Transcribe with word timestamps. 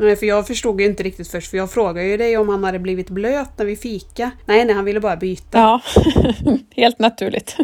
Nej, 0.00 0.16
för 0.16 0.26
jag 0.26 0.46
förstod 0.46 0.80
ju 0.80 0.86
inte 0.86 1.02
riktigt 1.02 1.28
först, 1.28 1.50
för 1.50 1.56
jag 1.56 1.70
frågade 1.70 2.06
ju 2.06 2.16
dig 2.16 2.36
om 2.36 2.48
han 2.48 2.64
hade 2.64 2.78
blivit 2.78 3.10
blöt 3.10 3.58
när 3.58 3.64
vi 3.64 3.76
fika. 3.76 4.30
Nej, 4.46 4.64
nej, 4.64 4.74
han 4.74 4.84
ville 4.84 5.00
bara 5.00 5.16
byta. 5.16 5.58
Ja, 5.58 5.80
helt 6.76 6.98
naturligt. 6.98 7.56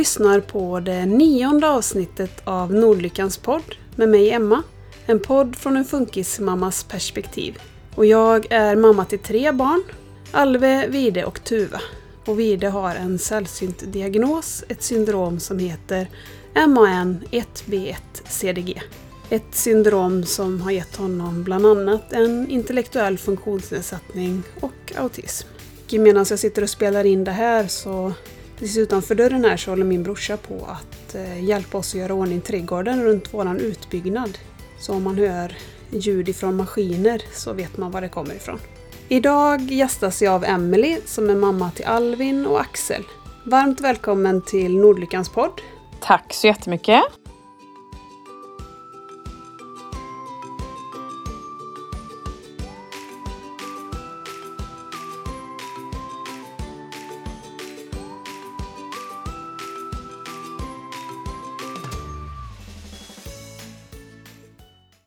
Lyssnar 0.00 0.40
på 0.40 0.80
det 0.80 1.06
nionde 1.06 1.68
avsnittet 1.68 2.42
av 2.44 2.74
Nordlyckans 2.74 3.38
podd 3.38 3.74
med 3.96 4.08
mig 4.08 4.30
Emma. 4.30 4.62
En 5.06 5.20
podd 5.20 5.56
från 5.56 5.76
en 5.76 5.84
funkismammas 5.84 6.84
perspektiv. 6.84 7.58
Och 7.94 8.06
jag 8.06 8.46
är 8.50 8.76
mamma 8.76 9.04
till 9.04 9.18
tre 9.18 9.52
barn. 9.52 9.82
Alve, 10.30 10.86
Vide 10.88 11.24
och 11.24 11.44
Tuva. 11.44 11.80
Och 12.26 12.40
Vide 12.40 12.68
har 12.68 12.94
en 12.94 13.18
sällsynt 13.18 13.92
diagnos, 13.92 14.64
ett 14.68 14.82
syndrom 14.82 15.40
som 15.40 15.58
heter 15.58 16.08
MAN 16.54 17.24
1B1-CDG. 17.30 18.82
Ett 19.30 19.54
syndrom 19.54 20.24
som 20.24 20.60
har 20.60 20.70
gett 20.70 20.96
honom 20.96 21.44
bland 21.44 21.66
annat 21.66 22.12
en 22.12 22.50
intellektuell 22.50 23.18
funktionsnedsättning 23.18 24.42
och 24.60 24.92
autism. 24.96 25.48
Medan 25.90 26.26
jag 26.30 26.38
sitter 26.38 26.62
och 26.62 26.70
spelar 26.70 27.04
in 27.04 27.24
det 27.24 27.30
här 27.30 27.66
så 27.66 28.12
Precis 28.60 28.78
utanför 28.78 29.14
dörren 29.14 29.44
här 29.44 29.56
så 29.56 29.70
håller 29.70 29.84
min 29.84 30.02
brorsa 30.02 30.36
på 30.36 30.68
att 30.68 31.14
eh, 31.14 31.44
hjälpa 31.44 31.78
oss 31.78 31.94
att 31.94 32.00
göra 32.00 32.14
ordning 32.14 32.40
trädgården 32.40 33.04
runt 33.04 33.34
våran 33.34 33.60
utbyggnad. 33.60 34.38
Så 34.80 34.94
om 34.94 35.02
man 35.02 35.18
hör 35.18 35.56
ljud 35.90 36.28
ifrån 36.28 36.56
maskiner 36.56 37.22
så 37.32 37.52
vet 37.52 37.76
man 37.76 37.90
var 37.90 38.00
det 38.00 38.08
kommer 38.08 38.34
ifrån. 38.34 38.58
Idag 39.08 39.60
gästas 39.60 40.22
jag 40.22 40.34
av 40.34 40.44
Emily 40.44 40.98
som 41.04 41.30
är 41.30 41.34
mamma 41.34 41.70
till 41.70 41.84
Alvin 41.84 42.46
och 42.46 42.60
Axel. 42.60 43.02
Varmt 43.44 43.80
välkommen 43.80 44.42
till 44.42 44.76
Nordlyckans 44.76 45.28
podd. 45.28 45.60
Tack 46.00 46.32
så 46.34 46.46
jättemycket. 46.46 47.19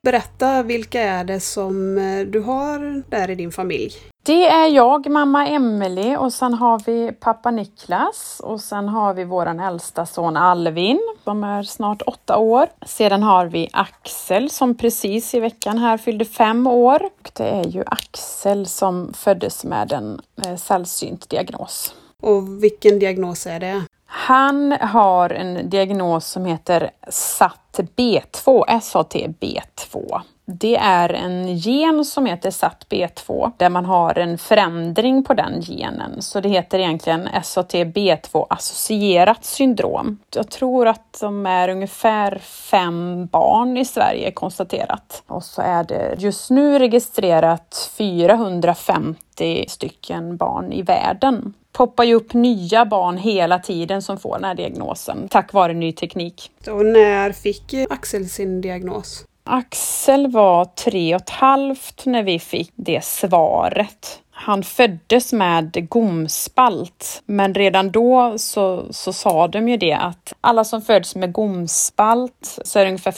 Berätta, 0.04 0.64
vilka 0.64 1.02
är 1.02 1.24
det 1.24 1.40
som 1.40 1.98
eh, 1.98 2.26
du 2.26 2.40
har 2.40 3.04
där 3.10 3.30
i 3.30 3.36
din 3.36 3.52
familj? 3.52 3.94
Det 4.26 4.48
är 4.48 4.68
jag, 4.68 5.10
mamma 5.10 5.48
Emelie 5.48 6.18
och 6.18 6.34
sen 6.34 6.54
har 6.54 6.82
vi 6.86 7.12
pappa 7.12 7.52
Niklas 7.52 8.42
och 8.44 8.62
sen 8.62 8.88
har 8.88 9.14
vi 9.14 9.24
våran 9.24 9.60
äldsta 9.60 10.06
son 10.06 10.38
Alvin 10.38 11.00
som 11.24 11.44
är 11.44 11.64
snart 11.64 12.02
åtta 12.02 12.38
år. 12.38 12.68
Sedan 12.86 13.24
har 13.24 13.46
vi 13.46 13.70
Axel 13.74 14.50
som 14.50 14.76
precis 14.76 15.34
i 15.34 15.40
veckan 15.40 15.78
här 15.78 15.98
fyllde 15.98 16.26
fem 16.26 16.68
år. 16.68 17.04
Och 17.04 17.32
det 17.34 17.50
är 17.50 17.66
ju 17.66 17.84
Axel 17.86 18.66
som 18.66 19.14
föddes 19.14 19.64
med 19.64 19.92
en 19.92 20.22
eh, 20.46 20.56
sällsynt 20.56 21.30
diagnos. 21.30 21.96
Och 22.22 22.64
vilken 22.64 23.00
diagnos 23.00 23.48
är 23.48 23.60
det? 23.60 23.84
Han 24.16 24.72
har 24.72 25.30
en 25.30 25.70
diagnos 25.70 26.26
som 26.28 26.46
heter 26.46 26.92
SAT-B2, 27.08 28.66
SAT-B2. 28.68 30.22
Det 30.46 30.76
är 30.76 31.10
en 31.10 31.58
gen 31.58 32.06
som 32.06 32.26
heter 32.26 32.50
SATB2, 32.50 33.52
där 33.58 33.70
man 33.70 33.86
har 33.86 34.18
en 34.18 34.38
förändring 34.38 35.24
på 35.24 35.34
den 35.34 35.62
genen. 35.62 36.22
Så 36.22 36.40
det 36.40 36.50
heter 36.50 36.80
egentligen 36.80 37.28
SATB2-associerat 37.28 39.44
syndrom. 39.44 40.20
Jag 40.36 40.50
tror 40.50 40.88
att 40.88 41.18
de 41.22 41.46
är 41.46 41.70
ungefär 41.70 42.38
fem 42.40 43.26
barn 43.26 43.78
i 43.78 43.86
Sverige 43.86 44.32
konstaterat. 44.32 45.24
Och 45.28 45.44
så 45.44 45.62
är 45.62 45.84
det 45.84 46.16
just 46.18 46.50
nu 46.50 46.80
registrerat 46.80 47.92
450 47.98 49.66
stycken 49.68 50.38
barn 50.38 50.74
i 50.74 50.82
världen 50.82 51.54
poppar 51.72 52.04
ju 52.04 52.16
upp 52.16 52.34
nya 52.34 52.86
barn 52.86 53.18
hela 53.18 53.60
tiden 53.60 54.02
som 54.02 54.18
får 54.18 54.36
den 54.36 54.44
här 54.44 54.56
diagnosen 54.56 55.28
tack 55.30 55.54
vare 55.54 55.74
ny 55.74 55.92
teknik. 55.92 56.52
Och 56.68 56.86
när 56.86 57.32
fick 57.32 57.74
Axel 57.90 58.30
sin 58.30 58.62
diagnos? 58.62 59.26
Axel 59.46 60.32
var 60.32 60.66
tre 60.66 61.16
och 61.16 61.22
ett 61.22 61.30
halvt 61.30 62.06
när 62.06 62.24
vi 62.24 62.40
fick 62.40 62.72
det 62.76 63.04
svaret. 63.04 64.20
Han 64.32 64.64
föddes 64.64 65.34
med 65.34 65.90
gomspalt, 65.90 67.22
men 67.26 67.54
redan 67.54 67.92
då 67.92 68.34
så, 68.38 68.86
så 68.94 69.14
sa 69.14 69.48
de 69.48 69.70
ju 69.70 69.78
det 69.78 69.94
att 69.94 70.34
alla 70.42 70.64
som 70.64 70.82
föds 70.82 71.16
med 71.16 71.34
gomspalt 71.34 72.60
så 72.64 72.80
är 72.80 72.84
det 72.84 72.90
ungefär 72.90 73.12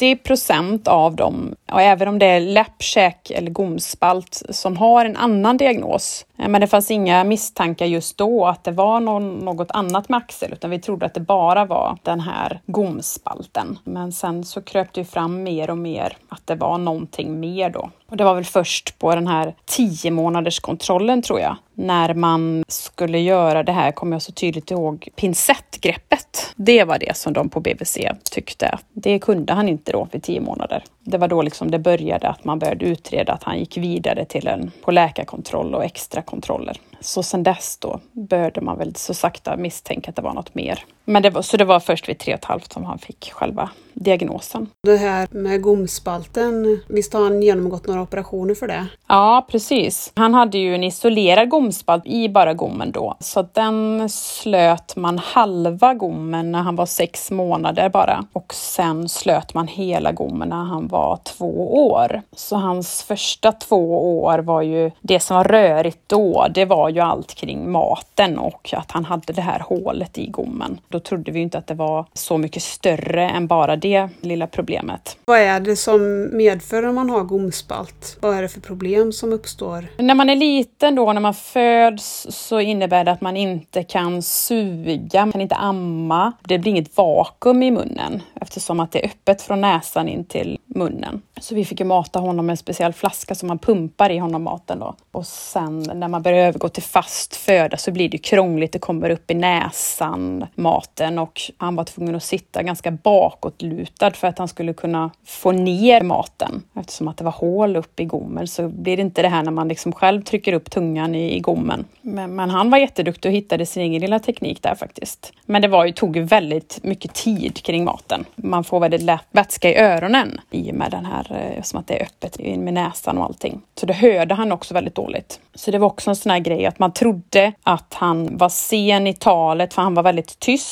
90 0.00 0.16
procent 0.16 0.88
av 0.88 1.16
dem, 1.16 1.54
och 1.72 1.80
även 1.80 2.08
om 2.08 2.18
det 2.18 2.26
är 2.26 2.40
läppkäk 2.40 3.30
eller 3.30 3.50
gomspalt 3.50 4.42
som 4.50 4.76
har 4.76 5.04
en 5.04 5.16
annan 5.16 5.56
diagnos. 5.56 6.26
Eh, 6.38 6.48
men 6.48 6.60
det 6.60 6.66
fanns 6.66 6.90
inga 6.90 7.24
misstankar 7.24 7.86
just 7.86 8.18
då 8.18 8.46
att 8.46 8.64
det 8.64 8.70
var 8.70 9.00
någon, 9.00 9.38
något 9.38 9.70
annat 9.70 10.08
med 10.08 10.16
Axel, 10.16 10.52
utan 10.52 10.70
vi 10.70 10.78
trodde 10.78 11.06
att 11.06 11.14
det 11.14 11.20
bara 11.20 11.64
var 11.64 11.98
den 12.02 12.20
här 12.20 12.60
gomspalten. 12.66 13.78
Men 13.84 14.12
sen 14.12 14.44
så 14.44 14.62
kröp 14.62 14.92
det 14.92 15.04
fram 15.04 15.42
mer 15.42 15.70
och 15.70 15.78
mer 15.78 16.16
att 16.28 16.46
det 16.46 16.54
var 16.54 16.78
någonting 16.78 17.40
mer 17.40 17.70
då. 17.70 17.90
Och 18.10 18.16
det 18.16 18.24
var 18.24 18.34
väl 18.34 18.44
först 18.44 18.98
på 18.98 19.14
den 19.14 19.26
här 19.26 19.54
10 19.64 20.10
månaders 20.10 20.60
kontrollen 20.60 21.22
tror 21.22 21.40
jag, 21.40 21.56
när 21.80 22.14
man 22.14 22.64
skulle 22.68 23.18
göra 23.18 23.62
det 23.62 23.72
här, 23.72 23.92
kommer 23.92 24.14
jag 24.14 24.22
så 24.22 24.32
tydligt 24.32 24.70
ihåg, 24.70 25.08
pincettgreppet. 25.16 26.52
Det 26.56 26.84
var 26.84 26.98
det 26.98 27.16
som 27.16 27.32
de 27.32 27.48
på 27.48 27.60
BVC 27.60 27.98
tyckte. 28.30 28.78
Det 28.92 29.18
kunde 29.18 29.52
han 29.52 29.68
inte 29.68 29.92
då 29.92 30.08
vid 30.12 30.22
tio 30.22 30.40
månader. 30.40 30.84
Det 31.00 31.18
var 31.18 31.28
då 31.28 31.42
liksom 31.42 31.70
det 31.70 31.78
började, 31.78 32.28
att 32.28 32.44
man 32.44 32.58
började 32.58 32.84
utreda 32.84 33.32
att 33.32 33.42
han 33.42 33.58
gick 33.58 33.76
vidare 33.76 34.24
till 34.24 34.46
en 34.46 34.70
på 34.84 34.90
läkarkontroll 34.90 35.74
och 35.74 35.84
extra 35.84 36.22
kontroller. 36.22 36.76
Så 37.00 37.22
sen 37.22 37.42
dess 37.42 37.78
då 37.80 38.00
började 38.12 38.60
man 38.60 38.78
väl 38.78 38.94
så 38.94 39.14
sakta 39.14 39.56
misstänka 39.56 40.10
att 40.10 40.16
det 40.16 40.22
var 40.22 40.34
något 40.34 40.54
mer. 40.54 40.84
Men 41.10 41.22
det 41.22 41.30
var, 41.30 41.42
så 41.42 41.56
det 41.56 41.64
var 41.64 41.80
först 41.80 42.08
vid 42.08 42.18
tre 42.18 42.34
och 42.34 42.38
ett 42.38 42.44
halvt 42.44 42.72
som 42.72 42.84
han 42.84 42.98
fick 42.98 43.32
själva 43.32 43.70
diagnosen. 43.94 44.68
Det 44.82 44.96
här 44.96 45.28
med 45.30 45.62
gomspalten, 45.62 46.80
visst 46.88 47.12
har 47.12 47.22
han 47.22 47.42
genomgått 47.42 47.86
några 47.86 48.02
operationer 48.02 48.54
för 48.54 48.68
det? 48.68 48.86
Ja, 49.08 49.46
precis. 49.50 50.12
Han 50.14 50.34
hade 50.34 50.58
ju 50.58 50.74
en 50.74 50.84
isolerad 50.84 51.48
gomspalt 51.48 52.06
i 52.06 52.28
bara 52.28 52.54
gommen 52.54 52.92
då, 52.92 53.16
så 53.20 53.48
den 53.52 54.08
slöt 54.08 54.96
man 54.96 55.18
halva 55.18 55.94
gommen 55.94 56.52
när 56.52 56.62
han 56.62 56.76
var 56.76 56.86
sex 56.86 57.30
månader 57.30 57.88
bara 57.88 58.24
och 58.32 58.54
sen 58.54 59.08
slöt 59.08 59.54
man 59.54 59.68
hela 59.68 60.12
gommen 60.12 60.48
när 60.48 60.64
han 60.64 60.88
var 60.88 61.18
två 61.24 61.86
år. 61.90 62.22
Så 62.36 62.56
hans 62.56 63.02
första 63.02 63.52
två 63.52 64.20
år 64.22 64.38
var 64.38 64.62
ju 64.62 64.90
det 65.00 65.20
som 65.20 65.36
var 65.36 65.44
rörigt 65.44 65.98
då. 66.06 66.46
Det 66.54 66.64
var 66.64 66.88
ju 66.88 67.00
allt 67.00 67.34
kring 67.34 67.70
maten 67.70 68.38
och 68.38 68.70
att 68.72 68.90
han 68.90 69.04
hade 69.04 69.32
det 69.32 69.42
här 69.42 69.60
hålet 69.68 70.18
i 70.18 70.26
gommen. 70.26 70.80
Då 70.88 70.99
trodde 71.00 71.32
vi 71.32 71.40
inte 71.40 71.58
att 71.58 71.66
det 71.66 71.74
var 71.74 72.06
så 72.12 72.38
mycket 72.38 72.62
större 72.62 73.28
än 73.28 73.46
bara 73.46 73.76
det 73.76 74.08
lilla 74.20 74.46
problemet. 74.46 75.16
Vad 75.24 75.38
är 75.38 75.60
det 75.60 75.76
som 75.76 76.30
medför 76.36 76.82
om 76.86 76.94
man 76.94 77.10
har 77.10 77.20
gomspalt? 77.20 78.18
Vad 78.20 78.36
är 78.36 78.42
det 78.42 78.48
för 78.48 78.60
problem 78.60 79.12
som 79.12 79.32
uppstår? 79.32 79.86
När 79.98 80.14
man 80.14 80.30
är 80.30 80.36
liten 80.36 80.94
då, 80.94 81.12
när 81.12 81.20
man 81.20 81.34
föds, 81.34 82.26
så 82.30 82.60
innebär 82.60 83.04
det 83.04 83.10
att 83.10 83.20
man 83.20 83.36
inte 83.36 83.82
kan 83.82 84.22
suga, 84.22 85.26
man 85.26 85.32
kan 85.32 85.40
inte 85.40 85.54
amma. 85.54 86.32
Det 86.42 86.58
blir 86.58 86.70
inget 86.70 86.96
vakuum 86.96 87.62
i 87.62 87.70
munnen 87.70 88.22
eftersom 88.40 88.80
att 88.80 88.92
det 88.92 89.04
är 89.04 89.06
öppet 89.06 89.42
från 89.42 89.60
näsan 89.60 90.08
in 90.08 90.24
till 90.24 90.58
munnen. 90.66 91.22
Så 91.40 91.54
vi 91.54 91.64
fick 91.64 91.80
ju 91.80 91.86
mata 91.86 92.18
honom 92.18 92.46
med 92.46 92.52
en 92.52 92.56
speciell 92.56 92.92
flaska 92.92 93.34
som 93.34 93.48
man 93.48 93.58
pumpar 93.58 94.10
i 94.10 94.18
honom 94.18 94.42
maten 94.42 94.78
då. 94.78 94.94
Och 95.12 95.26
sen 95.26 95.82
när 95.94 96.08
man 96.08 96.22
börjar 96.22 96.46
övergå 96.46 96.68
till 96.68 96.82
fast 96.82 97.36
föda 97.36 97.76
så 97.76 97.92
blir 97.92 98.08
det 98.08 98.18
krångligt. 98.18 98.72
Det 98.72 98.78
kommer 98.78 99.10
upp 99.10 99.30
i 99.30 99.34
näsan, 99.34 100.46
maten 100.90 101.18
och 101.18 101.40
han 101.58 101.76
var 101.76 101.84
tvungen 101.84 102.14
att 102.14 102.22
sitta 102.22 102.62
ganska 102.62 102.90
bakåtlutad 102.90 104.10
för 104.10 104.28
att 104.28 104.38
han 104.38 104.48
skulle 104.48 104.72
kunna 104.72 105.10
få 105.24 105.52
ner 105.52 106.02
maten. 106.02 106.62
Eftersom 106.74 107.08
att 107.08 107.16
det 107.16 107.24
var 107.24 107.32
hål 107.32 107.76
upp 107.76 108.00
i 108.00 108.04
gommen 108.04 108.48
så 108.48 108.68
blir 108.68 108.96
det 108.96 109.02
inte 109.02 109.22
det 109.22 109.28
här 109.28 109.42
när 109.42 109.50
man 109.50 109.68
liksom 109.68 109.92
själv 109.92 110.22
trycker 110.22 110.52
upp 110.52 110.70
tungan 110.70 111.14
i, 111.14 111.36
i 111.36 111.40
gommen. 111.40 111.84
Men, 112.02 112.36
men, 112.36 112.50
han 112.50 112.70
var 112.70 112.78
jätteduktig 112.78 113.30
och 113.30 113.36
hittade 113.36 113.66
sin 113.66 113.82
egen 113.82 114.00
lilla 114.00 114.18
teknik 114.18 114.62
där 114.62 114.74
faktiskt. 114.74 115.32
Men 115.46 115.62
det 115.62 115.68
var 115.68 115.86
ju, 115.86 115.92
tog 115.92 116.16
väldigt 116.16 116.78
mycket 116.82 117.14
tid 117.14 117.62
kring 117.62 117.84
maten. 117.84 118.24
Man 118.36 118.64
får 118.64 118.80
väldigt 118.80 119.02
lätt 119.02 119.26
vätska 119.30 119.70
i 119.70 119.76
öronen 119.76 120.40
i 120.50 120.70
och 120.70 120.74
med 120.74 120.90
den 120.90 121.04
här, 121.04 121.54
eh, 121.56 121.62
som 121.62 121.80
att 121.80 121.86
det 121.86 122.00
är 122.00 122.02
öppet 122.02 122.36
in 122.36 122.64
med 122.64 122.74
näsan 122.74 123.18
och 123.18 123.24
allting. 123.24 123.60
Så 123.74 123.86
det 123.86 123.92
hörde 123.92 124.34
han 124.34 124.52
också 124.52 124.74
väldigt 124.74 124.94
dåligt. 124.94 125.40
Så 125.54 125.70
det 125.70 125.78
var 125.78 125.86
också 125.86 126.10
en 126.10 126.16
sån 126.16 126.30
här 126.30 126.38
grej 126.38 126.66
att 126.66 126.78
man 126.78 126.92
trodde 126.92 127.52
att 127.62 127.94
han 127.94 128.36
var 128.36 128.48
sen 128.48 129.06
i 129.06 129.14
talet 129.14 129.74
för 129.74 129.82
han 129.82 129.94
var 129.94 130.02
väldigt 130.02 130.38
tyst. 130.38 130.69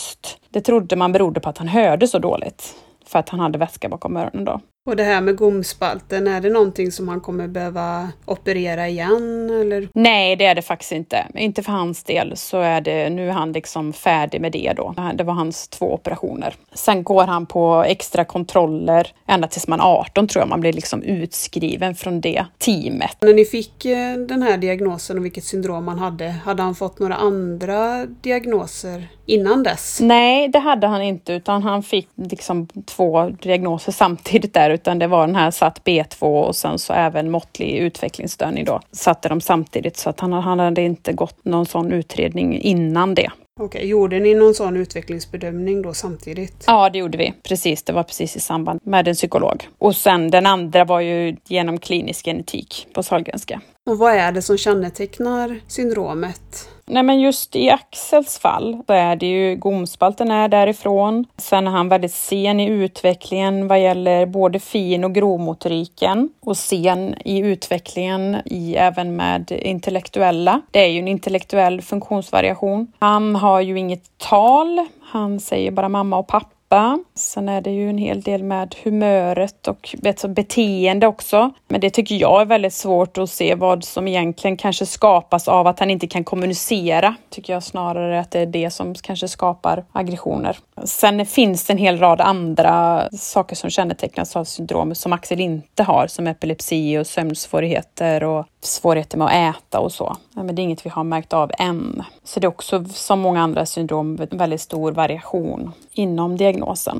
Det 0.50 0.60
trodde 0.60 0.96
man 0.96 1.12
berodde 1.12 1.40
på 1.40 1.48
att 1.48 1.58
han 1.58 1.68
hörde 1.68 2.08
så 2.08 2.18
dåligt 2.18 2.74
för 3.04 3.18
att 3.18 3.28
han 3.28 3.40
hade 3.40 3.58
vätska 3.58 3.88
bakom 3.88 4.16
öronen 4.16 4.44
då. 4.44 4.60
Och 4.88 4.96
det 4.96 5.02
här 5.02 5.20
med 5.20 5.36
gomspalten, 5.36 6.26
är 6.26 6.40
det 6.40 6.50
någonting 6.50 6.92
som 6.92 7.08
han 7.08 7.20
kommer 7.20 7.48
behöva 7.48 8.08
operera 8.24 8.88
igen 8.88 9.50
eller? 9.60 9.88
Nej, 9.92 10.36
det 10.36 10.44
är 10.44 10.54
det 10.54 10.62
faktiskt 10.62 10.92
inte. 10.92 11.26
Inte 11.34 11.62
för 11.62 11.72
hans 11.72 12.04
del 12.04 12.36
så 12.36 12.60
är 12.60 12.80
det, 12.80 13.10
nu 13.10 13.28
är 13.28 13.32
han 13.32 13.52
liksom 13.52 13.92
färdig 13.92 14.40
med 14.40 14.52
det 14.52 14.72
då. 14.76 14.94
Det 15.14 15.24
var 15.24 15.34
hans 15.34 15.68
två 15.68 15.94
operationer. 15.94 16.54
Sen 16.72 17.02
går 17.02 17.24
han 17.24 17.46
på 17.46 17.84
extra 17.86 18.24
kontroller 18.24 19.12
ända 19.26 19.48
tills 19.48 19.68
man 19.68 19.80
är 19.80 19.84
18 19.84 20.28
tror 20.28 20.42
jag 20.42 20.48
man 20.48 20.60
blir 20.60 20.72
liksom 20.72 21.02
utskriven 21.02 21.94
från 21.94 22.20
det 22.20 22.44
teamet. 22.58 23.16
När 23.20 23.34
ni 23.34 23.44
fick 23.44 23.84
eh, 23.84 24.14
den 24.14 24.42
här 24.42 24.58
diagnosen 24.58 25.18
och 25.18 25.24
vilket 25.24 25.44
syndrom 25.44 25.88
han 25.88 25.98
hade, 25.98 26.28
hade 26.28 26.62
han 26.62 26.74
fått 26.74 26.98
några 26.98 27.14
andra 27.14 28.06
diagnoser 28.06 29.08
innan 29.26 29.62
dess? 29.62 29.98
Nej, 30.00 30.48
det 30.48 30.58
hade 30.58 30.86
han 30.86 31.02
inte 31.02 31.32
utan 31.32 31.62
han 31.62 31.82
fick 31.82 32.08
liksom 32.14 32.66
två 32.86 33.28
diagnoser 33.28 33.92
samtidigt 33.92 34.54
där 34.54 34.70
utan 34.78 34.98
det 34.98 35.06
var 35.06 35.26
den 35.26 35.36
här 35.36 35.50
satt 35.50 35.84
B2 35.84 36.44
och 36.46 36.56
sen 36.56 36.78
så 36.78 36.92
även 36.92 37.30
måttlig 37.30 37.76
utvecklingsstörning 37.76 38.64
då. 38.64 38.80
Satte 38.92 39.28
de 39.28 39.40
samtidigt 39.40 39.96
så 39.96 40.10
att 40.10 40.20
han, 40.20 40.32
han 40.32 40.58
hade 40.58 40.82
inte 40.82 41.12
gått 41.12 41.44
någon 41.44 41.66
sån 41.66 41.92
utredning 41.92 42.60
innan 42.60 43.14
det. 43.14 43.30
Okej, 43.60 43.86
gjorde 43.86 44.20
ni 44.20 44.34
någon 44.34 44.54
sån 44.54 44.76
utvecklingsbedömning 44.76 45.82
då 45.82 45.94
samtidigt? 45.94 46.64
Ja, 46.66 46.90
det 46.90 46.98
gjorde 46.98 47.18
vi. 47.18 47.34
Precis, 47.48 47.82
det 47.82 47.92
var 47.92 48.02
precis 48.02 48.36
i 48.36 48.40
samband 48.40 48.80
med 48.82 49.08
en 49.08 49.14
psykolog. 49.14 49.68
Och 49.78 49.96
sen 49.96 50.30
den 50.30 50.46
andra 50.46 50.84
var 50.84 51.00
ju 51.00 51.36
genom 51.46 51.78
klinisk 51.78 52.24
genetik 52.24 52.86
på 52.92 53.02
Sahlgrenska. 53.02 53.60
Och 53.86 53.98
vad 53.98 54.12
är 54.12 54.32
det 54.32 54.42
som 54.42 54.58
kännetecknar 54.58 55.60
syndromet? 55.66 56.68
Nej 56.90 57.02
men 57.02 57.20
just 57.20 57.56
i 57.56 57.70
Axels 57.70 58.38
fall 58.38 58.82
så 58.86 58.92
är 58.92 59.16
det 59.16 59.26
ju 59.26 59.56
gomspalten 59.56 60.30
är 60.30 60.48
därifrån. 60.48 61.26
Sen 61.36 61.66
är 61.66 61.70
han 61.70 61.88
väldigt 61.88 62.14
sen 62.14 62.60
i 62.60 62.66
utvecklingen 62.66 63.68
vad 63.68 63.82
gäller 63.82 64.26
både 64.26 64.60
fin 64.60 65.04
och 65.04 65.14
grovmotoriken 65.14 66.28
och 66.40 66.56
sen 66.56 67.14
i 67.24 67.38
utvecklingen 67.38 68.36
i 68.44 68.74
även 68.74 69.16
med 69.16 69.50
intellektuella. 69.50 70.60
Det 70.70 70.78
är 70.78 70.88
ju 70.88 70.98
en 70.98 71.08
intellektuell 71.08 71.82
funktionsvariation. 71.82 72.92
Han 72.98 73.36
har 73.36 73.60
ju 73.60 73.78
inget 73.78 74.18
tal. 74.18 74.86
Han 75.02 75.40
säger 75.40 75.70
bara 75.70 75.88
mamma 75.88 76.18
och 76.18 76.26
pappa 76.26 76.57
pappa. 76.68 76.98
Sen 77.14 77.48
är 77.48 77.60
det 77.60 77.70
ju 77.70 77.90
en 77.90 77.98
hel 77.98 78.22
del 78.22 78.42
med 78.42 78.74
humöret 78.84 79.68
och 79.68 79.94
beteende 80.28 81.06
också. 81.06 81.50
Men 81.68 81.80
det 81.80 81.90
tycker 81.90 82.14
jag 82.14 82.40
är 82.40 82.44
väldigt 82.44 82.74
svårt 82.74 83.18
att 83.18 83.30
se 83.30 83.54
vad 83.54 83.84
som 83.84 84.08
egentligen 84.08 84.56
kanske 84.56 84.86
skapas 84.86 85.48
av 85.48 85.66
att 85.66 85.80
han 85.80 85.90
inte 85.90 86.06
kan 86.06 86.24
kommunicera. 86.24 87.14
Tycker 87.30 87.52
jag 87.52 87.62
snarare 87.62 88.20
att 88.20 88.30
det 88.30 88.40
är 88.40 88.46
det 88.46 88.70
som 88.70 88.94
kanske 88.94 89.28
skapar 89.28 89.84
aggressioner. 89.92 90.58
Sen 90.84 91.26
finns 91.26 91.64
det 91.64 91.72
en 91.72 91.78
hel 91.78 91.98
rad 91.98 92.20
andra 92.20 93.08
saker 93.12 93.56
som 93.56 93.70
kännetecknas 93.70 94.36
av 94.36 94.44
syndromet 94.44 94.98
som 94.98 95.12
Axel 95.12 95.40
inte 95.40 95.82
har, 95.82 96.06
som 96.06 96.26
epilepsi 96.26 96.98
och 96.98 97.06
sömnsvårigheter 97.06 98.24
och 98.24 98.46
svårigheter 98.60 99.18
med 99.18 99.26
att 99.26 99.56
äta 99.56 99.80
och 99.80 99.92
så. 99.92 100.16
Men 100.34 100.54
det 100.54 100.62
är 100.62 100.64
inget 100.64 100.86
vi 100.86 100.90
har 100.90 101.04
märkt 101.04 101.32
av 101.32 101.50
än. 101.58 102.02
Så 102.24 102.40
det 102.40 102.44
är 102.44 102.48
också 102.48 102.84
som 102.84 103.20
många 103.20 103.42
andra 103.42 103.66
syndrom 103.66 104.16
väldigt 104.30 104.60
stor 104.60 104.92
variation 104.92 105.72
inom 105.92 106.36
diagnosen. 106.36 106.57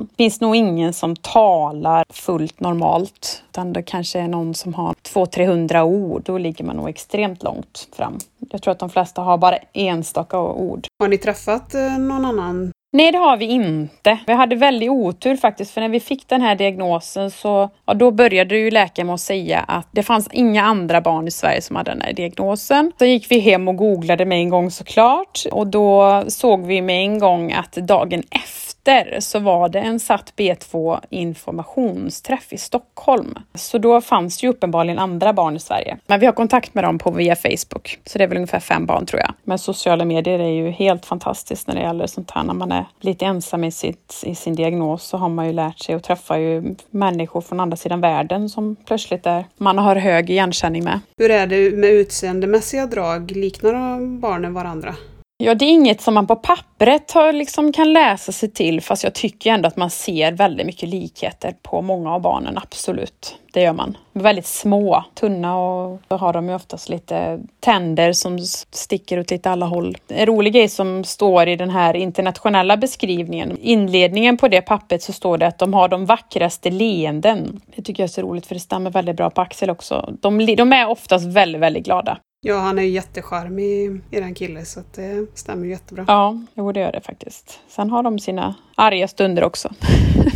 Det 0.09 0.23
finns 0.23 0.41
nog 0.41 0.55
ingen 0.55 0.93
som 0.93 1.15
talar 1.15 2.05
fullt 2.09 2.59
normalt, 2.59 3.43
utan 3.49 3.73
det 3.73 3.83
kanske 3.83 4.19
är 4.19 4.27
någon 4.27 4.53
som 4.53 4.73
har 4.73 4.93
200-300 4.93 5.81
ord. 5.81 6.21
Då 6.25 6.37
ligger 6.37 6.65
man 6.65 6.75
nog 6.75 6.89
extremt 6.89 7.43
långt 7.43 7.87
fram. 7.95 8.17
Jag 8.51 8.61
tror 8.61 8.71
att 8.71 8.79
de 8.79 8.89
flesta 8.89 9.21
har 9.21 9.37
bara 9.37 9.57
enstaka 9.73 10.39
ord. 10.39 10.87
Har 10.99 11.07
ni 11.07 11.17
träffat 11.17 11.75
eh, 11.75 11.97
någon 11.97 12.25
annan 12.25 12.71
Nej, 12.91 13.11
det 13.11 13.17
har 13.17 13.37
vi 13.37 13.45
inte. 13.45 14.19
Vi 14.27 14.33
hade 14.33 14.55
väldigt 14.55 14.89
otur 14.89 15.35
faktiskt, 15.35 15.71
för 15.71 15.81
när 15.81 15.89
vi 15.89 15.99
fick 15.99 16.27
den 16.27 16.41
här 16.41 16.55
diagnosen 16.55 17.31
så 17.31 17.69
ja, 17.85 17.93
då 17.93 18.11
började 18.11 18.57
ju 18.57 18.71
läkaren 18.71 19.07
med 19.07 19.13
att 19.13 19.19
säga 19.19 19.59
att 19.59 19.87
det 19.91 20.03
fanns 20.03 20.29
inga 20.31 20.63
andra 20.63 21.01
barn 21.01 21.27
i 21.27 21.31
Sverige 21.31 21.61
som 21.61 21.75
hade 21.75 21.91
den 21.91 22.01
här 22.01 22.13
diagnosen. 22.13 22.91
Så 22.99 23.05
gick 23.05 23.31
vi 23.31 23.39
hem 23.39 23.67
och 23.67 23.75
googlade 23.75 24.25
med 24.25 24.37
en 24.37 24.49
gång 24.49 24.71
såklart 24.71 25.43
och 25.51 25.67
då 25.67 26.23
såg 26.27 26.65
vi 26.65 26.81
med 26.81 27.01
en 27.01 27.19
gång 27.19 27.51
att 27.51 27.71
dagen 27.71 28.23
efter 28.31 29.19
så 29.19 29.39
var 29.39 29.69
det 29.69 29.79
en 29.79 29.99
satt 29.99 30.33
B2 30.37 30.99
informationsträff 31.09 32.53
i 32.53 32.57
Stockholm. 32.57 33.35
Så 33.53 33.77
då 33.77 34.01
fanns 34.01 34.37
det 34.37 34.45
ju 34.45 34.49
uppenbarligen 34.49 34.99
andra 34.99 35.33
barn 35.33 35.55
i 35.55 35.59
Sverige. 35.59 35.97
Men 36.07 36.19
vi 36.19 36.25
har 36.25 36.33
kontakt 36.33 36.73
med 36.73 36.83
dem 36.83 36.99
på 36.99 37.11
via 37.11 37.35
Facebook, 37.35 37.99
så 38.05 38.17
det 38.17 38.23
är 38.23 38.27
väl 38.27 38.37
ungefär 38.37 38.59
fem 38.59 38.85
barn 38.85 39.05
tror 39.05 39.21
jag. 39.21 39.33
Men 39.43 39.59
sociala 39.59 40.05
medier 40.05 40.39
är 40.39 40.49
ju 40.49 40.69
helt 40.69 41.05
fantastiskt 41.05 41.67
när 41.67 41.75
det 41.75 41.81
gäller 41.81 42.07
sånt 42.07 42.31
här. 42.31 42.43
När 42.43 42.53
man 42.53 42.71
är 42.71 42.78
lite 42.99 43.25
ensam 43.25 43.63
i, 43.63 43.71
sitt, 43.71 44.23
i 44.25 44.35
sin 44.35 44.55
diagnos 44.55 45.03
så 45.03 45.17
har 45.17 45.29
man 45.29 45.47
ju 45.47 45.53
lärt 45.53 45.79
sig 45.79 45.95
och 45.95 46.03
träffar 46.03 46.37
ju 46.37 46.75
människor 46.89 47.41
från 47.41 47.59
andra 47.59 47.77
sidan 47.77 48.01
världen 48.01 48.49
som 48.49 48.75
plötsligt 48.75 49.25
är, 49.25 49.45
man 49.57 49.77
har 49.77 49.95
hög 49.95 50.29
igenkänning 50.29 50.83
med. 50.83 50.99
Hur 51.17 51.31
är 51.31 51.47
det 51.47 51.77
med 51.77 51.89
utseendemässiga 51.89 52.85
drag? 52.85 53.31
Liknar 53.31 54.19
barnen 54.19 54.53
varandra? 54.53 54.95
Ja, 55.41 55.55
det 55.55 55.65
är 55.65 55.69
inget 55.69 56.01
som 56.01 56.13
man 56.13 56.27
på 56.27 56.35
pappret 56.35 57.11
har, 57.11 57.33
liksom 57.33 57.73
kan 57.73 57.93
läsa 57.93 58.31
sig 58.31 58.51
till, 58.51 58.81
fast 58.81 59.03
jag 59.03 59.13
tycker 59.13 59.51
ändå 59.51 59.67
att 59.67 59.75
man 59.75 59.89
ser 59.89 60.31
väldigt 60.31 60.65
mycket 60.65 60.89
likheter 60.89 61.55
på 61.61 61.81
många 61.81 62.13
av 62.13 62.21
barnen, 62.21 62.57
absolut. 62.57 63.35
Det 63.53 63.61
gör 63.61 63.73
man. 63.73 63.97
Väldigt 64.13 64.45
små, 64.45 65.03
tunna 65.13 65.57
och 65.57 66.01
då 66.07 66.15
har 66.15 66.33
de 66.33 66.49
ju 66.49 66.55
oftast 66.55 66.89
lite 66.89 67.39
tänder 67.59 68.13
som 68.13 68.39
sticker 68.71 69.19
åt 69.19 69.31
lite 69.31 69.51
alla 69.51 69.65
håll. 69.65 69.97
En 70.07 70.25
rolig 70.25 70.53
grej 70.53 70.69
som 70.69 71.03
står 71.03 71.47
i 71.47 71.55
den 71.55 71.69
här 71.69 71.95
internationella 71.95 72.77
beskrivningen, 72.77 73.57
inledningen 73.61 74.37
på 74.37 74.47
det 74.47 74.61
pappret 74.61 75.03
så 75.03 75.13
står 75.13 75.37
det 75.37 75.47
att 75.47 75.57
de 75.57 75.73
har 75.73 75.87
de 75.87 76.05
vackraste 76.05 76.69
leenden. 76.69 77.61
Det 77.75 77.81
tycker 77.81 78.03
jag 78.03 78.07
är 78.07 78.13
så 78.13 78.21
roligt 78.21 78.45
för 78.45 78.55
det 78.55 78.61
stämmer 78.61 78.89
väldigt 78.89 79.17
bra 79.17 79.29
på 79.29 79.41
Axel 79.41 79.69
också. 79.69 80.13
De, 80.21 80.55
de 80.55 80.73
är 80.73 80.89
oftast 80.89 81.25
väldigt, 81.25 81.61
väldigt 81.61 81.85
glada. 81.85 82.17
Ja, 82.41 82.59
han 82.59 82.79
är 82.79 82.83
ju 82.83 82.89
jättecharmig, 82.89 84.01
eran 84.11 84.33
kille, 84.35 84.65
så 84.65 84.79
det 84.95 85.37
stämmer 85.37 85.67
jättebra. 85.67 86.05
Ja, 86.07 86.41
jo 86.53 86.71
det 86.71 86.79
gör 86.79 86.91
det 86.91 87.01
faktiskt. 87.01 87.59
Sen 87.67 87.89
har 87.89 88.03
de 88.03 88.19
sina 88.19 88.55
arga 88.75 89.07
stunder 89.07 89.43
också. 89.43 89.73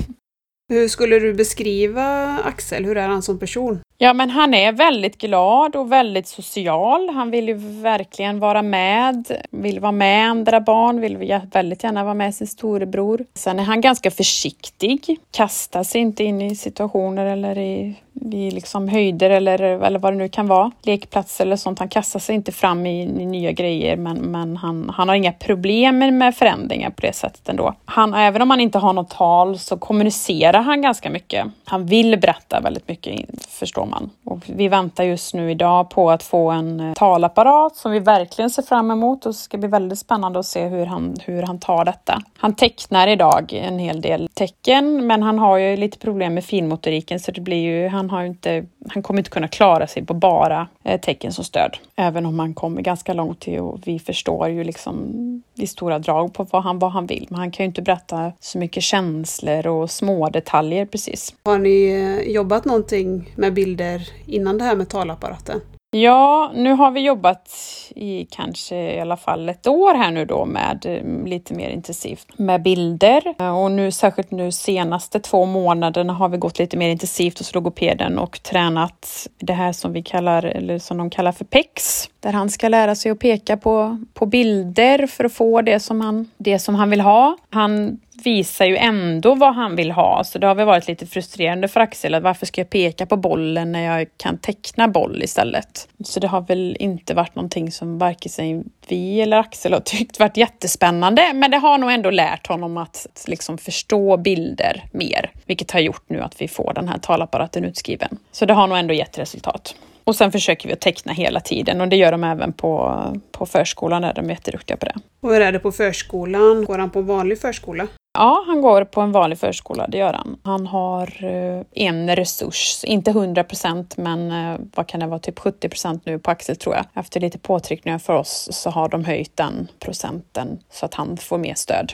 Hur 0.70 0.88
skulle 0.88 1.20
du 1.20 1.34
beskriva 1.34 2.38
Axel? 2.44 2.86
Hur 2.86 2.98
är 2.98 3.08
han 3.08 3.22
som 3.22 3.40
person? 3.40 3.80
Ja, 3.98 4.14
men 4.14 4.30
han 4.30 4.54
är 4.54 4.72
väldigt 4.72 5.18
glad 5.18 5.76
och 5.76 5.92
väldigt 5.92 6.28
social. 6.28 7.10
Han 7.10 7.32
vill 7.32 7.48
ju 7.48 7.54
verkligen 7.82 8.40
vara 8.40 8.62
med, 8.62 9.32
vill 9.50 9.80
vara 9.80 9.92
med 9.92 10.30
andra 10.30 10.62
barn, 10.62 11.02
vill 11.02 11.40
väldigt 11.52 11.84
gärna 11.84 12.04
vara 12.04 12.14
med 12.14 12.36
sin 12.36 12.48
storebror. 12.48 13.26
Sen 13.34 13.60
är 13.60 13.64
han 13.64 13.82
ganska 13.82 14.12
försiktig, 14.12 15.18
kastar 15.32 15.84
sig 15.84 16.02
inte 16.02 16.24
in 16.24 16.42
i 16.42 16.56
situationer 16.56 17.26
eller 17.26 17.58
i, 17.58 17.96
i 18.32 18.52
liksom 18.52 18.90
höjder 18.90 19.30
eller, 19.30 19.60
eller 19.62 20.00
vad 20.00 20.14
det 20.14 20.18
nu 20.18 20.30
kan 20.30 20.48
vara, 20.48 20.72
lekplatser 20.82 21.46
eller 21.46 21.56
sånt. 21.56 21.80
Han 21.80 21.90
kastar 21.90 22.20
sig 22.20 22.36
inte 22.36 22.52
fram 22.52 22.86
i, 22.86 23.02
i 23.02 23.26
nya 23.26 23.52
grejer, 23.52 23.98
men, 23.98 24.18
men 24.18 24.58
han, 24.58 24.90
han 24.90 25.10
har 25.10 25.16
inga 25.16 25.32
problem 25.32 26.18
med 26.18 26.36
förändringar 26.36 26.90
på 26.90 27.02
det 27.02 27.14
sättet 27.14 27.50
ändå. 27.50 27.74
Han, 27.86 28.14
även 28.14 28.42
om 28.42 28.50
han 28.50 28.60
inte 28.60 28.78
har 28.78 28.94
något 28.94 29.10
tal 29.10 29.60
så 29.60 29.78
kommunicerar 29.78 30.62
han 30.62 30.82
ganska 30.82 31.10
mycket. 31.10 31.48
Han 31.66 31.86
vill 31.86 32.20
berätta 32.20 32.60
väldigt 32.60 32.88
mycket, 32.88 33.46
förstås 33.50 33.83
förstår 33.84 33.86
man. 33.86 34.10
Och 34.24 34.44
vi 34.48 34.68
väntar 34.68 35.04
just 35.04 35.34
nu 35.34 35.52
idag 35.52 35.90
på 35.90 36.12
att 36.12 36.24
få 36.24 36.52
en 36.52 36.80
eh, 36.80 36.94
talapparat 36.94 37.76
som 37.76 37.92
vi 37.92 38.00
verkligen 38.00 38.50
ser 38.50 38.64
fram 38.64 38.92
emot 38.92 39.26
och 39.26 39.32
det 39.32 39.38
ska 39.38 39.58
bli 39.58 39.68
väldigt 39.68 40.00
spännande 40.00 40.40
att 40.40 40.46
se 40.46 40.68
hur 40.68 40.86
han, 40.86 41.16
hur 41.26 41.44
han 41.44 41.60
tar 41.60 41.86
detta. 41.86 42.22
Han 42.38 42.56
tecknar 42.56 43.08
idag 43.08 43.54
en 43.54 43.80
hel 43.80 44.02
del 44.02 44.30
tecken, 44.34 45.08
men 45.08 45.24
han 45.24 45.40
har 45.40 45.58
ju 45.58 45.78
lite 45.78 45.98
problem 45.98 46.34
med 46.34 46.44
finmotoriken 46.44 47.20
så 47.20 47.32
det 47.32 47.42
blir 47.42 47.64
ju, 47.64 47.88
han 47.88 48.10
har 48.10 48.22
ju 48.22 48.28
inte, 48.28 48.66
han 48.90 49.04
kommer 49.04 49.20
inte 49.20 49.30
kunna 49.30 49.48
klara 49.48 49.88
sig 49.88 50.06
på 50.06 50.14
bara 50.14 50.68
eh, 50.84 51.00
tecken 51.00 51.34
som 51.34 51.44
stöd. 51.44 51.78
Även 51.96 52.26
om 52.26 52.40
han 52.40 52.54
kommer 52.54 52.82
ganska 52.82 53.14
långt 53.14 53.40
till 53.40 53.60
och 53.60 53.80
vi 53.86 54.00
förstår 54.00 54.50
ju 54.50 54.64
liksom 54.64 55.14
i 55.56 55.68
stora 55.68 56.00
drag 56.00 56.34
på 56.34 56.44
vad 56.44 56.64
han, 56.64 56.80
vad 56.80 56.92
han 56.92 57.06
vill. 57.06 57.28
Men 57.30 57.40
han 57.40 57.52
kan 57.52 57.64
ju 57.64 57.68
inte 57.68 57.82
berätta 57.82 58.32
så 58.40 58.58
mycket 58.58 58.84
känslor 58.84 59.68
och 59.68 59.92
små 59.92 60.30
detaljer 60.30 60.86
precis. 60.86 61.36
Har 61.44 61.60
ni 61.60 61.86
eh, 61.86 62.32
jobbat 62.32 62.66
någonting 62.66 63.34
med 63.36 63.54
bilder 63.54 64.10
innan 64.26 64.58
det 64.58 64.64
här 64.64 64.76
med 64.76 64.90
talapparaten? 64.90 65.62
Ja, 65.96 66.52
nu 66.56 66.72
har 66.72 66.92
vi 66.92 67.00
jobbat 67.00 67.52
i 67.96 68.26
kanske 68.26 68.76
i 68.76 69.00
alla 69.00 69.18
fall 69.18 69.50
ett 69.50 69.68
år 69.68 69.94
här 69.94 70.12
nu 70.12 70.26
då 70.26 70.46
med 70.46 70.86
eh, 70.86 71.26
lite 71.28 71.54
mer 71.54 71.70
intensivt 71.70 72.28
med 72.38 72.62
bilder 72.62 73.36
eh, 73.40 73.64
och 73.64 73.72
nu 73.72 73.92
särskilt 73.92 74.32
nu 74.32 74.52
senaste 74.52 75.20
två 75.20 75.46
månaderna 75.46 76.14
har 76.14 76.30
vi 76.30 76.38
gått 76.38 76.60
lite 76.60 76.78
mer 76.78 76.90
intensivt 76.90 77.38
hos 77.38 77.54
logopeden 77.54 78.20
och 78.20 78.44
tränat 78.44 79.28
det 79.38 79.54
här 79.54 79.72
som 79.72 79.94
vi 79.94 80.04
kallar, 80.04 80.44
eller 80.44 80.80
som 80.80 80.98
de 80.98 81.10
kallar 81.10 81.32
för 81.32 81.46
PEX, 81.46 82.10
där 82.20 82.34
han 82.34 82.50
ska 82.50 82.68
lära 82.68 82.96
sig 82.96 83.12
att 83.12 83.20
peka 83.20 83.58
på, 83.58 84.04
på 84.14 84.26
bilder 84.26 85.08
för 85.08 85.24
att 85.24 85.34
få 85.34 85.62
det 85.62 85.80
som 85.80 86.02
han, 86.02 86.32
det 86.38 86.60
som 86.60 86.76
han 86.76 86.90
vill 86.90 87.02
ha. 87.02 87.38
Han 87.50 88.00
visar 88.24 88.66
ju 88.66 88.78
ändå 88.78 89.36
vad 89.36 89.56
han 89.56 89.76
vill 89.76 89.92
ha, 89.92 90.24
så 90.24 90.40
det 90.40 90.48
har 90.48 90.56
väl 90.56 90.66
varit 90.66 90.88
lite 90.88 91.06
frustrerande 91.06 91.68
för 91.68 91.80
Axel 91.80 92.14
att 92.14 92.24
varför 92.24 92.46
ska 92.46 92.62
jag 92.62 92.70
peka 92.70 93.06
på 93.06 93.18
bollen 93.18 93.72
när 93.72 93.98
jag 93.98 94.08
kan 94.18 94.38
teckna 94.38 94.88
boll 94.88 95.24
istället? 95.24 95.88
Så 96.04 96.20
det 96.20 96.28
har 96.28 96.42
väl 96.42 96.78
inte 96.80 97.14
varit 97.14 97.36
någonting 97.36 97.72
som 97.72 97.98
varken 97.98 98.64
vi 98.88 99.22
eller 99.22 99.38
Axel 99.38 99.74
har 99.74 99.80
tyckt 99.86 100.20
varit 100.20 100.38
jättespännande, 100.38 101.34
men 101.34 101.52
det 101.52 101.58
har 101.58 101.78
nog 101.78 101.92
ändå 101.92 102.10
lärt 102.10 102.48
honom 102.48 102.78
att 102.78 103.24
liksom 103.28 103.58
förstå 103.58 104.18
bilder 104.18 104.84
mer, 104.92 105.32
vilket 105.46 105.72
har 105.72 105.80
gjort 105.80 106.04
nu 106.08 106.22
att 106.22 106.42
vi 106.42 106.48
får 106.48 106.74
den 106.76 106.88
här 106.88 106.98
talapparaten 106.98 107.66
utskriven. 107.66 108.18
Så 108.32 108.46
det 108.46 108.54
har 108.54 108.68
nog 108.68 108.78
ändå 108.78 108.94
gett 108.94 109.18
resultat. 109.18 109.76
Och 110.04 110.16
sen 110.16 110.32
försöker 110.32 110.68
vi 110.68 110.74
att 110.74 110.80
teckna 110.80 111.14
hela 111.14 111.40
tiden 111.40 111.82
och 111.82 111.88
det 111.88 111.96
gör 111.96 112.12
de 112.12 112.24
även 112.24 112.54
på, 112.54 113.02
på 113.32 113.46
förskolan, 113.46 114.02
där 114.02 114.14
de 114.14 114.26
är 114.26 114.30
jätteduktiga 114.30 114.78
på 114.78 114.86
det. 114.86 114.96
Och 115.22 115.34
hur 115.34 115.42
är 115.42 115.52
det 115.52 115.60
på 115.60 115.72
förskolan? 115.72 116.66
Går 116.66 116.78
han 116.78 116.90
på 116.90 117.02
vanlig 117.02 117.40
förskola? 117.42 117.88
Ja, 118.14 118.44
han 118.48 118.62
går 118.62 118.84
på 118.84 119.02
en 119.02 119.12
vanlig 119.12 119.38
förskola, 119.38 119.88
det 119.88 119.98
gör 119.98 120.14
han. 120.14 120.40
Han 120.44 120.68
har 120.68 121.24
eh, 121.24 121.62
en 121.72 122.16
resurs, 122.16 122.84
inte 122.84 123.12
100 123.12 123.44
procent, 123.44 123.98
men 123.98 124.32
eh, 124.32 124.60
vad 124.76 124.88
kan 124.88 125.00
det 125.00 125.08
vara, 125.08 125.20
typ 125.20 125.40
70 125.40 125.70
procent 125.70 126.06
nu 126.06 126.20
på 126.20 126.32
Axel 126.32 126.56
tror 126.56 126.76
jag. 126.76 126.86
Efter 126.94 127.20
lite 127.20 127.40
påtryckningar 127.40 128.00
för 128.00 128.14
oss 128.14 128.50
så 128.52 128.70
har 128.70 128.90
de 128.90 129.06
höjt 129.06 129.38
den 129.38 129.68
procenten 129.80 130.60
så 130.70 130.86
att 130.86 130.94
han 130.94 131.18
får 131.18 131.38
mer 131.38 131.54
stöd. 131.54 131.94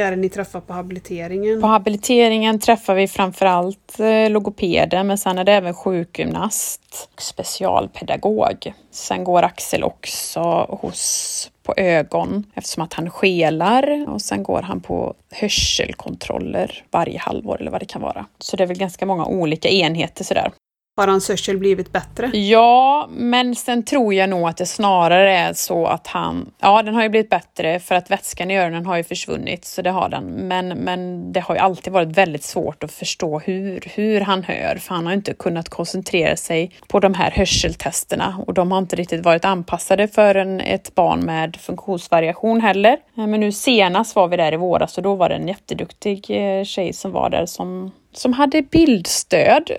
Är 0.00 0.10
det 0.10 0.16
ni 0.16 0.28
träffar 0.28 0.60
på 0.60 0.72
habiliteringen? 0.72 1.60
På 1.60 1.66
habiliteringen 1.66 2.58
träffar 2.58 2.94
vi 2.94 3.08
framförallt 3.08 4.00
eh, 4.00 4.30
logopeden 4.30 5.06
men 5.06 5.18
sen 5.18 5.38
är 5.38 5.44
det 5.44 5.52
även 5.52 5.74
sjukgymnast 5.74 7.08
och 7.14 7.22
specialpedagog. 7.22 8.72
Sen 8.90 9.24
går 9.24 9.42
Axel 9.42 9.84
också 9.84 10.40
hos 10.80 11.50
på 11.62 11.74
ögon 11.76 12.44
eftersom 12.54 12.82
att 12.82 12.92
han 12.92 13.10
skelar 13.10 14.08
och 14.08 14.22
sen 14.22 14.42
går 14.42 14.62
han 14.62 14.80
på 14.80 15.14
hörselkontroller 15.30 16.84
varje 16.90 17.18
halvår 17.18 17.60
eller 17.60 17.70
vad 17.70 17.80
det 17.80 17.86
kan 17.86 18.02
vara. 18.02 18.26
Så 18.38 18.56
det 18.56 18.62
är 18.62 18.66
väl 18.68 18.78
ganska 18.78 19.06
många 19.06 19.26
olika 19.26 19.68
enheter 19.68 20.24
sådär. 20.24 20.50
Har 20.98 21.08
hans 21.08 21.28
hörsel 21.28 21.58
blivit 21.58 21.92
bättre? 21.92 22.30
Ja, 22.38 23.08
men 23.10 23.54
sen 23.54 23.82
tror 23.82 24.14
jag 24.14 24.30
nog 24.30 24.48
att 24.48 24.56
det 24.56 24.66
snarare 24.66 25.38
är 25.38 25.52
så 25.52 25.86
att 25.86 26.06
han... 26.06 26.50
Ja, 26.58 26.82
den 26.82 26.94
har 26.94 27.02
ju 27.02 27.08
blivit 27.08 27.30
bättre 27.30 27.80
för 27.80 27.94
att 27.94 28.10
vätskan 28.10 28.50
i 28.50 28.58
öronen 28.58 28.86
har 28.86 28.96
ju 28.96 29.04
försvunnit, 29.04 29.64
så 29.64 29.82
det 29.82 29.90
har 29.90 30.08
den. 30.08 30.24
Men, 30.24 30.68
men 30.68 31.32
det 31.32 31.40
har 31.40 31.54
ju 31.54 31.60
alltid 31.60 31.92
varit 31.92 32.08
väldigt 32.08 32.42
svårt 32.42 32.84
att 32.84 32.92
förstå 32.92 33.38
hur, 33.38 33.80
hur 33.94 34.20
han 34.20 34.42
hör, 34.42 34.76
för 34.76 34.94
han 34.94 35.06
har 35.06 35.12
inte 35.12 35.34
kunnat 35.34 35.68
koncentrera 35.68 36.36
sig 36.36 36.70
på 36.88 37.00
de 37.00 37.14
här 37.14 37.30
hörseltesterna 37.30 38.44
och 38.46 38.54
de 38.54 38.72
har 38.72 38.78
inte 38.78 38.96
riktigt 38.96 39.24
varit 39.24 39.44
anpassade 39.44 40.08
för 40.08 40.34
en, 40.34 40.60
ett 40.60 40.94
barn 40.94 41.20
med 41.20 41.56
funktionsvariation 41.56 42.60
heller. 42.60 42.98
Eh, 43.18 43.26
men 43.26 43.40
nu 43.40 43.52
senast 43.52 44.16
var 44.16 44.28
vi 44.28 44.36
där 44.36 44.52
i 44.52 44.56
våras 44.56 44.96
och 44.96 45.02
då 45.02 45.14
var 45.14 45.28
det 45.28 45.34
en 45.34 45.48
jätteduktig 45.48 46.26
eh, 46.28 46.64
tjej 46.64 46.92
som 46.92 47.12
var 47.12 47.30
där 47.30 47.46
som 47.46 47.92
som 48.18 48.32
hade 48.32 48.62
bildstöd. 48.62 49.70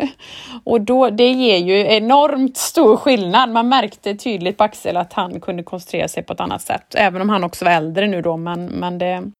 Och 0.64 0.82
då, 0.82 1.10
det 1.10 1.32
ger 1.32 1.58
ju 1.58 1.80
enormt 1.80 2.58
stor 2.58 2.98
skillnad. 2.98 3.50
Man 3.50 3.70
märkte 3.70 4.16
tydligt 4.16 4.58
på 4.58 4.64
Axel 4.64 4.98
att 4.98 5.14
han 5.14 5.40
kunde 5.40 5.64
koncentrera 5.64 6.08
sig 6.08 6.24
på 6.24 6.34
ett 6.34 6.40
annat 6.40 6.62
sätt. 6.62 6.96
Även 6.96 7.22
om 7.22 7.30
han 7.30 7.44
också 7.44 7.66
var 7.66 7.72
äldre 7.72 8.08
nu 8.08 8.22
då, 8.22 8.38
men, 8.38 8.66
men 8.66 8.98
det... 8.98 9.32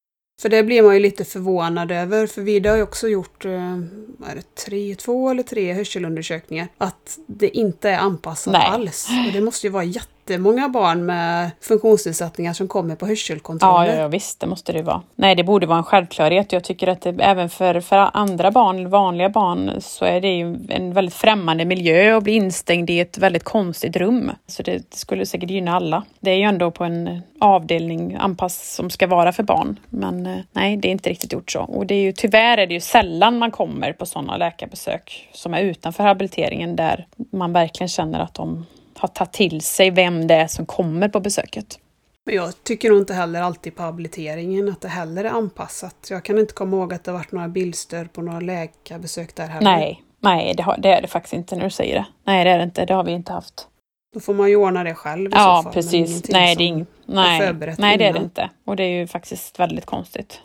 För 0.42 0.50
det 0.50 0.64
blir 0.64 0.84
man 0.84 0.94
ju 0.94 1.00
lite 1.00 1.26
förvånad 1.26 1.92
över, 1.92 2.28
för 2.28 2.42
Vida 2.42 2.70
har 2.70 2.78
ju 2.78 2.84
också 2.84 3.08
gjort 3.08 3.46
eh, 3.46 3.52
är 3.52 4.36
det 4.36 4.56
tre, 4.66 4.96
två 4.96 5.30
eller 5.30 5.44
tre 5.44 5.74
hörselundersökningar. 5.74 6.68
Att 6.78 7.20
det 7.28 7.58
inte 7.58 7.90
är 7.90 7.98
anpassat 7.98 8.54
Nej. 8.54 8.68
alls. 8.68 9.10
Och 9.28 9.34
det 9.34 9.42
måste 9.42 9.68
ju 9.68 9.72
vara 9.72 9.84
jätte 9.84 10.17
jättemånga 10.30 10.70
barn 10.70 11.06
med 11.06 11.52
funktionsnedsättningar 11.62 12.54
som 12.54 12.68
kommer 12.68 12.96
på 12.96 13.06
hörselkontroller. 13.06 13.96
Ja, 13.96 14.02
ja, 14.02 14.08
visst, 14.08 14.40
det 14.40 14.48
måste 14.48 14.74
det 14.74 14.82
vara. 14.82 15.02
Nej, 15.16 15.36
det 15.36 15.44
borde 15.44 15.68
vara 15.68 15.78
en 15.78 15.84
självklarhet. 15.84 16.52
Jag 16.52 16.64
tycker 16.64 16.88
att 16.88 17.02
det, 17.02 17.16
även 17.20 17.50
för, 17.50 17.80
för 17.82 18.10
andra 18.14 18.52
barn, 18.52 18.90
vanliga 18.90 19.30
barn, 19.30 19.72
så 19.80 20.06
är 20.06 20.22
det 20.22 20.38
ju 20.38 20.58
en 20.70 20.94
väldigt 20.94 21.14
främmande 21.14 21.66
miljö 21.66 22.18
att 22.18 22.24
bli 22.24 22.34
instängd 22.34 22.90
i 22.90 23.00
ett 23.00 23.18
väldigt 23.18 23.44
konstigt 23.44 23.96
rum. 23.96 24.32
Så 24.48 24.64
det, 24.64 24.72
det 24.72 24.98
skulle 24.98 25.26
säkert 25.26 25.50
gynna 25.50 25.76
alla. 25.76 26.04
Det 26.20 26.32
är 26.32 26.36
ju 26.36 26.44
ändå 26.44 26.72
på 26.72 26.84
en 26.84 27.22
avdelning 27.40 28.16
anpass 28.20 28.76
som 28.76 28.90
ska 28.90 29.08
vara 29.08 29.32
för 29.32 29.44
barn. 29.44 29.80
Men 29.90 30.26
eh, 30.26 30.38
nej, 30.52 30.78
det 30.78 30.88
är 30.88 30.92
inte 30.92 31.10
riktigt 31.10 31.34
gjort 31.34 31.52
så. 31.52 31.62
Och 31.62 31.86
det 31.86 31.96
är 31.96 32.02
ju, 32.02 32.12
tyvärr 32.12 32.58
är 32.58 32.68
det 32.68 32.74
ju 32.74 32.80
sällan 32.80 33.38
man 33.38 33.52
kommer 33.52 33.94
på 33.94 34.06
sådana 34.06 34.38
läkarbesök 34.38 35.30
som 35.34 35.54
är 35.54 35.62
utanför 35.62 36.04
habiliteringen 36.04 36.76
där 36.76 37.08
man 37.32 37.54
verkligen 37.54 37.88
känner 37.90 38.20
att 38.20 38.34
de 38.34 38.66
har 39.00 39.08
tagit 39.08 39.34
till 39.34 39.62
sig 39.62 39.92
vem 39.92 40.28
det 40.28 40.36
är 40.36 40.48
som 40.48 40.66
kommer 40.66 41.10
på 41.10 41.20
besöket. 41.20 41.80
Men 42.26 42.36
jag 42.36 42.64
tycker 42.64 42.90
nog 42.90 43.00
inte 43.00 43.14
heller 43.14 43.42
alltid 43.42 43.76
på 43.76 43.84
habiliteringen 43.84 44.70
att 44.70 44.82
det 44.82 44.88
heller 44.88 45.24
är 45.24 45.30
anpassat. 45.30 46.08
Jag 46.10 46.24
kan 46.24 46.38
inte 46.38 46.54
komma 46.54 46.78
ihåg 46.78 46.94
att 46.94 47.04
det 47.04 47.12
varit 47.12 47.32
några 47.32 47.48
bildstöd 47.48 48.14
på 48.14 48.22
några 48.22 48.40
läkarbesök 48.40 49.36
där 49.36 49.48
heller. 49.48 49.72
Nej, 49.72 50.04
nej 50.20 50.54
det, 50.58 50.64
har, 50.64 50.78
det 50.78 50.90
är 50.90 51.02
det 51.02 51.08
faktiskt 51.08 51.34
inte 51.34 51.56
när 51.56 51.64
du 51.64 51.70
säger 51.70 51.96
det. 51.96 52.06
Nej, 52.24 52.44
det 52.44 52.50
är 52.50 52.58
det 52.58 52.64
inte. 52.64 52.86
Det 52.86 52.94
har 52.94 53.04
vi 53.04 53.12
inte 53.12 53.34
haft. 53.34 53.68
Då 54.14 54.20
får 54.20 54.34
man 54.34 54.50
ju 54.50 54.56
ordna 54.56 54.84
det 54.84 54.94
själv 54.94 55.30
i 55.32 55.34
ja, 55.36 55.58
så 55.58 55.64
fall. 55.64 55.74
precis. 55.74 56.30
Nej, 56.30 56.56
det 56.56 56.64
är, 56.64 56.68
ing- 56.68 56.86
nej, 57.06 57.54
nej 57.78 57.98
det 57.98 58.06
är 58.06 58.14
det 58.14 58.20
inte. 58.20 58.50
Och 58.66 58.76
det 58.76 58.84
är 58.84 59.00
ju 59.00 59.08
faktiskt 59.08 59.60
väldigt 59.60 59.86
konstigt. 59.86 60.40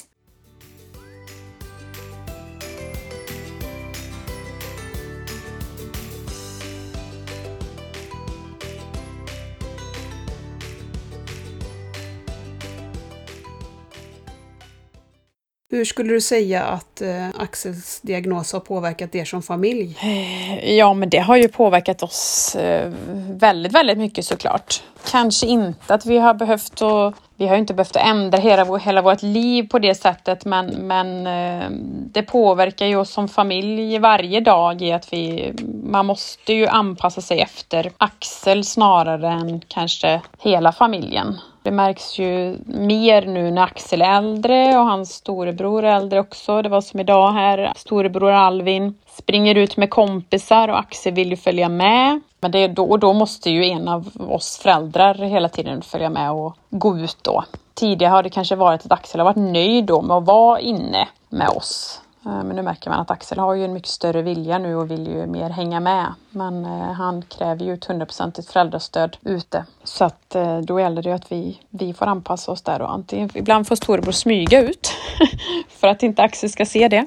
Hur 15.73 15.85
skulle 15.85 16.13
du 16.13 16.21
säga 16.21 16.65
att 16.65 17.01
eh, 17.01 17.29
Axels 17.39 18.01
diagnos 18.01 18.53
har 18.53 18.61
påverkat 18.61 19.15
er 19.15 19.25
som 19.25 19.43
familj? 19.43 19.99
Eh, 20.03 20.75
ja, 20.77 20.95
men 20.95 21.11
det 21.11 21.19
har 21.19 21.37
ju 21.37 21.49
påverkat 21.49 22.03
oss 22.03 22.57
eh, 22.57 22.93
väldigt, 23.31 23.73
väldigt 23.73 23.99
mycket 23.99 24.25
såklart. 24.25 24.83
Kanske 25.11 25.47
inte 25.47 25.95
att 25.95 26.07
vi 26.07 26.19
har 26.19 26.35
behövt 26.35 26.83
att 26.83 27.15
vi 27.37 27.47
har 27.47 27.57
inte 27.57 27.75
behövt 27.75 27.97
ändra 27.97 28.39
hela, 28.39 28.77
hela 28.77 29.03
vårt 29.03 29.23
liv 29.23 29.69
på 29.69 29.79
det 29.79 29.95
sättet 29.95 30.45
men, 30.45 30.67
men 30.67 31.27
eh, 31.27 31.71
det 32.13 32.23
påverkar 32.23 32.87
ju 32.87 32.97
oss 32.97 33.11
som 33.11 33.29
familj 33.29 33.99
varje 33.99 34.41
dag 34.41 34.83
i 34.83 34.93
att 34.93 35.13
vi, 35.13 35.53
man 35.85 36.07
måste 36.07 36.53
ju 36.53 36.67
anpassa 36.67 37.21
sig 37.21 37.41
efter 37.41 37.93
Axel 37.99 38.65
snarare 38.65 39.29
än 39.29 39.61
kanske 39.69 40.21
hela 40.39 40.73
familjen. 40.73 41.39
Det 41.63 41.71
märks 41.71 42.19
ju 42.19 42.59
mer 42.67 43.27
nu 43.27 43.51
när 43.51 43.63
Axel 43.63 44.03
är 44.03 44.17
äldre 44.17 44.79
och 44.79 44.87
hans 44.87 45.11
storebror 45.13 45.85
är 45.85 45.97
äldre 45.97 46.21
också. 46.21 46.63
Det 46.63 46.69
var 46.69 46.81
som 46.81 47.01
idag 47.01 47.33
här, 47.33 47.73
storebror 47.77 48.31
Alvin 48.31 48.95
springer 49.07 49.55
ut 49.55 49.77
med 49.77 49.91
kompisar 49.91 50.69
och 50.69 50.79
Axel 50.79 51.15
vill 51.15 51.31
ju 51.31 51.37
följa 51.37 51.69
med. 51.69 52.21
Men 52.41 52.51
det 52.51 52.59
är 52.59 52.69
då 52.69 52.85
och 52.85 52.99
då 52.99 53.13
måste 53.13 53.51
ju 53.51 53.65
en 53.65 53.89
av 53.89 54.09
oss 54.29 54.59
föräldrar 54.59 55.15
hela 55.15 55.49
tiden 55.49 55.83
följa 55.83 56.11
med 56.11 56.33
och 56.33 56.57
gå 56.71 56.99
ut 56.99 57.19
då. 57.23 57.45
Tidigare 57.75 58.11
har 58.11 58.23
det 58.23 58.31
kanske 58.31 58.57
varit 58.57 58.85
att 58.85 58.93
Axel 58.93 59.21
har 59.21 59.25
varit 59.25 59.53
nöjd 59.53 59.85
då 59.85 60.03
med 60.03 60.17
att 60.17 60.27
vara 60.27 60.61
inne 60.61 61.09
med 61.29 61.49
oss. 61.49 62.02
Eh, 62.27 62.45
men 62.45 62.57
nu 62.57 62.63
märker 62.63 62.91
man 62.91 63.01
att 63.01 63.11
Axel 63.11 63.39
har 63.39 63.55
ju 63.55 63.65
en 63.65 63.73
mycket 63.73 63.89
större 63.89 64.23
vilja 64.23 64.59
nu 64.59 64.77
och 64.77 64.91
vill 64.91 65.07
ju 65.07 65.27
mer 65.27 65.51
hänga 65.51 65.81
med. 65.81 66.15
Men 66.31 66.65
eh, 66.65 66.93
han 66.93 67.23
kräver 67.23 67.65
ju 67.65 67.75
ett 67.75 67.85
hundraprocentigt 67.85 68.51
föräldrastöd 68.51 69.17
ute. 69.23 69.65
Så 69.85 70.05
att 70.05 70.35
eh, 70.35 70.59
då 70.59 70.81
gäller 70.81 71.03
det 71.03 71.13
att 71.13 71.33
vi, 71.33 71.61
vi 71.71 71.95
får 71.95 72.07
anpassa 72.07 72.53
oss 72.53 72.63
där 72.63 72.83
och 72.83 72.93
antingen, 72.93 73.31
ibland 73.35 73.69
får 73.69 73.77
storebror 73.77 74.13
smyga 74.13 74.63
ut 74.63 74.93
för 75.69 75.89
att 75.89 76.03
inte 76.03 76.23
Axel 76.23 76.51
ska 76.51 76.67
se 76.67 76.89
det. 76.89 77.07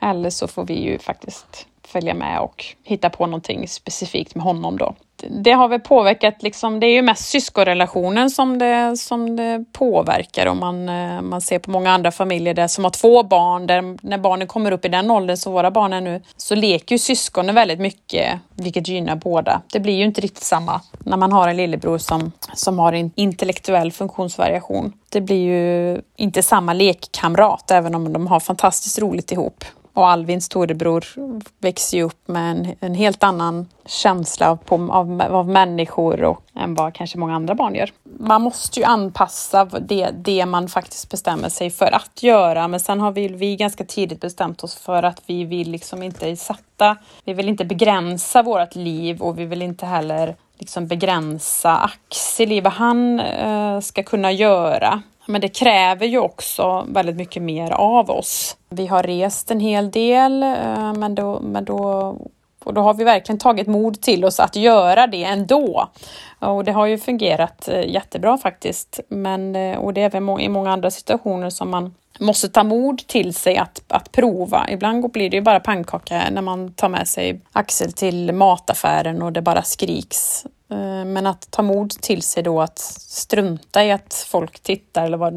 Eller 0.00 0.30
så 0.30 0.48
får 0.48 0.64
vi 0.64 0.82
ju 0.82 0.98
faktiskt 0.98 1.66
följa 1.82 2.14
med 2.14 2.40
och 2.40 2.64
hitta 2.82 3.10
på 3.10 3.26
någonting 3.26 3.68
specifikt 3.68 4.34
med 4.34 4.44
honom 4.44 4.78
då. 4.78 4.94
Det 5.28 5.52
har 5.52 5.68
väl 5.68 5.80
påverkat, 5.80 6.42
liksom, 6.42 6.80
det 6.80 6.86
är 6.86 6.92
ju 6.92 7.02
mest 7.02 7.28
syskonrelationen 7.28 8.30
som 8.30 8.58
det, 8.58 8.96
som 8.96 9.36
det 9.36 9.64
påverkar 9.72 10.46
om 10.46 10.58
man, 10.58 10.88
eh, 10.88 11.22
man 11.22 11.40
ser 11.40 11.58
på 11.58 11.70
många 11.70 11.90
andra 11.90 12.10
familjer 12.10 12.54
där 12.54 12.68
som 12.68 12.84
har 12.84 12.90
två 12.90 13.22
barn, 13.22 13.66
där 13.66 14.06
när 14.06 14.18
barnen 14.18 14.46
kommer 14.46 14.72
upp 14.72 14.84
i 14.84 14.88
den 14.88 15.10
åldern 15.10 15.36
som 15.36 15.52
våra 15.52 15.70
barn 15.70 15.92
är 15.92 16.00
nu, 16.00 16.22
så 16.36 16.54
leker 16.54 16.94
ju 16.94 16.98
syskonen 16.98 17.54
väldigt 17.54 17.80
mycket, 17.80 18.38
vilket 18.54 18.88
gynnar 18.88 19.16
båda. 19.16 19.62
Det 19.72 19.80
blir 19.80 19.94
ju 19.94 20.04
inte 20.04 20.20
riktigt 20.20 20.44
samma 20.44 20.80
när 20.98 21.16
man 21.16 21.32
har 21.32 21.48
en 21.48 21.56
lillebror 21.56 21.98
som, 21.98 22.32
som 22.54 22.78
har 22.78 22.92
en 22.92 23.10
intellektuell 23.14 23.92
funktionsvariation. 23.92 24.92
Det 25.08 25.20
blir 25.20 25.44
ju 25.44 26.00
inte 26.16 26.42
samma 26.42 26.72
lekkamrat, 26.72 27.70
även 27.70 27.94
om 27.94 28.12
de 28.12 28.26
har 28.26 28.40
fantastiskt 28.40 28.98
roligt 28.98 29.32
ihop 29.32 29.64
och 29.98 30.08
Alvins 30.08 30.44
storebror, 30.44 31.04
växer 31.58 31.96
ju 31.96 32.02
upp 32.02 32.28
med 32.28 32.50
en, 32.50 32.74
en 32.80 32.94
helt 32.94 33.22
annan 33.22 33.66
känsla 33.86 34.56
på, 34.56 34.74
av, 34.92 35.22
av 35.22 35.48
människor 35.48 36.24
och, 36.24 36.42
än 36.54 36.74
vad 36.74 36.94
kanske 36.94 37.18
många 37.18 37.34
andra 37.34 37.54
barn 37.54 37.74
gör. 37.74 37.92
Man 38.18 38.42
måste 38.42 38.80
ju 38.80 38.86
anpassa 38.86 39.64
det, 39.64 40.10
det 40.10 40.46
man 40.46 40.68
faktiskt 40.68 41.10
bestämmer 41.10 41.48
sig 41.48 41.70
för 41.70 41.94
att 41.94 42.22
göra, 42.22 42.68
men 42.68 42.80
sen 42.80 43.00
har 43.00 43.12
vi, 43.12 43.28
vi 43.28 43.56
ganska 43.56 43.84
tidigt 43.84 44.20
bestämt 44.20 44.64
oss 44.64 44.74
för 44.74 45.02
att 45.02 45.22
vi 45.26 45.44
vill 45.44 45.70
liksom 45.70 46.02
inte 46.02 46.36
sätta, 46.36 46.96
vi 47.24 47.32
vill 47.32 47.48
inte 47.48 47.64
begränsa 47.64 48.42
vårt 48.42 48.74
liv 48.74 49.22
och 49.22 49.38
vi 49.38 49.44
vill 49.44 49.62
inte 49.62 49.86
heller 49.86 50.36
liksom 50.58 50.86
begränsa 50.86 51.76
Axel 51.76 52.52
i 52.52 52.60
vad 52.60 52.72
han 52.72 53.20
eh, 53.20 53.80
ska 53.80 54.02
kunna 54.02 54.32
göra. 54.32 55.02
Men 55.30 55.40
det 55.40 55.48
kräver 55.48 56.06
ju 56.06 56.18
också 56.18 56.86
väldigt 56.88 57.16
mycket 57.16 57.42
mer 57.42 57.70
av 57.70 58.10
oss. 58.10 58.56
Vi 58.68 58.86
har 58.86 59.02
rest 59.02 59.50
en 59.50 59.60
hel 59.60 59.90
del, 59.90 60.42
eh, 60.42 60.92
men 60.94 61.14
då, 61.14 61.40
men 61.40 61.64
då 61.64 62.16
och 62.64 62.74
då 62.74 62.80
har 62.80 62.94
vi 62.94 63.04
verkligen 63.04 63.38
tagit 63.38 63.66
mod 63.66 64.00
till 64.00 64.24
oss 64.24 64.40
att 64.40 64.56
göra 64.56 65.06
det 65.06 65.24
ändå. 65.24 65.88
Och 66.38 66.64
det 66.64 66.72
har 66.72 66.86
ju 66.86 66.98
fungerat 66.98 67.68
eh, 67.68 67.90
jättebra 67.90 68.38
faktiskt. 68.38 69.00
Men, 69.08 69.56
eh, 69.56 69.78
och 69.78 69.94
det 69.94 70.00
är 70.00 70.06
även 70.06 70.40
i 70.40 70.48
många 70.48 70.72
andra 70.72 70.90
situationer 70.90 71.50
som 71.50 71.70
man 71.70 71.94
måste 72.18 72.48
ta 72.48 72.64
mod 72.64 73.06
till 73.06 73.34
sig 73.34 73.56
att, 73.56 73.82
att 73.88 74.12
prova. 74.12 74.66
Ibland 74.70 75.10
blir 75.10 75.30
det 75.30 75.36
ju 75.36 75.42
bara 75.42 75.60
pannkaka 75.60 76.22
när 76.30 76.42
man 76.42 76.72
tar 76.72 76.88
med 76.88 77.08
sig 77.08 77.40
Axel 77.52 77.92
till 77.92 78.32
mataffären 78.32 79.22
och 79.22 79.32
det 79.32 79.42
bara 79.42 79.62
skriks. 79.62 80.46
Eh, 80.70 81.04
men 81.04 81.26
att 81.26 81.50
ta 81.50 81.62
mod 81.62 81.90
till 81.90 82.22
sig 82.22 82.42
då 82.42 82.60
att 82.60 82.78
strunta 82.78 83.84
i 83.84 83.92
att 83.92 84.26
folk 84.28 84.60
tittar 84.60 85.04
eller 85.04 85.16
vad, 85.16 85.34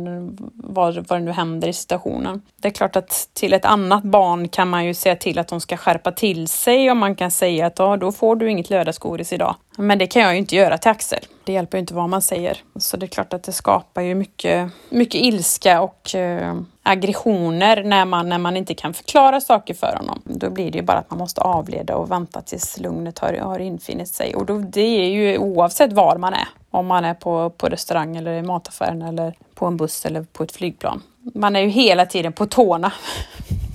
vad, 0.54 1.08
vad 1.08 1.20
det 1.20 1.26
nu 1.26 1.32
händer 1.32 1.68
i 1.68 1.74
situationen. 1.74 2.42
Det 2.56 2.68
är 2.68 2.72
klart 2.72 2.96
att 2.96 3.30
till 3.34 3.54
ett 3.54 3.66
annat 3.66 4.04
barn 4.04 4.48
kan 4.48 4.70
man 4.70 4.86
ju 4.86 4.94
säga 4.94 5.16
till 5.16 5.40
att 5.40 5.48
de 5.48 5.62
ska 5.62 5.78
skärpa 5.78 6.12
till 6.12 6.48
sig 6.48 6.92
och 6.92 6.98
man 6.98 7.16
kan 7.16 7.32
säga 7.32 7.66
att 7.66 7.80
ja, 7.80 7.98
då 7.98 8.12
får 8.12 8.36
du 8.36 8.50
inget 8.50 8.70
lördagsgodis 8.70 9.34
idag. 9.34 9.56
Men 9.78 9.98
det 9.98 10.08
kan 10.08 10.22
jag 10.22 10.32
ju 10.32 10.38
inte 10.38 10.56
göra 10.56 10.78
till 10.78 10.92
Axel. 10.92 11.20
Det 11.44 11.54
hjälper 11.54 11.78
ju 11.78 11.80
inte 11.80 11.94
vad 11.94 12.10
man 12.10 12.22
säger. 12.22 12.58
Så 12.76 12.98
det 12.98 13.06
är 13.06 13.08
klart 13.08 13.34
att 13.34 13.44
det 13.44 13.52
skapar 13.52 14.02
ju 14.02 14.16
mycket, 14.16 14.72
mycket 14.90 15.22
ilska 15.22 15.82
och 15.82 16.16
eh, 16.16 16.56
aggressioner 16.84 17.84
när 17.84 18.06
man, 18.06 18.30
när 18.30 18.38
man 18.38 18.58
inte 18.58 18.74
kan 18.74 18.94
förklara 18.94 19.42
saker 19.42 19.74
för 19.74 19.96
honom. 19.98 20.22
Då 20.24 20.50
blir 20.50 20.72
det 20.72 20.78
ju 20.78 20.84
bara 20.84 20.98
att 20.98 21.10
man 21.10 21.20
måste 21.20 21.42
avleda 21.42 21.96
och 21.96 22.12
vänta 22.12 22.42
tills 22.42 22.80
lugnet 22.80 23.20
har, 23.20 23.34
har 23.34 23.60
infinit 23.60 24.08
sig. 24.08 24.36
Och 24.36 24.46
då, 24.46 24.58
det 24.58 24.82
är 24.82 25.10
ju 25.10 25.38
oavsett 25.38 25.94
var 25.94 26.18
man 26.18 26.34
är. 26.34 26.48
Om 26.72 26.88
man 26.88 27.06
är 27.06 27.14
på, 27.14 27.50
på 27.50 27.68
restaurang 27.68 28.18
eller 28.18 28.34
i 28.34 28.42
mataffären 28.42 29.02
eller 29.02 29.34
på 29.56 29.66
en 29.66 29.78
buss 29.78 30.06
eller 30.06 30.24
på 30.24 30.44
ett 30.44 30.52
flygplan. 30.52 31.02
Man 31.36 31.56
är 31.56 31.60
ju 31.60 31.68
hela 31.68 32.06
tiden 32.06 32.34
på 32.34 32.46
tårna. 32.46 32.94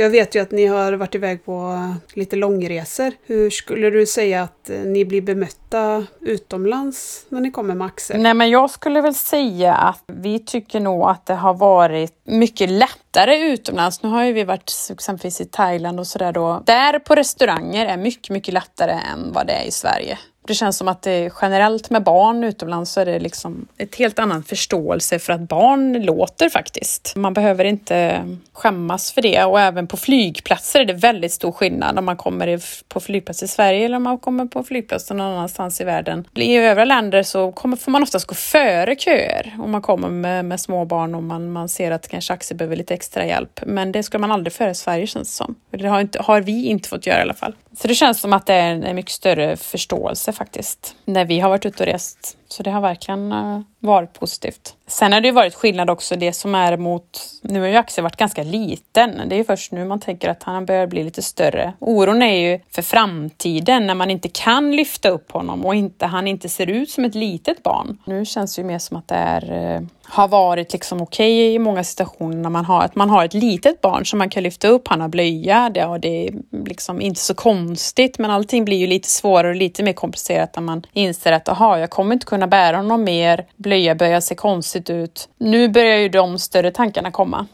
Jag 0.00 0.10
vet 0.10 0.34
ju 0.34 0.40
att 0.40 0.50
ni 0.50 0.66
har 0.66 0.92
varit 0.92 1.14
iväg 1.14 1.44
på 1.44 1.84
lite 2.14 2.36
långresor. 2.36 3.12
Hur 3.26 3.50
skulle 3.50 3.90
du 3.90 4.06
säga 4.06 4.42
att 4.42 4.70
eh, 4.70 4.78
ni 4.78 5.04
blir 5.04 5.22
bemötta 5.22 6.06
utomlands 6.20 7.26
när 7.28 7.40
ni 7.40 7.50
kommer 7.50 7.74
med 7.74 7.86
Axel? 7.86 8.22
Nej, 8.22 8.34
men 8.34 8.50
jag 8.50 8.70
skulle 8.70 9.00
väl 9.00 9.14
säga 9.14 9.74
att 9.74 10.02
vi 10.06 10.38
tycker 10.38 10.80
nog 10.80 11.02
att 11.02 11.26
det 11.26 11.34
har 11.34 11.54
varit 11.54 12.12
mycket 12.24 12.70
lättare 12.70 13.38
utomlands. 13.38 14.02
Nu 14.02 14.08
har 14.08 14.24
ju 14.24 14.32
vi 14.32 14.44
varit 14.44 14.72
exempelvis 14.90 15.40
i 15.40 15.44
Thailand 15.44 16.00
och 16.00 16.06
sådär 16.06 16.32
då. 16.32 16.62
Där 16.66 16.98
på 16.98 17.14
restauranger 17.14 17.86
är 17.86 17.96
mycket, 17.96 18.30
mycket 18.30 18.54
lättare 18.54 18.92
än 18.92 19.32
vad 19.32 19.46
det 19.46 19.52
är 19.52 19.64
i 19.64 19.70
Sverige. 19.70 20.18
Det 20.48 20.54
känns 20.54 20.76
som 20.76 20.88
att 20.88 21.02
det 21.02 21.32
generellt 21.42 21.90
med 21.90 22.02
barn 22.02 22.44
utomlands 22.44 22.92
så 22.92 23.00
är 23.00 23.04
det 23.04 23.18
liksom 23.18 23.68
ett 23.78 23.94
helt 23.94 24.18
annan 24.18 24.42
förståelse 24.42 25.18
för 25.18 25.32
att 25.32 25.40
barn 25.40 25.92
låter 26.02 26.48
faktiskt. 26.48 27.12
Man 27.16 27.34
behöver 27.34 27.64
inte 27.64 28.24
skämmas 28.52 29.12
för 29.12 29.22
det 29.22 29.44
och 29.44 29.60
även 29.60 29.86
på 29.86 29.96
flygplatser 29.96 30.80
är 30.80 30.84
det 30.84 30.92
väldigt 30.92 31.32
stor 31.32 31.52
skillnad 31.52 31.98
om 31.98 32.04
man 32.04 32.16
kommer 32.16 32.60
på 32.88 33.00
flygplats 33.00 33.42
i 33.42 33.48
Sverige 33.48 33.84
eller 33.84 33.96
om 33.96 34.02
man 34.02 34.18
kommer 34.18 34.46
på 34.46 34.64
flygplats 34.64 35.10
någon 35.10 35.20
annanstans 35.20 35.80
i 35.80 35.84
världen. 35.84 36.24
I 36.34 36.56
övriga 36.56 36.84
länder 36.84 37.22
så 37.22 37.52
kommer, 37.52 37.76
får 37.76 37.90
man 37.90 38.02
oftast 38.02 38.26
gå 38.26 38.34
före 38.34 38.96
köer 38.96 39.56
om 39.58 39.70
man 39.70 39.82
kommer 39.82 40.08
med, 40.08 40.44
med 40.44 40.60
små 40.60 40.84
barn 40.84 41.14
och 41.14 41.22
man, 41.22 41.52
man 41.52 41.68
ser 41.68 41.90
att 41.90 42.08
kanske 42.08 42.32
Axel 42.32 42.56
behöver 42.56 42.76
lite 42.76 42.94
extra 42.94 43.26
hjälp. 43.26 43.60
Men 43.66 43.92
det 43.92 44.02
ska 44.02 44.18
man 44.18 44.32
aldrig 44.32 44.52
föra 44.52 44.70
i 44.70 44.74
Sverige 44.74 45.06
känns 45.06 45.28
det 45.28 45.34
som. 45.34 45.54
Det 45.70 45.88
har, 45.88 46.00
inte, 46.00 46.22
har 46.22 46.40
vi 46.40 46.66
inte 46.66 46.88
fått 46.88 47.06
göra 47.06 47.18
i 47.18 47.22
alla 47.22 47.34
fall. 47.34 47.54
Så 47.76 47.88
det 47.88 47.94
känns 47.94 48.20
som 48.20 48.32
att 48.32 48.46
det 48.46 48.54
är 48.54 48.84
en 48.84 48.96
mycket 48.96 49.12
större 49.12 49.56
förståelse 49.56 50.32
faktiskt 50.38 50.96
när 51.04 51.24
vi 51.24 51.40
har 51.40 51.48
varit 51.48 51.66
ute 51.66 51.82
och 51.82 51.86
rest. 51.86 52.37
Så 52.48 52.62
det 52.62 52.70
har 52.70 52.80
verkligen 52.80 53.32
eh, 53.32 53.60
varit 53.80 54.12
positivt. 54.12 54.74
Sen 54.86 55.12
har 55.12 55.20
det 55.20 55.28
ju 55.28 55.34
varit 55.34 55.54
skillnad 55.54 55.90
också 55.90 56.16
det 56.16 56.32
som 56.32 56.54
är 56.54 56.76
mot, 56.76 57.20
nu 57.42 57.60
har 57.60 57.66
ju 57.66 57.76
Axel 57.76 58.02
varit 58.02 58.16
ganska 58.16 58.42
liten. 58.42 59.22
Det 59.28 59.34
är 59.34 59.36
ju 59.36 59.44
först 59.44 59.72
nu 59.72 59.84
man 59.84 60.00
tänker 60.00 60.28
att 60.28 60.42
han 60.42 60.66
börjar 60.66 60.86
bli 60.86 61.04
lite 61.04 61.22
större. 61.22 61.72
Oron 61.78 62.22
är 62.22 62.50
ju 62.50 62.60
för 62.70 62.82
framtiden 62.82 63.86
när 63.86 63.94
man 63.94 64.10
inte 64.10 64.28
kan 64.28 64.76
lyfta 64.76 65.08
upp 65.08 65.32
honom 65.32 65.66
och 65.66 65.74
inte, 65.74 66.06
han 66.06 66.26
inte 66.28 66.48
ser 66.48 66.66
ut 66.66 66.90
som 66.90 67.04
ett 67.04 67.14
litet 67.14 67.62
barn. 67.62 67.98
Nu 68.04 68.24
känns 68.24 68.56
det 68.56 68.62
ju 68.62 68.66
mer 68.68 68.78
som 68.78 68.96
att 68.96 69.08
det 69.08 69.14
är 69.14 69.74
eh, 69.74 69.80
har 70.10 70.28
varit 70.28 70.72
liksom 70.72 71.02
okej 71.02 71.44
okay 71.44 71.54
i 71.54 71.58
många 71.58 71.84
situationer 71.84 72.36
när 72.36 72.50
man 72.50 72.64
har, 72.64 72.82
att 72.82 72.94
man 72.94 73.10
har 73.10 73.24
ett 73.24 73.34
litet 73.34 73.80
barn 73.80 74.06
som 74.06 74.18
man 74.18 74.30
kan 74.30 74.42
lyfta 74.42 74.68
upp, 74.68 74.88
han 74.88 75.00
har 75.00 75.08
blöja, 75.08 75.70
det, 75.74 75.84
och 75.84 76.00
det 76.00 76.26
är 76.26 76.34
liksom 76.66 77.00
inte 77.00 77.20
så 77.20 77.34
konstigt 77.34 78.18
men 78.18 78.30
allting 78.30 78.64
blir 78.64 78.76
ju 78.76 78.86
lite 78.86 79.08
svårare 79.08 79.48
och 79.48 79.56
lite 79.56 79.82
mer 79.82 79.92
komplicerat 79.92 80.56
när 80.56 80.62
man 80.62 80.86
inser 80.92 81.32
att 81.32 81.48
aha, 81.48 81.78
jag 81.78 81.90
kommer 81.90 82.12
inte 82.12 82.26
kunna 82.26 82.37
bära 82.46 82.76
honom 82.76 83.04
mer, 83.04 83.46
blöja 83.56 83.94
börjar 83.94 84.20
se 84.20 84.34
konstigt 84.34 84.90
ut. 84.90 85.28
Nu 85.38 85.68
börjar 85.68 85.96
ju 85.98 86.08
de 86.08 86.38
större 86.38 86.70
tankarna 86.70 87.10
komma. 87.10 87.46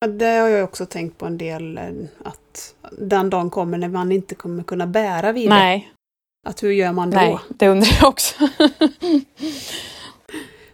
Ja, 0.00 0.06
det 0.06 0.26
har 0.26 0.48
jag 0.48 0.64
också 0.64 0.86
tänkt 0.86 1.18
på 1.18 1.26
en 1.26 1.38
del, 1.38 1.78
eh, 1.78 1.84
att 2.24 2.74
den 2.98 3.30
dagen 3.30 3.50
kommer 3.50 3.78
när 3.78 3.88
man 3.88 4.12
inte 4.12 4.34
kommer 4.34 4.62
kunna 4.62 4.86
bära 4.86 5.32
vidare. 5.32 5.58
Nej. 5.58 5.92
Att 6.46 6.62
hur 6.62 6.70
gör 6.70 6.92
man 6.92 7.10
då? 7.10 7.16
Nej, 7.16 7.38
det 7.48 7.68
undrar 7.68 7.98
jag 8.00 8.08
också. 8.08 8.34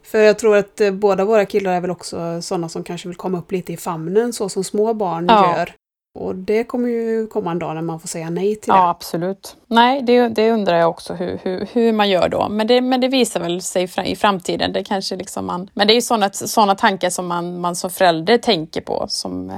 För 0.03 0.19
jag 0.19 0.39
tror 0.39 0.57
att 0.57 0.81
eh, 0.81 0.91
båda 0.91 1.25
våra 1.25 1.47
killar 1.47 1.73
är 1.73 1.81
väl 1.81 1.91
också 1.91 2.43
sådana 2.43 2.69
som 2.69 2.85
kanske 2.85 3.09
vill 3.09 3.17
komma 3.17 3.39
upp 3.39 3.53
lite 3.53 3.73
i 3.73 3.77
famnen 3.77 4.33
så 4.33 4.49
som 4.49 4.65
små 4.65 4.95
barn 4.95 5.27
ja. 5.29 5.57
gör. 5.57 5.75
Och 6.15 6.35
det 6.35 6.65
kommer 6.65 6.89
ju 6.89 7.27
komma 7.27 7.51
en 7.51 7.59
dag 7.59 7.75
när 7.75 7.83
man 7.83 8.01
får 8.01 8.09
säga 8.09 8.31
nej 8.31 8.57
till 8.57 8.73
det. 8.73 8.79
Ja, 8.79 8.89
absolut. 8.89 9.57
Nej, 9.67 10.03
det, 10.03 10.29
det 10.29 10.53
undrar 10.53 10.77
jag 10.77 10.91
också 10.91 11.15
hur, 11.15 11.41
hur, 11.43 11.69
hur 11.73 11.93
man 11.93 12.11
gör 12.11 12.29
då. 12.29 12.49
Men 12.49 12.67
det, 12.67 12.81
men 12.81 13.01
det 13.01 13.09
visar 13.09 13.41
väl 13.41 13.63
sig 13.63 13.89
i 14.05 14.17
framtiden. 14.17 14.73
Det 14.73 14.85
kanske 14.85 15.17
liksom 15.17 15.47
man, 15.47 15.71
men 15.75 15.87
det 15.87 15.93
är 15.93 15.95
ju 15.95 16.01
sådana, 16.01 16.31
sådana 16.33 16.75
tankar 16.75 17.11
som 17.11 17.27
man, 17.27 17.61
man 17.61 17.77
som 17.77 17.91
förälder 17.91 18.39
tänker 18.39 18.81
på. 18.81 19.07
Som 19.09 19.51
eh, 19.51 19.57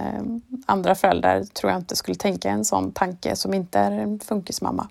andra 0.66 0.94
föräldrar 0.94 1.44
tror 1.44 1.72
jag 1.72 1.80
inte 1.80 1.96
skulle 1.96 2.14
tänka 2.14 2.50
en 2.50 2.64
sån 2.64 2.92
tanke 2.92 3.36
som 3.36 3.54
inte 3.54 3.78
är 3.78 3.90
en 3.90 4.20
funkismamma. 4.20 4.88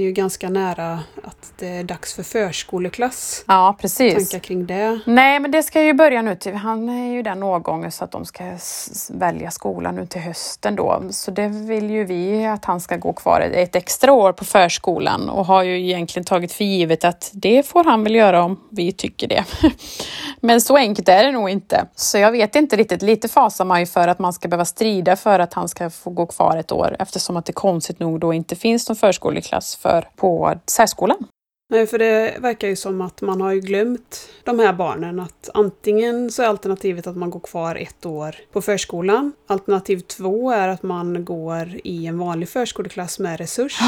Är 0.00 0.04
ju 0.04 0.12
ganska 0.12 0.48
nära 0.48 1.00
att 1.24 1.52
det 1.56 1.68
är 1.68 1.84
dags 1.84 2.14
för 2.14 2.22
förskoleklass. 2.22 3.44
Ja, 3.46 3.76
precis. 3.80 4.14
Tankar 4.14 4.38
kring 4.46 4.66
det? 4.66 5.00
Nej, 5.06 5.40
men 5.40 5.50
det 5.50 5.62
ska 5.62 5.82
ju 5.82 5.94
börja 5.94 6.22
nu 6.22 6.34
till, 6.34 6.54
han 6.54 6.88
är 6.88 7.12
ju 7.12 7.22
den 7.22 7.42
årgången 7.42 7.92
så 7.92 8.04
att 8.04 8.10
de 8.10 8.24
ska 8.24 8.44
välja 9.10 9.50
skola 9.50 9.92
nu 9.92 10.06
till 10.06 10.20
hösten 10.20 10.76
då. 10.76 11.02
Så 11.10 11.30
det 11.30 11.48
vill 11.48 11.90
ju 11.90 12.04
vi 12.04 12.46
att 12.46 12.64
han 12.64 12.80
ska 12.80 12.96
gå 12.96 13.12
kvar 13.12 13.40
ett 13.40 13.76
extra 13.76 14.12
år 14.12 14.32
på 14.32 14.44
förskolan 14.44 15.28
och 15.28 15.46
har 15.46 15.62
ju 15.62 15.80
egentligen 15.80 16.24
tagit 16.24 16.52
för 16.52 16.64
givet 16.64 17.04
att 17.04 17.30
det 17.32 17.66
får 17.66 17.84
han 17.84 18.04
väl 18.04 18.14
göra 18.14 18.44
om 18.44 18.60
vi 18.70 18.92
tycker 18.92 19.28
det. 19.28 19.44
Men 20.40 20.60
så 20.60 20.76
enkelt 20.76 21.08
är 21.08 21.24
det 21.24 21.32
nog 21.32 21.50
inte. 21.50 21.86
Så 21.94 22.18
jag 22.18 22.32
vet 22.32 22.56
inte 22.56 22.76
riktigt. 22.76 23.02
Lite 23.02 23.28
fasar 23.28 23.64
man 23.64 23.80
ju 23.80 23.86
för 23.86 24.08
att 24.08 24.18
man 24.18 24.32
ska 24.32 24.48
behöva 24.48 24.64
strida 24.64 25.16
för 25.16 25.38
att 25.38 25.54
han 25.54 25.68
ska 25.68 25.90
få 25.90 26.10
gå 26.10 26.26
kvar 26.26 26.56
ett 26.56 26.72
år 26.72 26.96
eftersom 26.98 27.36
att 27.36 27.44
det 27.44 27.52
konstigt 27.52 28.00
nog 28.00 28.20
då 28.20 28.32
inte 28.32 28.56
finns 28.56 28.88
någon 28.88 28.96
förskoleklass 28.96 29.76
för 29.76 29.87
på 30.16 30.54
särskolan. 30.66 31.26
Nej, 31.70 31.86
för 31.86 31.98
det 31.98 32.36
verkar 32.38 32.68
ju 32.68 32.76
som 32.76 33.00
att 33.00 33.22
man 33.22 33.40
har 33.40 33.54
glömt 33.54 34.28
de 34.44 34.58
här 34.58 34.72
barnen. 34.72 35.20
Att 35.20 35.50
antingen 35.54 36.30
så 36.30 36.42
är 36.42 36.46
alternativet 36.46 37.06
att 37.06 37.16
man 37.16 37.30
går 37.30 37.40
kvar 37.40 37.76
ett 37.76 38.06
år 38.06 38.36
på 38.52 38.62
förskolan. 38.62 39.32
Alternativ 39.46 40.00
två 40.00 40.50
är 40.50 40.68
att 40.68 40.82
man 40.82 41.24
går 41.24 41.80
i 41.84 42.06
en 42.06 42.18
vanlig 42.18 42.48
förskoleklass 42.48 43.18
med 43.18 43.38
resurs. 43.38 43.78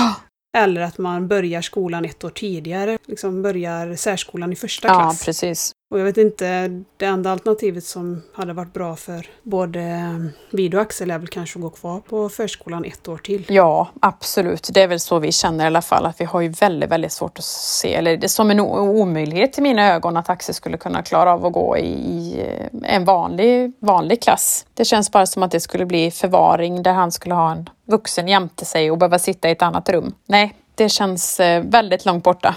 Eller 0.57 0.81
att 0.81 0.99
man 0.99 1.29
börjar 1.29 1.61
skolan 1.61 2.05
ett 2.05 2.25
år 2.25 2.31
tidigare, 2.31 2.99
liksom 3.07 3.43
börjar 3.43 3.95
särskolan 3.95 4.53
i 4.53 4.57
första 4.57 4.89
klass. 4.89 5.23
Ja, 5.23 5.25
precis. 5.25 5.73
Och 5.91 6.01
jag 6.01 6.05
vet 6.05 6.17
inte, 6.17 6.69
det 6.97 7.07
enda 7.07 7.31
alternativet 7.31 7.85
som 7.85 8.23
hade 8.35 8.53
varit 8.53 8.73
bra 8.73 8.97
för 8.97 9.27
både 9.43 9.81
ehm, 9.81 10.31
Vid 10.51 10.75
och 10.75 10.81
Axel 10.81 11.11
är 11.11 11.19
väl 11.19 11.29
kanske 11.29 11.59
att 11.59 11.63
gå 11.63 11.71
kvar 11.71 12.01
på 12.01 12.29
förskolan 12.29 12.85
ett 12.85 13.09
år 13.09 13.19
till. 13.19 13.45
Ja, 13.49 13.91
absolut. 14.01 14.71
Det 14.73 14.83
är 14.83 14.89
väl 14.89 15.01
så 15.01 15.19
vi 15.19 15.33
känner 15.33 15.65
i 15.65 15.67
alla 15.67 15.83
fall, 15.83 16.07
att 16.07 16.21
vi 16.21 16.25
har 16.25 16.41
ju 16.41 16.49
väldigt, 16.49 16.91
väldigt 16.91 17.13
svårt 17.13 17.39
att 17.39 17.45
se, 17.45 17.95
eller 17.95 18.17
det 18.17 18.27
är 18.27 18.29
som 18.29 18.51
en 18.51 18.61
omöjlighet 18.61 19.59
i 19.59 19.63
mina 19.63 19.95
ögon 19.95 20.17
att 20.17 20.31
Axel 20.31 20.55
skulle 20.55 20.77
kunna 20.77 21.03
klara 21.03 21.33
av 21.33 21.47
att 21.47 21.53
gå 21.53 21.79
i 21.79 22.35
eh, 22.41 22.95
en 22.95 23.05
vanlig, 23.05 23.73
vanlig 23.81 24.23
klass. 24.23 24.67
Det 24.75 24.85
känns 24.85 25.13
bara 25.13 25.27
som 25.27 25.43
att 25.43 25.51
det 25.51 25.61
skulle 25.61 25.87
bli 25.87 26.11
förvaring 26.11 26.83
där 26.83 26.93
han 26.93 27.13
skulle 27.13 27.35
ha 27.35 27.53
en 27.53 27.71
vuxen 27.85 28.29
jämte 28.29 28.65
sig 28.65 28.91
och 28.91 28.99
behöva 28.99 29.19
sitta 29.19 29.49
i 29.49 29.53
ett 29.53 29.63
annat 29.63 29.89
rum. 29.89 30.15
Nej, 30.27 30.55
det 30.75 30.89
känns 30.89 31.41
eh, 31.41 31.63
väldigt 31.65 32.05
långt 32.05 32.25
borta. 32.25 32.57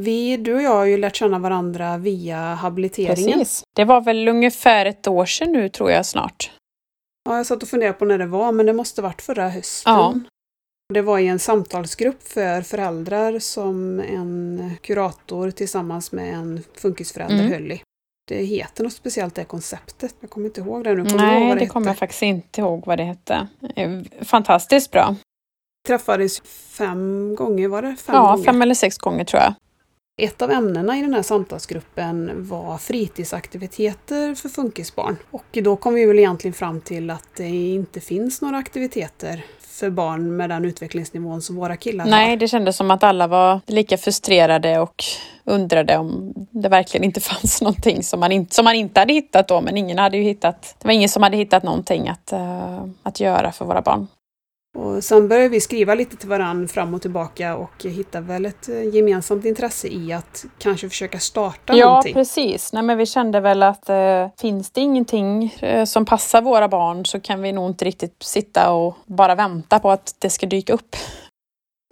Vi, 0.00 0.36
du 0.36 0.54
och 0.54 0.62
jag 0.62 0.74
har 0.74 0.84
ju 0.84 0.96
lärt 0.96 1.16
känna 1.16 1.38
varandra 1.38 1.98
via 1.98 2.38
habiliteringen. 2.54 3.38
Precis. 3.38 3.64
Det 3.76 3.84
var 3.84 4.00
väl 4.00 4.28
ungefär 4.28 4.86
ett 4.86 5.06
år 5.06 5.26
sedan 5.26 5.52
nu 5.52 5.68
tror 5.68 5.90
jag 5.90 6.06
snart. 6.06 6.50
Ja, 7.24 7.36
jag 7.36 7.46
satt 7.46 7.62
och 7.62 7.68
funderade 7.68 7.98
på 7.98 8.04
när 8.04 8.18
det 8.18 8.26
var, 8.26 8.52
men 8.52 8.66
det 8.66 8.72
måste 8.72 9.02
varit 9.02 9.22
förra 9.22 9.48
hösten. 9.48 9.92
Ja. 9.92 10.14
Det 10.94 11.02
var 11.02 11.18
i 11.18 11.26
en 11.26 11.38
samtalsgrupp 11.38 12.22
för 12.22 12.62
föräldrar 12.62 13.38
som 13.38 14.00
en 14.00 14.70
kurator 14.82 15.50
tillsammans 15.50 16.12
med 16.12 16.34
en 16.34 16.62
funkisförälder 16.74 17.38
mm. 17.38 17.52
höll 17.52 17.72
i. 17.72 17.82
Det 18.28 18.44
heter 18.44 18.84
något 18.84 18.92
speciellt 18.92 19.34
det 19.34 19.44
konceptet. 19.44 20.14
Jag 20.20 20.30
kommer 20.30 20.46
inte 20.46 20.60
ihåg 20.60 20.84
det 20.84 20.94
nu. 20.94 21.04
Kommer 21.04 21.16
Nej, 21.16 21.54
det, 21.54 21.60
det 21.60 21.66
kommer 21.66 21.86
jag 21.86 21.98
faktiskt 21.98 22.22
inte 22.22 22.60
ihåg 22.60 22.86
vad 22.86 22.98
det 22.98 23.04
hette. 23.04 23.48
Fantastiskt 24.20 24.90
bra. 24.90 25.16
Träffades 25.86 26.40
fem 26.46 27.34
gånger, 27.34 27.68
var 27.68 27.82
det? 27.82 27.96
Fem 27.96 28.14
ja, 28.14 28.30
gånger? 28.30 28.44
fem 28.44 28.62
eller 28.62 28.74
sex 28.74 28.98
gånger 28.98 29.24
tror 29.24 29.42
jag. 29.42 29.54
Ett 30.22 30.42
av 30.42 30.50
ämnena 30.50 30.98
i 30.98 31.02
den 31.02 31.14
här 31.14 31.22
samtalsgruppen 31.22 32.30
var 32.48 32.78
fritidsaktiviteter 32.78 34.34
för 34.34 34.48
funkisbarn. 34.48 35.16
Och 35.30 35.44
då 35.62 35.76
kom 35.76 35.94
vi 35.94 36.06
väl 36.06 36.18
egentligen 36.18 36.54
fram 36.54 36.80
till 36.80 37.10
att 37.10 37.28
det 37.36 37.48
inte 37.48 38.00
finns 38.00 38.42
några 38.42 38.56
aktiviteter 38.56 39.44
för 39.60 39.90
barn 39.90 40.36
med 40.36 40.50
den 40.50 40.64
utvecklingsnivån 40.64 41.42
som 41.42 41.56
våra 41.56 41.76
killar 41.76 42.04
Nej, 42.04 42.12
har. 42.12 42.26
Nej, 42.26 42.36
det 42.36 42.48
kändes 42.48 42.76
som 42.76 42.90
att 42.90 43.02
alla 43.02 43.26
var 43.26 43.60
lika 43.66 43.98
frustrerade 43.98 44.78
och 44.78 45.04
undrade 45.44 45.98
om 45.98 46.32
det 46.50 46.68
verkligen 46.68 47.04
inte 47.04 47.20
fanns 47.30 47.62
någonting 47.62 48.02
som 48.02 48.20
man, 48.20 48.32
in, 48.32 48.46
som 48.50 48.64
man 48.64 48.74
inte 48.74 49.00
hade 49.00 49.12
hittat 49.12 49.48
då, 49.48 49.60
men 49.60 49.76
ingen 49.76 49.98
hade 49.98 50.16
ju 50.16 50.22
hittat, 50.22 50.76
det 50.78 50.88
var 50.88 50.94
ingen 50.94 51.08
som 51.08 51.22
hade 51.22 51.36
hittat 51.36 51.62
någonting 51.62 52.08
att, 52.08 52.32
uh, 52.32 52.84
att 53.02 53.20
göra 53.20 53.52
för 53.52 53.64
våra 53.64 53.82
barn. 53.82 54.06
Och 54.78 55.04
sen 55.04 55.28
började 55.28 55.48
vi 55.48 55.60
skriva 55.60 55.94
lite 55.94 56.16
till 56.16 56.28
varandra 56.28 56.68
fram 56.68 56.94
och 56.94 57.02
tillbaka 57.02 57.56
och 57.56 57.84
hitta 57.84 58.20
väl 58.20 58.46
ett 58.46 58.68
eh, 58.68 58.94
gemensamt 58.94 59.44
intresse 59.44 59.88
i 59.88 60.12
att 60.12 60.44
kanske 60.58 60.88
försöka 60.88 61.18
starta 61.18 61.76
ja, 61.76 61.86
någonting. 61.86 62.12
Ja, 62.12 62.20
precis. 62.20 62.72
Nej, 62.72 62.82
men 62.82 62.98
vi 62.98 63.06
kände 63.06 63.40
väl 63.40 63.62
att 63.62 63.88
eh, 63.88 64.28
finns 64.40 64.70
det 64.70 64.80
ingenting 64.80 65.54
eh, 65.60 65.84
som 65.84 66.04
passar 66.04 66.42
våra 66.42 66.68
barn 66.68 67.06
så 67.06 67.20
kan 67.20 67.42
vi 67.42 67.52
nog 67.52 67.70
inte 67.70 67.84
riktigt 67.84 68.22
sitta 68.22 68.72
och 68.72 68.96
bara 69.06 69.34
vänta 69.34 69.78
på 69.78 69.90
att 69.90 70.16
det 70.18 70.30
ska 70.30 70.46
dyka 70.46 70.72
upp. 70.72 70.96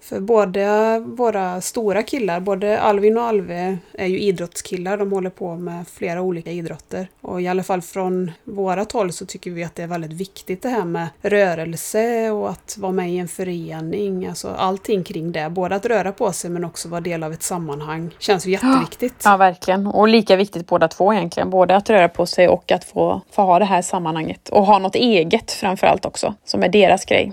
För 0.00 0.20
båda 0.20 0.98
våra 0.98 1.60
stora 1.60 2.02
killar, 2.02 2.40
både 2.40 2.80
Alvin 2.80 3.16
och 3.16 3.22
Alve, 3.22 3.78
är 3.92 4.06
ju 4.06 4.20
idrottskillar. 4.20 4.96
De 4.96 5.12
håller 5.12 5.30
på 5.30 5.54
med 5.54 5.88
flera 5.88 6.20
olika 6.22 6.50
idrotter. 6.50 7.08
Och 7.20 7.42
i 7.42 7.48
alla 7.48 7.62
fall 7.62 7.82
från 7.82 8.30
vårat 8.44 8.92
håll 8.92 9.12
så 9.12 9.26
tycker 9.26 9.50
vi 9.50 9.64
att 9.64 9.74
det 9.74 9.82
är 9.82 9.86
väldigt 9.86 10.12
viktigt 10.12 10.62
det 10.62 10.68
här 10.68 10.84
med 10.84 11.08
rörelse 11.22 12.30
och 12.30 12.50
att 12.50 12.76
vara 12.78 12.92
med 12.92 13.10
i 13.10 13.18
en 13.18 13.28
förening. 13.28 14.26
Alltså 14.26 14.48
allting 14.48 15.04
kring 15.04 15.32
det. 15.32 15.50
Både 15.50 15.74
att 15.74 15.86
röra 15.86 16.12
på 16.12 16.32
sig 16.32 16.50
men 16.50 16.64
också 16.64 16.88
vara 16.88 17.00
del 17.00 17.22
av 17.22 17.32
ett 17.32 17.42
sammanhang. 17.42 18.10
Känns 18.18 18.46
ju 18.46 18.50
jätteviktigt. 18.50 19.22
Ja, 19.24 19.36
verkligen. 19.36 19.86
Och 19.86 20.08
lika 20.08 20.36
viktigt 20.36 20.66
båda 20.66 20.88
två 20.88 21.12
egentligen. 21.12 21.50
Både 21.50 21.76
att 21.76 21.90
röra 21.90 22.08
på 22.08 22.26
sig 22.26 22.48
och 22.48 22.72
att 22.72 22.84
få, 22.84 23.20
få 23.30 23.42
ha 23.42 23.58
det 23.58 23.64
här 23.64 23.82
sammanhanget. 23.82 24.48
Och 24.48 24.66
ha 24.66 24.78
något 24.78 24.94
eget 24.94 25.52
framförallt 25.52 26.06
också, 26.06 26.34
som 26.44 26.62
är 26.62 26.68
deras 26.68 27.04
grej. 27.04 27.32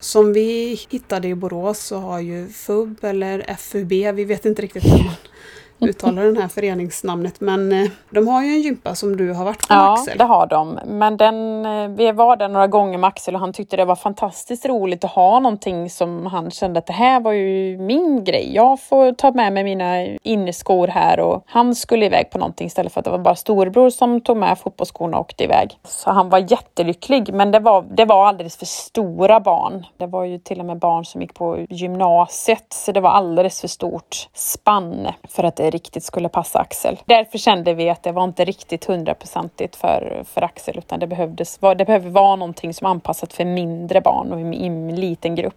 Som 0.00 0.32
vi 0.32 0.80
hittade 0.90 1.28
i 1.28 1.34
Borås 1.34 1.78
så 1.78 1.96
har 1.96 2.20
ju 2.20 2.48
FUB 2.48 3.04
eller 3.04 3.56
FUB, 3.56 3.88
vi 3.88 4.24
vet 4.24 4.44
inte 4.44 4.62
riktigt 4.62 4.84
hur 4.84 5.04
man 5.04 5.14
uttalar 5.88 6.22
den 6.24 6.36
här 6.36 6.48
föreningsnamnet. 6.48 7.40
Men 7.40 7.72
eh, 7.72 7.90
de 8.10 8.28
har 8.28 8.42
ju 8.42 8.48
en 8.48 8.60
gympa 8.60 8.94
som 8.94 9.16
du 9.16 9.32
har 9.32 9.44
varit 9.44 9.68
på 9.68 9.74
ja, 9.74 9.92
Axel. 9.92 10.14
Ja, 10.18 10.24
det 10.24 10.28
har 10.28 10.46
de. 10.46 10.78
Men 10.86 11.16
den, 11.16 11.66
eh, 11.66 11.88
vi 11.88 12.12
var 12.12 12.36
där 12.36 12.48
några 12.48 12.66
gånger 12.66 12.98
med 12.98 13.08
Axel 13.08 13.34
och 13.34 13.40
han 13.40 13.52
tyckte 13.52 13.76
det 13.76 13.84
var 13.84 13.96
fantastiskt 13.96 14.66
roligt 14.66 15.04
att 15.04 15.10
ha 15.10 15.40
någonting 15.40 15.90
som 15.90 16.26
han 16.26 16.50
kände 16.50 16.78
att 16.78 16.86
det 16.86 16.92
här 16.92 17.20
var 17.20 17.32
ju 17.32 17.78
min 17.78 18.24
grej. 18.24 18.54
Jag 18.54 18.80
får 18.80 19.12
ta 19.12 19.32
med 19.32 19.52
mig 19.52 19.64
mina 19.64 20.04
inneskor 20.22 20.88
här 20.88 21.20
och 21.20 21.44
han 21.46 21.74
skulle 21.74 22.06
iväg 22.06 22.30
på 22.30 22.38
någonting 22.38 22.66
istället 22.66 22.92
för 22.92 23.00
att 23.00 23.04
det 23.04 23.10
var 23.10 23.18
bara 23.18 23.34
storebror 23.34 23.90
som 23.90 24.20
tog 24.20 24.36
med 24.36 24.58
fotbollsskorna 24.58 25.16
och 25.16 25.20
åkte 25.20 25.44
iväg. 25.44 25.78
Så 25.84 26.10
han 26.10 26.28
var 26.28 26.38
jättelycklig. 26.38 27.34
Men 27.34 27.50
det 27.50 27.58
var, 27.58 27.84
det 27.90 28.04
var 28.04 28.26
alldeles 28.26 28.56
för 28.56 28.66
stora 28.66 29.40
barn. 29.40 29.86
Det 29.96 30.06
var 30.06 30.24
ju 30.24 30.38
till 30.38 30.60
och 30.60 30.66
med 30.66 30.78
barn 30.78 31.04
som 31.04 31.22
gick 31.22 31.34
på 31.34 31.66
gymnasiet 31.70 32.66
så 32.72 32.92
det 32.92 33.00
var 33.00 33.10
alldeles 33.10 33.60
för 33.60 33.68
stort 33.68 34.28
spann 34.34 35.08
för 35.28 35.44
att 35.44 35.60
riktigt 35.70 36.04
skulle 36.04 36.28
passa 36.28 36.58
Axel. 36.58 36.98
Därför 37.06 37.38
kände 37.38 37.74
vi 37.74 37.90
att 37.90 38.02
det 38.02 38.12
var 38.12 38.24
inte 38.24 38.44
riktigt 38.44 38.84
hundraprocentigt 38.84 39.76
för, 39.76 40.22
för 40.26 40.42
Axel 40.42 40.78
utan 40.78 41.00
det, 41.00 41.06
behövdes, 41.06 41.58
det 41.78 41.84
behöver 41.84 42.10
vara 42.10 42.36
någonting 42.36 42.74
som 42.74 42.86
anpassat 42.86 43.32
för 43.32 43.44
mindre 43.44 44.00
barn 44.00 44.32
och 44.32 44.54
i 44.54 44.66
en 44.66 44.96
liten 44.96 45.34
grupp. 45.34 45.54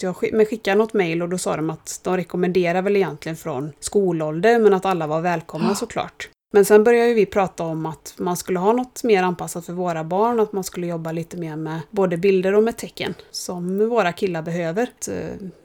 Jag 0.00 0.16
skickade 0.16 0.78
något 0.78 0.92
mejl 0.92 1.22
och 1.22 1.28
då 1.28 1.38
sa 1.38 1.56
de 1.56 1.70
att 1.70 2.00
de 2.04 2.16
rekommenderar 2.16 2.82
väl 2.82 2.96
egentligen 2.96 3.36
från 3.36 3.72
skolålder 3.80 4.58
men 4.58 4.74
att 4.74 4.86
alla 4.86 5.06
var 5.06 5.20
välkomna 5.20 5.74
såklart. 5.74 6.28
Men 6.52 6.64
sen 6.64 6.84
började 6.84 7.14
vi 7.14 7.26
prata 7.26 7.64
om 7.64 7.86
att 7.86 8.14
man 8.16 8.36
skulle 8.36 8.58
ha 8.58 8.72
något 8.72 9.04
mer 9.04 9.22
anpassat 9.22 9.66
för 9.66 9.72
våra 9.72 10.04
barn, 10.04 10.40
att 10.40 10.52
man 10.52 10.64
skulle 10.64 10.86
jobba 10.86 11.12
lite 11.12 11.36
mer 11.36 11.56
med 11.56 11.80
både 11.90 12.16
bilder 12.16 12.54
och 12.54 12.62
med 12.62 12.76
tecken 12.76 13.14
som 13.30 13.88
våra 13.88 14.12
killar 14.12 14.42
behöver. 14.42 14.82
Att 14.82 15.08
eh, 15.08 15.14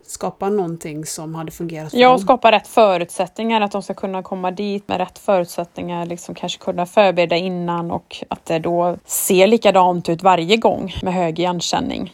skapa 0.06 0.50
någonting 0.50 1.06
som 1.06 1.36
hade 1.36 1.52
fungerat 1.52 1.91
för 1.91 1.98
ja, 1.98 2.08
dem. 2.08 2.15
och 2.15 2.22
skapa 2.22 2.52
rätt 2.52 2.67
förutsättningar, 2.67 3.62
att 3.62 3.72
de 3.72 3.84
ska 3.84 3.93
kunna 3.93 4.24
komma 4.24 4.52
dit 4.52 4.88
med 4.88 4.98
rätt 4.98 5.19
förutsättningar, 5.19 6.06
liksom 6.06 6.36
kanske 6.36 6.60
kunna 6.60 6.86
förbereda 6.86 7.36
innan 7.36 7.91
och 7.91 8.17
att 8.28 8.46
det 8.46 8.60
då 8.60 8.98
ser 9.06 9.48
likadant 9.48 10.10
ut 10.10 10.24
varje 10.24 10.58
gång 10.58 10.96
med 11.02 11.13
hög 11.13 11.39
igenkänning. 11.39 12.13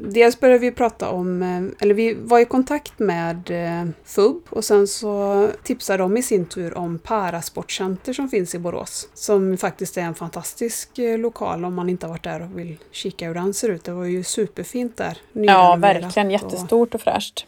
Dels 0.00 0.40
började 0.40 0.58
vi 0.58 0.72
prata 0.72 1.10
om, 1.10 1.42
eh, 1.42 1.82
eller 1.82 1.94
vi 1.94 2.14
var 2.14 2.38
i 2.38 2.44
kontakt 2.44 2.98
med 2.98 3.50
eh, 3.50 3.90
FUB 4.04 4.42
och 4.50 4.64
sen 4.64 4.86
så 4.86 5.48
tipsade 5.62 6.02
de 6.02 6.16
i 6.16 6.22
sin 6.22 6.46
tur 6.46 6.78
om 6.78 6.98
Parasportcenter 6.98 8.12
som 8.12 8.28
finns 8.28 8.54
i 8.54 8.58
Borås. 8.58 9.08
Som 9.14 9.56
faktiskt 9.56 9.96
är 9.96 10.02
en 10.02 10.14
fantastisk 10.14 10.98
eh, 10.98 11.18
lokal 11.18 11.64
om 11.64 11.74
man 11.74 11.88
inte 11.88 12.06
har 12.06 12.10
varit 12.10 12.24
där 12.24 12.42
och 12.42 12.58
vill 12.58 12.76
kika 12.90 13.26
hur 13.26 13.34
den 13.34 13.54
ser 13.54 13.68
ut. 13.68 13.84
Det 13.84 13.92
var 13.92 14.04
ju 14.04 14.24
superfint 14.24 14.96
där. 14.96 15.18
Ja, 15.32 15.76
verkligen 15.76 16.30
jättestort 16.30 16.94
och 16.94 17.00
fräscht. 17.00 17.47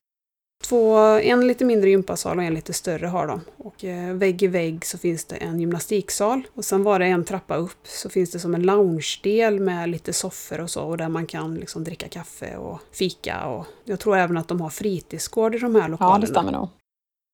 Två, 0.64 0.98
en 0.98 1.46
lite 1.46 1.64
mindre 1.64 1.90
gympasal 1.90 2.38
och 2.38 2.44
en 2.44 2.54
lite 2.54 2.72
större 2.72 3.06
har 3.06 3.26
de. 3.26 3.40
Och 3.56 3.84
eh, 3.84 4.14
vägg 4.14 4.42
i 4.42 4.46
vägg 4.46 4.86
så 4.86 4.98
finns 4.98 5.24
det 5.24 5.36
en 5.36 5.60
gymnastiksal. 5.60 6.42
Och 6.54 6.64
sen 6.64 6.82
var 6.82 6.98
det 6.98 7.06
en 7.06 7.24
trappa 7.24 7.56
upp 7.56 7.86
så 7.86 8.08
finns 8.08 8.30
det 8.30 8.38
som 8.38 8.54
en 8.54 8.62
loungedel 8.62 9.60
med 9.60 9.88
lite 9.88 10.12
soffor 10.12 10.60
och 10.60 10.70
så. 10.70 10.82
Och 10.82 10.96
där 10.96 11.08
man 11.08 11.26
kan 11.26 11.54
liksom 11.54 11.84
dricka 11.84 12.08
kaffe 12.08 12.56
och 12.56 12.78
fika. 12.92 13.46
Och 13.46 13.66
jag 13.84 14.00
tror 14.00 14.16
även 14.16 14.36
att 14.36 14.48
de 14.48 14.60
har 14.60 14.70
fritidsgård 14.70 15.54
i 15.54 15.58
de 15.58 15.74
här 15.74 15.88
lokalerna. 15.88 16.16
Ja, 16.16 16.20
det 16.20 16.26
stämmer 16.26 16.52
nog. 16.52 16.68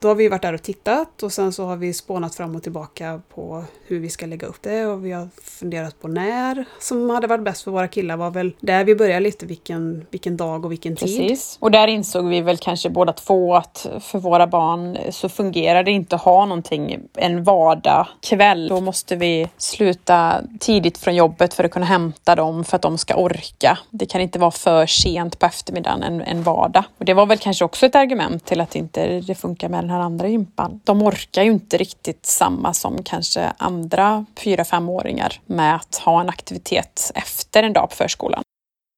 Då 0.03 0.09
har 0.09 0.15
vi 0.15 0.29
varit 0.29 0.43
där 0.43 0.53
och 0.53 0.63
tittat 0.63 1.23
och 1.23 1.33
sen 1.33 1.53
så 1.53 1.65
har 1.65 1.77
vi 1.77 1.93
spånat 1.93 2.35
fram 2.35 2.57
och 2.57 2.63
tillbaka 2.63 3.21
på 3.35 3.65
hur 3.87 4.01
vi 4.01 4.09
ska 4.09 4.27
lägga 4.27 4.47
upp 4.47 4.63
det 4.63 4.87
och 4.87 5.07
vi 5.07 5.13
har 5.13 5.29
funderat 5.43 6.01
på 6.01 6.09
när 6.09 6.65
som 6.81 7.11
hade 7.11 7.27
varit 7.27 7.45
bäst 7.45 7.63
för 7.63 7.71
våra 7.71 7.89
killar 7.89 8.17
var 8.17 8.31
väl 8.31 8.53
där 8.61 8.85
vi 8.85 8.95
började 8.95 9.21
lite 9.21 9.47
vilken, 9.47 10.07
vilken 10.11 10.37
dag 10.37 10.65
och 10.65 10.73
vilken 10.73 10.97
Precis. 10.97 11.17
tid. 11.17 11.29
Precis. 11.29 11.59
Och 11.61 11.71
där 11.71 11.89
insåg 11.89 12.27
vi 12.27 12.41
väl 12.41 12.57
kanske 12.57 12.91
båda 12.91 13.13
två 13.13 13.57
att 13.57 13.87
för 14.01 14.19
våra 14.19 14.47
barn 14.47 14.99
så 15.11 15.29
fungerar 15.29 15.83
det 15.83 15.91
inte 15.91 16.17
att 16.17 16.23
ha 16.23 16.47
någonting 16.47 16.99
en 17.15 17.45
vardag 17.45 18.07
kväll. 18.21 18.69
Då 18.69 18.81
måste 18.81 19.17
vi 19.17 19.49
sluta 19.57 20.41
tidigt 20.61 20.99
från 20.99 21.15
jobbet 21.15 21.55
för 21.55 21.65
att 21.65 21.71
kunna 21.71 21.87
hämta 21.87 22.35
dem 22.35 22.65
för 22.65 22.77
att 22.77 22.83
de 22.83 22.99
ska 22.99 23.15
orka. 23.15 23.79
Det 23.91 24.07
kan 24.07 24.21
inte 24.21 24.39
vara 24.39 24.51
för 24.51 24.87
sent 24.87 25.39
på 25.39 25.47
eftermiddagen 25.47 26.03
en, 26.03 26.21
en 26.21 26.43
vardag. 26.43 26.85
Och 26.99 27.05
det 27.05 27.15
var 27.15 27.27
väl 27.27 27.39
kanske 27.39 27.65
också 27.65 27.87
ett 27.87 27.95
argument 27.95 28.45
till 28.45 28.61
att 28.61 28.77
inte 28.77 29.21
det 29.21 29.35
funkar 29.35 29.69
med 29.69 29.87
den 29.87 29.91
här 29.91 29.96
andra 30.01 30.29
gympan. 30.29 30.81
De 30.85 31.03
orkar 31.03 31.43
ju 31.43 31.51
inte 31.51 31.77
riktigt 31.77 32.27
samma 32.27 32.75
som 32.75 33.03
kanske 33.03 33.53
andra 33.59 34.27
fyra 34.45 34.65
femåringar 34.65 35.41
med 35.47 35.77
att 35.77 35.97
ha 35.97 36.21
en 36.21 36.29
aktivitet 36.29 37.13
efter 37.15 37.63
en 37.63 37.73
dag 37.73 37.91
på 37.91 37.97
förskolan. 37.97 38.43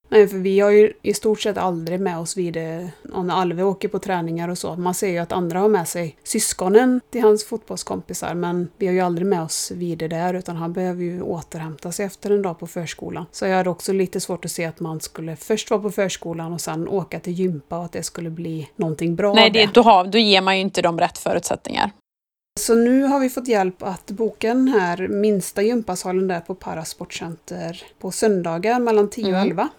Nej, 0.08 0.28
för 0.28 0.36
vi 0.36 0.60
har 0.60 0.70
ju 0.70 0.92
i 1.02 1.14
stort 1.14 1.40
sett 1.40 1.58
aldrig 1.58 2.00
med 2.00 2.18
oss 2.18 2.36
vid 2.36 2.54
det, 2.54 2.90
när 3.02 3.34
Alve 3.34 3.62
åker 3.62 3.88
på 3.88 3.98
träningar 3.98 4.48
och 4.48 4.58
så. 4.58 4.76
Man 4.76 4.94
ser 4.94 5.08
ju 5.08 5.18
att 5.18 5.32
andra 5.32 5.58
har 5.58 5.68
med 5.68 5.88
sig 5.88 6.16
syskonen 6.24 7.00
till 7.10 7.22
hans 7.22 7.44
fotbollskompisar, 7.44 8.34
men 8.34 8.68
vi 8.76 8.86
har 8.86 8.94
ju 8.94 9.00
aldrig 9.00 9.26
med 9.26 9.42
oss 9.42 9.70
vid 9.70 9.98
det 9.98 10.08
där, 10.08 10.34
utan 10.34 10.56
han 10.56 10.72
behöver 10.72 11.02
ju 11.02 11.22
återhämta 11.22 11.92
sig 11.92 12.06
efter 12.06 12.30
en 12.30 12.42
dag 12.42 12.58
på 12.58 12.66
förskolan. 12.66 13.26
Så 13.32 13.46
jag 13.46 13.56
hade 13.56 13.70
också 13.70 13.92
lite 13.92 14.20
svårt 14.20 14.44
att 14.44 14.50
se 14.50 14.64
att 14.64 14.80
man 14.80 15.00
skulle 15.00 15.36
först 15.36 15.70
vara 15.70 15.80
på 15.80 15.90
förskolan 15.90 16.52
och 16.52 16.60
sen 16.60 16.88
åka 16.88 17.20
till 17.20 17.32
gympa 17.32 17.78
och 17.78 17.84
att 17.84 17.92
det 17.92 18.02
skulle 18.02 18.30
bli 18.30 18.70
någonting 18.76 19.16
bra 19.16 19.34
Nej, 19.34 19.50
det, 19.50 19.74
då, 19.74 19.82
har, 19.82 20.04
då 20.04 20.18
ger 20.18 20.40
man 20.40 20.56
ju 20.56 20.60
inte 20.60 20.82
dem 20.82 20.98
rätt 20.98 21.18
förutsättningar. 21.18 21.90
Så 22.60 22.74
nu 22.74 23.02
har 23.02 23.20
vi 23.20 23.30
fått 23.30 23.48
hjälp 23.48 23.82
att 23.82 24.10
boka 24.10 24.48
den 24.48 24.68
här 24.68 25.08
minsta 25.08 25.62
gympasalen 25.62 26.28
där 26.28 26.40
på 26.40 26.54
Parasportcenter 26.54 27.82
på 27.98 28.10
söndagar 28.10 28.80
mellan 28.80 29.10
10 29.10 29.34
och 29.34 29.40
11. 29.40 29.62
Mm. 29.62 29.72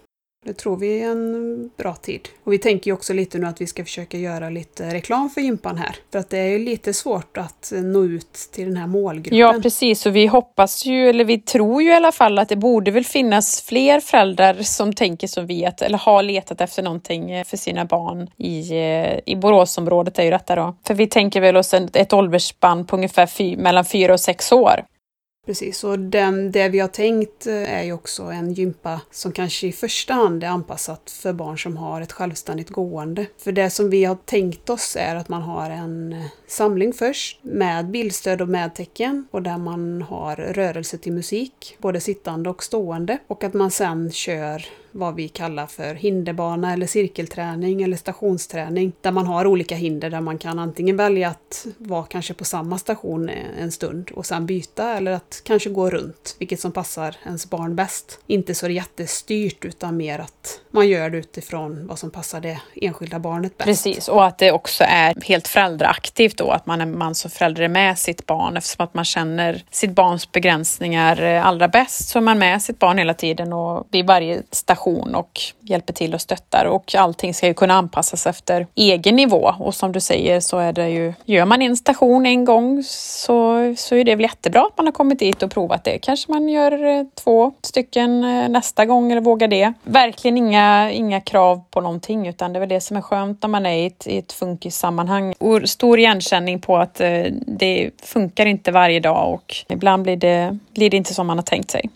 Det 0.45 0.53
tror 0.53 0.77
vi 0.77 1.01
är 1.01 1.11
en 1.11 1.69
bra 1.77 1.95
tid. 1.95 2.29
Och 2.43 2.53
vi 2.53 2.57
tänker 2.57 2.91
ju 2.91 2.93
också 2.93 3.13
lite 3.13 3.37
nu 3.37 3.47
att 3.47 3.61
vi 3.61 3.67
ska 3.67 3.83
försöka 3.83 4.17
göra 4.17 4.49
lite 4.49 4.93
reklam 4.93 5.29
för 5.29 5.41
gympan 5.41 5.77
här. 5.77 5.95
För 6.11 6.19
att 6.19 6.29
det 6.29 6.37
är 6.37 6.47
ju 6.47 6.59
lite 6.59 6.93
svårt 6.93 7.37
att 7.37 7.71
nå 7.75 8.03
ut 8.03 8.33
till 8.51 8.65
den 8.65 8.77
här 8.77 8.87
målgruppen. 8.87 9.37
Ja 9.37 9.59
precis, 9.63 10.05
och 10.05 10.15
vi 10.15 10.27
hoppas 10.27 10.85
ju, 10.85 11.09
eller 11.09 11.23
vi 11.23 11.39
tror 11.39 11.81
ju 11.81 11.89
i 11.89 11.93
alla 11.93 12.11
fall 12.11 12.39
att 12.39 12.49
det 12.49 12.55
borde 12.55 12.91
väl 12.91 13.05
finnas 13.05 13.61
fler 13.61 13.99
föräldrar 13.99 14.53
som 14.53 14.93
tänker 14.93 15.27
som 15.27 15.47
vi, 15.47 15.65
att, 15.65 15.81
eller 15.81 15.97
har 15.97 16.23
letat 16.23 16.61
efter 16.61 16.83
någonting 16.83 17.31
eh, 17.31 17.43
för 17.43 17.57
sina 17.57 17.85
barn 17.85 18.29
i, 18.37 18.71
eh, 18.71 19.19
i 19.25 19.35
Boråsområdet 19.35 20.19
är 20.19 20.23
ju 20.23 20.31
detta 20.31 20.55
då. 20.55 20.75
För 20.87 20.93
vi 20.93 21.07
tänker 21.07 21.41
väl 21.41 21.57
oss 21.57 21.73
ett 21.73 22.13
åldersspann 22.13 22.85
på 22.85 22.95
ungefär 22.95 23.25
fy, 23.25 23.57
mellan 23.57 23.85
fyra 23.85 24.13
och 24.13 24.19
sex 24.19 24.51
år. 24.51 24.83
Precis, 25.49 25.83
och 25.83 25.99
den, 25.99 26.51
det 26.51 26.69
vi 26.69 26.79
har 26.79 26.87
tänkt 26.87 27.47
eh, 27.47 27.73
är 27.73 27.83
ju 27.83 27.93
också 27.93 28.23
en 28.23 28.53
gympa 28.53 29.01
som 29.11 29.31
kanske 29.31 29.67
i 29.67 29.71
första 29.71 30.13
hand 30.13 30.43
är 30.43 30.47
anpassat 30.47 31.11
för 31.11 31.33
barn 31.33 31.57
som 31.57 31.77
har 31.77 32.01
ett 32.01 32.11
självständigt 32.11 32.69
gående. 32.69 33.25
För 33.37 33.51
det 33.51 33.69
som 33.69 33.89
vi 33.89 34.05
har 34.05 34.15
tänkt 34.15 34.69
oss 34.69 34.95
är 34.99 35.15
att 35.15 35.29
man 35.29 35.41
har 35.41 35.69
en 35.69 36.13
eh, 36.13 36.25
samling 36.47 36.93
först 36.93 37.39
med 37.41 37.89
bildstöd 37.89 38.41
och 38.41 38.49
medtecken 38.49 39.27
och 39.31 39.41
där 39.41 39.57
man 39.57 40.01
har 40.01 40.35
rörelse 40.35 40.97
till 40.97 41.13
musik, 41.13 41.77
både 41.79 42.01
sittande 42.01 42.49
och 42.49 42.63
stående. 42.63 43.17
Och 43.27 43.43
att 43.43 43.53
man 43.53 43.71
sen 43.71 44.11
kör 44.11 44.65
vad 44.91 45.15
vi 45.15 45.27
kallar 45.27 45.67
för 45.67 45.95
hinderbana 45.95 46.73
eller 46.73 46.87
cirkelträning 46.87 47.81
eller 47.81 47.97
stationsträning. 47.97 48.91
Där 49.01 49.11
man 49.11 49.27
har 49.27 49.47
olika 49.47 49.75
hinder 49.75 50.09
där 50.09 50.21
man 50.21 50.37
kan 50.37 50.59
antingen 50.59 50.97
välja 50.97 51.29
att 51.29 51.67
vara 51.77 52.03
kanske 52.03 52.33
på 52.33 52.45
samma 52.45 52.77
station 52.77 53.29
en 53.59 53.71
stund 53.71 54.11
och 54.11 54.25
sen 54.25 54.45
byta 54.45 54.97
eller 54.97 55.11
att 55.11 55.41
kanske 55.45 55.69
gå 55.69 55.89
runt, 55.89 56.35
vilket 56.39 56.59
som 56.59 56.71
passar 56.71 57.15
ens 57.25 57.49
barn 57.49 57.75
bäst. 57.75 58.19
Inte 58.27 58.55
så 58.55 58.69
jättestyrt 58.69 59.65
utan 59.65 59.97
mer 59.97 60.19
att 60.19 60.61
man 60.71 60.87
gör 60.87 61.09
det 61.09 61.17
utifrån 61.17 61.87
vad 61.87 61.99
som 61.99 62.11
passar 62.11 62.41
det 62.41 62.59
enskilda 62.75 63.19
barnet 63.19 63.57
bäst. 63.57 63.65
Precis, 63.65 64.07
och 64.07 64.25
att 64.25 64.37
det 64.37 64.51
också 64.51 64.83
är 64.83 65.15
helt 65.21 65.47
föräldraaktivt 65.47 66.37
då, 66.37 66.51
att 66.51 66.65
man, 66.65 66.81
är, 66.81 66.85
man 66.85 67.15
som 67.15 67.31
förälder 67.31 67.63
är 67.63 67.67
med 67.67 67.99
sitt 67.99 68.25
barn 68.25 68.57
eftersom 68.57 68.83
att 68.83 68.93
man 68.93 69.05
känner 69.05 69.63
sitt 69.71 69.91
barns 69.91 70.31
begränsningar 70.31 71.23
eh, 71.23 71.45
allra 71.45 71.67
bäst 71.67 72.09
så 72.09 72.19
är 72.19 72.23
man 72.23 72.39
med 72.39 72.61
sitt 72.61 72.79
barn 72.79 72.97
hela 72.97 73.13
tiden 73.13 73.53
och 73.53 73.87
vid 73.91 74.07
varje 74.07 74.43
station 74.51 74.78
relation 74.79 75.15
och 75.15 75.41
hjälper 75.61 75.93
till 75.93 76.13
och 76.13 76.21
stöttar 76.21 76.65
och 76.65 76.95
allting 76.95 77.33
ska 77.33 77.47
ju 77.47 77.53
kunna 77.53 77.73
anpassas 77.73 78.27
efter 78.27 78.67
egen 78.75 79.15
nivå 79.15 79.53
och 79.59 79.75
som 79.75 79.91
du 79.91 79.99
säger 79.99 80.39
så 80.39 80.57
är 80.57 80.73
det 80.73 80.89
ju, 80.89 81.13
gör 81.25 81.45
man 81.45 81.61
en 81.61 81.77
station 81.77 82.25
en 82.25 82.45
gång 82.45 82.83
så, 82.83 83.73
så 83.77 83.95
är 83.95 84.03
det 84.03 84.15
väl 84.15 84.23
jättebra 84.23 84.61
att 84.61 84.77
man 84.77 84.85
har 84.85 84.93
kommit 84.93 85.19
dit 85.19 85.43
och 85.43 85.51
provat 85.51 85.83
det. 85.83 85.99
Kanske 85.99 86.31
man 86.31 86.49
gör 86.49 86.85
eh, 86.85 87.03
två 87.23 87.53
stycken 87.61 88.23
eh, 88.23 88.49
nästa 88.49 88.85
gång 88.85 89.11
eller 89.11 89.21
vågar 89.21 89.47
det. 89.47 89.73
Verkligen 89.83 90.37
inga, 90.37 90.91
inga 90.91 91.21
krav 91.21 91.61
på 91.71 91.81
någonting 91.81 92.27
utan 92.27 92.53
det 92.53 92.57
är 92.57 92.59
väl 92.59 92.69
det 92.69 92.81
som 92.81 92.97
är 92.97 93.01
skönt 93.01 93.41
när 93.41 93.49
man 93.49 93.65
är 93.65 93.77
i 93.77 93.85
ett, 93.85 94.07
i 94.07 94.17
ett 94.17 94.31
funkissammanhang. 94.31 95.33
Och 95.39 95.69
stor 95.69 95.99
igenkänning 95.99 96.61
på 96.61 96.77
att 96.77 97.01
eh, 97.01 97.23
det 97.47 97.91
funkar 98.03 98.45
inte 98.45 98.71
varje 98.71 98.99
dag 98.99 99.33
och 99.33 99.55
ibland 99.69 100.03
blir 100.03 100.17
det, 100.17 100.57
blir 100.73 100.89
det 100.89 100.97
inte 100.97 101.13
som 101.13 101.27
man 101.27 101.37
har 101.37 101.43
tänkt 101.43 101.71
sig. 101.71 101.89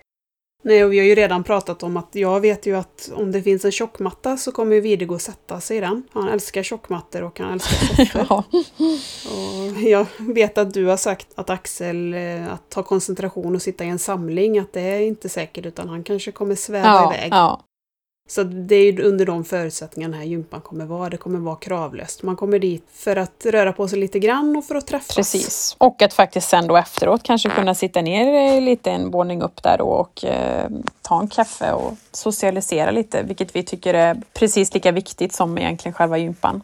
Nej, 0.65 0.83
och 0.83 0.93
vi 0.93 0.99
har 0.99 1.05
ju 1.05 1.15
redan 1.15 1.43
pratat 1.43 1.83
om 1.83 1.97
att 1.97 2.09
jag 2.11 2.39
vet 2.39 2.65
ju 2.65 2.75
att 2.75 3.11
om 3.15 3.31
det 3.31 3.41
finns 3.41 3.65
en 3.65 3.71
tjockmatta 3.71 4.37
så 4.37 4.51
kommer 4.51 4.81
Vidego 4.81 5.19
sätta 5.19 5.59
sig 5.59 5.77
i 5.77 5.79
den. 5.79 6.03
Han 6.11 6.29
älskar 6.29 6.63
tjockmattor 6.63 7.23
och 7.23 7.39
han 7.39 7.53
älskar 7.53 7.95
soffor. 8.05 8.19
ja. 8.29 8.43
och 9.31 9.81
jag 9.81 10.05
vet 10.19 10.57
att 10.57 10.73
du 10.73 10.85
har 10.85 10.97
sagt 10.97 11.27
att 11.35 11.49
Axel, 11.49 12.13
eh, 12.13 12.53
att 12.53 12.69
ta 12.69 12.83
koncentration 12.83 13.55
och 13.55 13.61
sitta 13.61 13.85
i 13.85 13.89
en 13.89 13.99
samling, 13.99 14.59
att 14.59 14.73
det 14.73 14.81
är 14.81 14.99
inte 14.99 15.29
säkert 15.29 15.65
utan 15.65 15.89
han 15.89 16.03
kanske 16.03 16.31
kommer 16.31 16.55
sväva 16.55 16.87
ja, 16.87 17.13
iväg. 17.13 17.31
Ja. 17.31 17.61
Så 18.29 18.43
det 18.43 18.75
är 18.75 19.01
under 19.01 19.25
de 19.25 19.43
förutsättningarna 19.43 20.11
den 20.11 20.21
här 20.21 20.29
gympan 20.29 20.61
kommer 20.61 20.85
vara. 20.85 21.09
Det 21.09 21.17
kommer 21.17 21.39
vara 21.39 21.55
kravlöst. 21.55 22.23
Man 22.23 22.35
kommer 22.35 22.59
dit 22.59 22.85
för 22.93 23.15
att 23.15 23.45
röra 23.45 23.73
på 23.73 23.87
sig 23.87 23.99
lite 23.99 24.19
grann 24.19 24.55
och 24.55 24.65
för 24.65 24.75
att 24.75 24.87
träffas. 24.87 25.15
Precis. 25.15 25.75
Och 25.77 26.01
att 26.01 26.13
faktiskt 26.13 26.49
sen 26.49 26.67
då 26.67 26.77
efteråt 26.77 27.23
kanske 27.23 27.49
kunna 27.49 27.75
sitta 27.75 28.01
ner 28.01 28.61
lite 28.61 28.91
en 28.91 29.11
våning 29.11 29.41
upp 29.41 29.63
där 29.63 29.81
och 29.81 30.25
eh, 30.25 30.69
ta 31.01 31.19
en 31.19 31.27
kaffe 31.27 31.71
och 31.71 31.93
socialisera 32.11 32.91
lite, 32.91 33.23
vilket 33.23 33.55
vi 33.55 33.63
tycker 33.63 33.93
är 33.93 34.21
precis 34.33 34.73
lika 34.73 34.91
viktigt 34.91 35.33
som 35.33 35.57
egentligen 35.57 35.93
själva 35.93 36.17
gympan. 36.17 36.61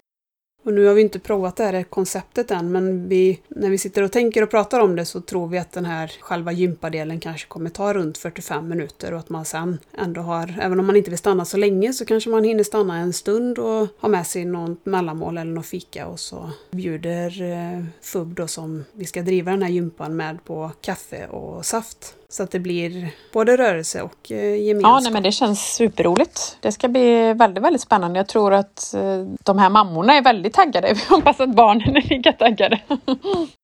Och 0.64 0.74
nu 0.74 0.86
har 0.86 0.94
vi 0.94 1.02
inte 1.02 1.20
provat 1.20 1.56
det 1.56 1.64
här 1.64 1.84
konceptet 1.84 2.52
än, 2.52 2.72
men 2.72 3.10
vi, 3.10 3.40
när 3.48 3.70
vi 3.70 3.78
sitter 3.78 4.04
och 4.04 4.12
tänker 4.12 4.44
och 4.44 4.50
pratar 4.50 4.80
om 4.80 4.96
det 4.96 5.06
så 5.06 5.22
tror 5.22 5.48
vi 5.48 5.58
att 5.58 5.72
den 5.72 5.86
här 5.86 6.12
själva 6.20 6.52
gympadelen 6.52 7.20
kanske 7.20 7.48
kommer 7.48 7.70
ta 7.70 7.94
runt 7.94 8.18
45 8.18 8.68
minuter 8.68 9.14
och 9.14 9.20
att 9.20 9.30
man 9.30 9.46
sen 9.46 9.78
ändå 9.98 10.22
har, 10.22 10.60
även 10.62 10.80
om 10.80 10.86
man 10.86 10.96
inte 10.96 11.10
vill 11.10 11.20
stanna 11.20 11.46
så 11.46 11.58
länge, 11.58 11.94
så 11.94 12.06
kanske 12.06 12.30
man 12.30 12.44
hinner 12.44 12.64
stanna 12.64 12.98
en 12.98 13.14
stund 13.14 13.60
och 13.60 13.88
ha 14.00 14.10
med 14.10 14.28
sig 14.28 14.46
något 14.46 14.86
mellanmål 14.86 15.38
eller 15.38 15.52
något 15.52 15.66
fika 15.66 16.08
och 16.08 16.20
så 16.20 16.50
bjuder 16.72 17.42
eh, 17.42 17.84
FUB 18.02 18.36
då 18.36 18.48
som 18.48 18.86
vi 18.94 19.06
ska 19.06 19.22
driva 19.22 19.52
den 19.52 19.64
här 19.64 19.70
gympan 19.70 20.16
med 20.16 20.44
på 20.46 20.72
kaffe 20.82 21.28
och 21.28 21.66
saft. 21.66 22.16
Så 22.32 22.44
att 22.44 22.52
det 22.52 22.60
blir 22.60 23.12
både 23.34 23.58
rörelse 23.58 24.02
och 24.02 24.32
eh, 24.32 24.56
gemenskap. 24.56 24.92
Ja, 24.92 25.00
nej, 25.00 25.12
men 25.12 25.24
det 25.24 25.32
känns 25.32 25.76
superroligt. 25.76 26.58
Det 26.62 26.72
ska 26.72 26.88
bli 26.88 27.34
väldigt, 27.34 27.64
väldigt 27.64 27.82
spännande. 27.82 28.20
Jag 28.20 28.28
tror 28.28 28.54
att 28.54 28.94
eh, 28.94 29.26
de 29.44 29.60
här 29.60 29.70
mammorna 29.70 30.14
är 30.14 30.22
väldigt 30.22 30.54
taggade. 30.54 30.94
Vi 30.94 31.16
hoppas 31.16 31.40
att 31.40 31.56
barnen 31.56 31.98
är 31.98 32.10
lika 32.10 32.34
taggade. 32.34 32.80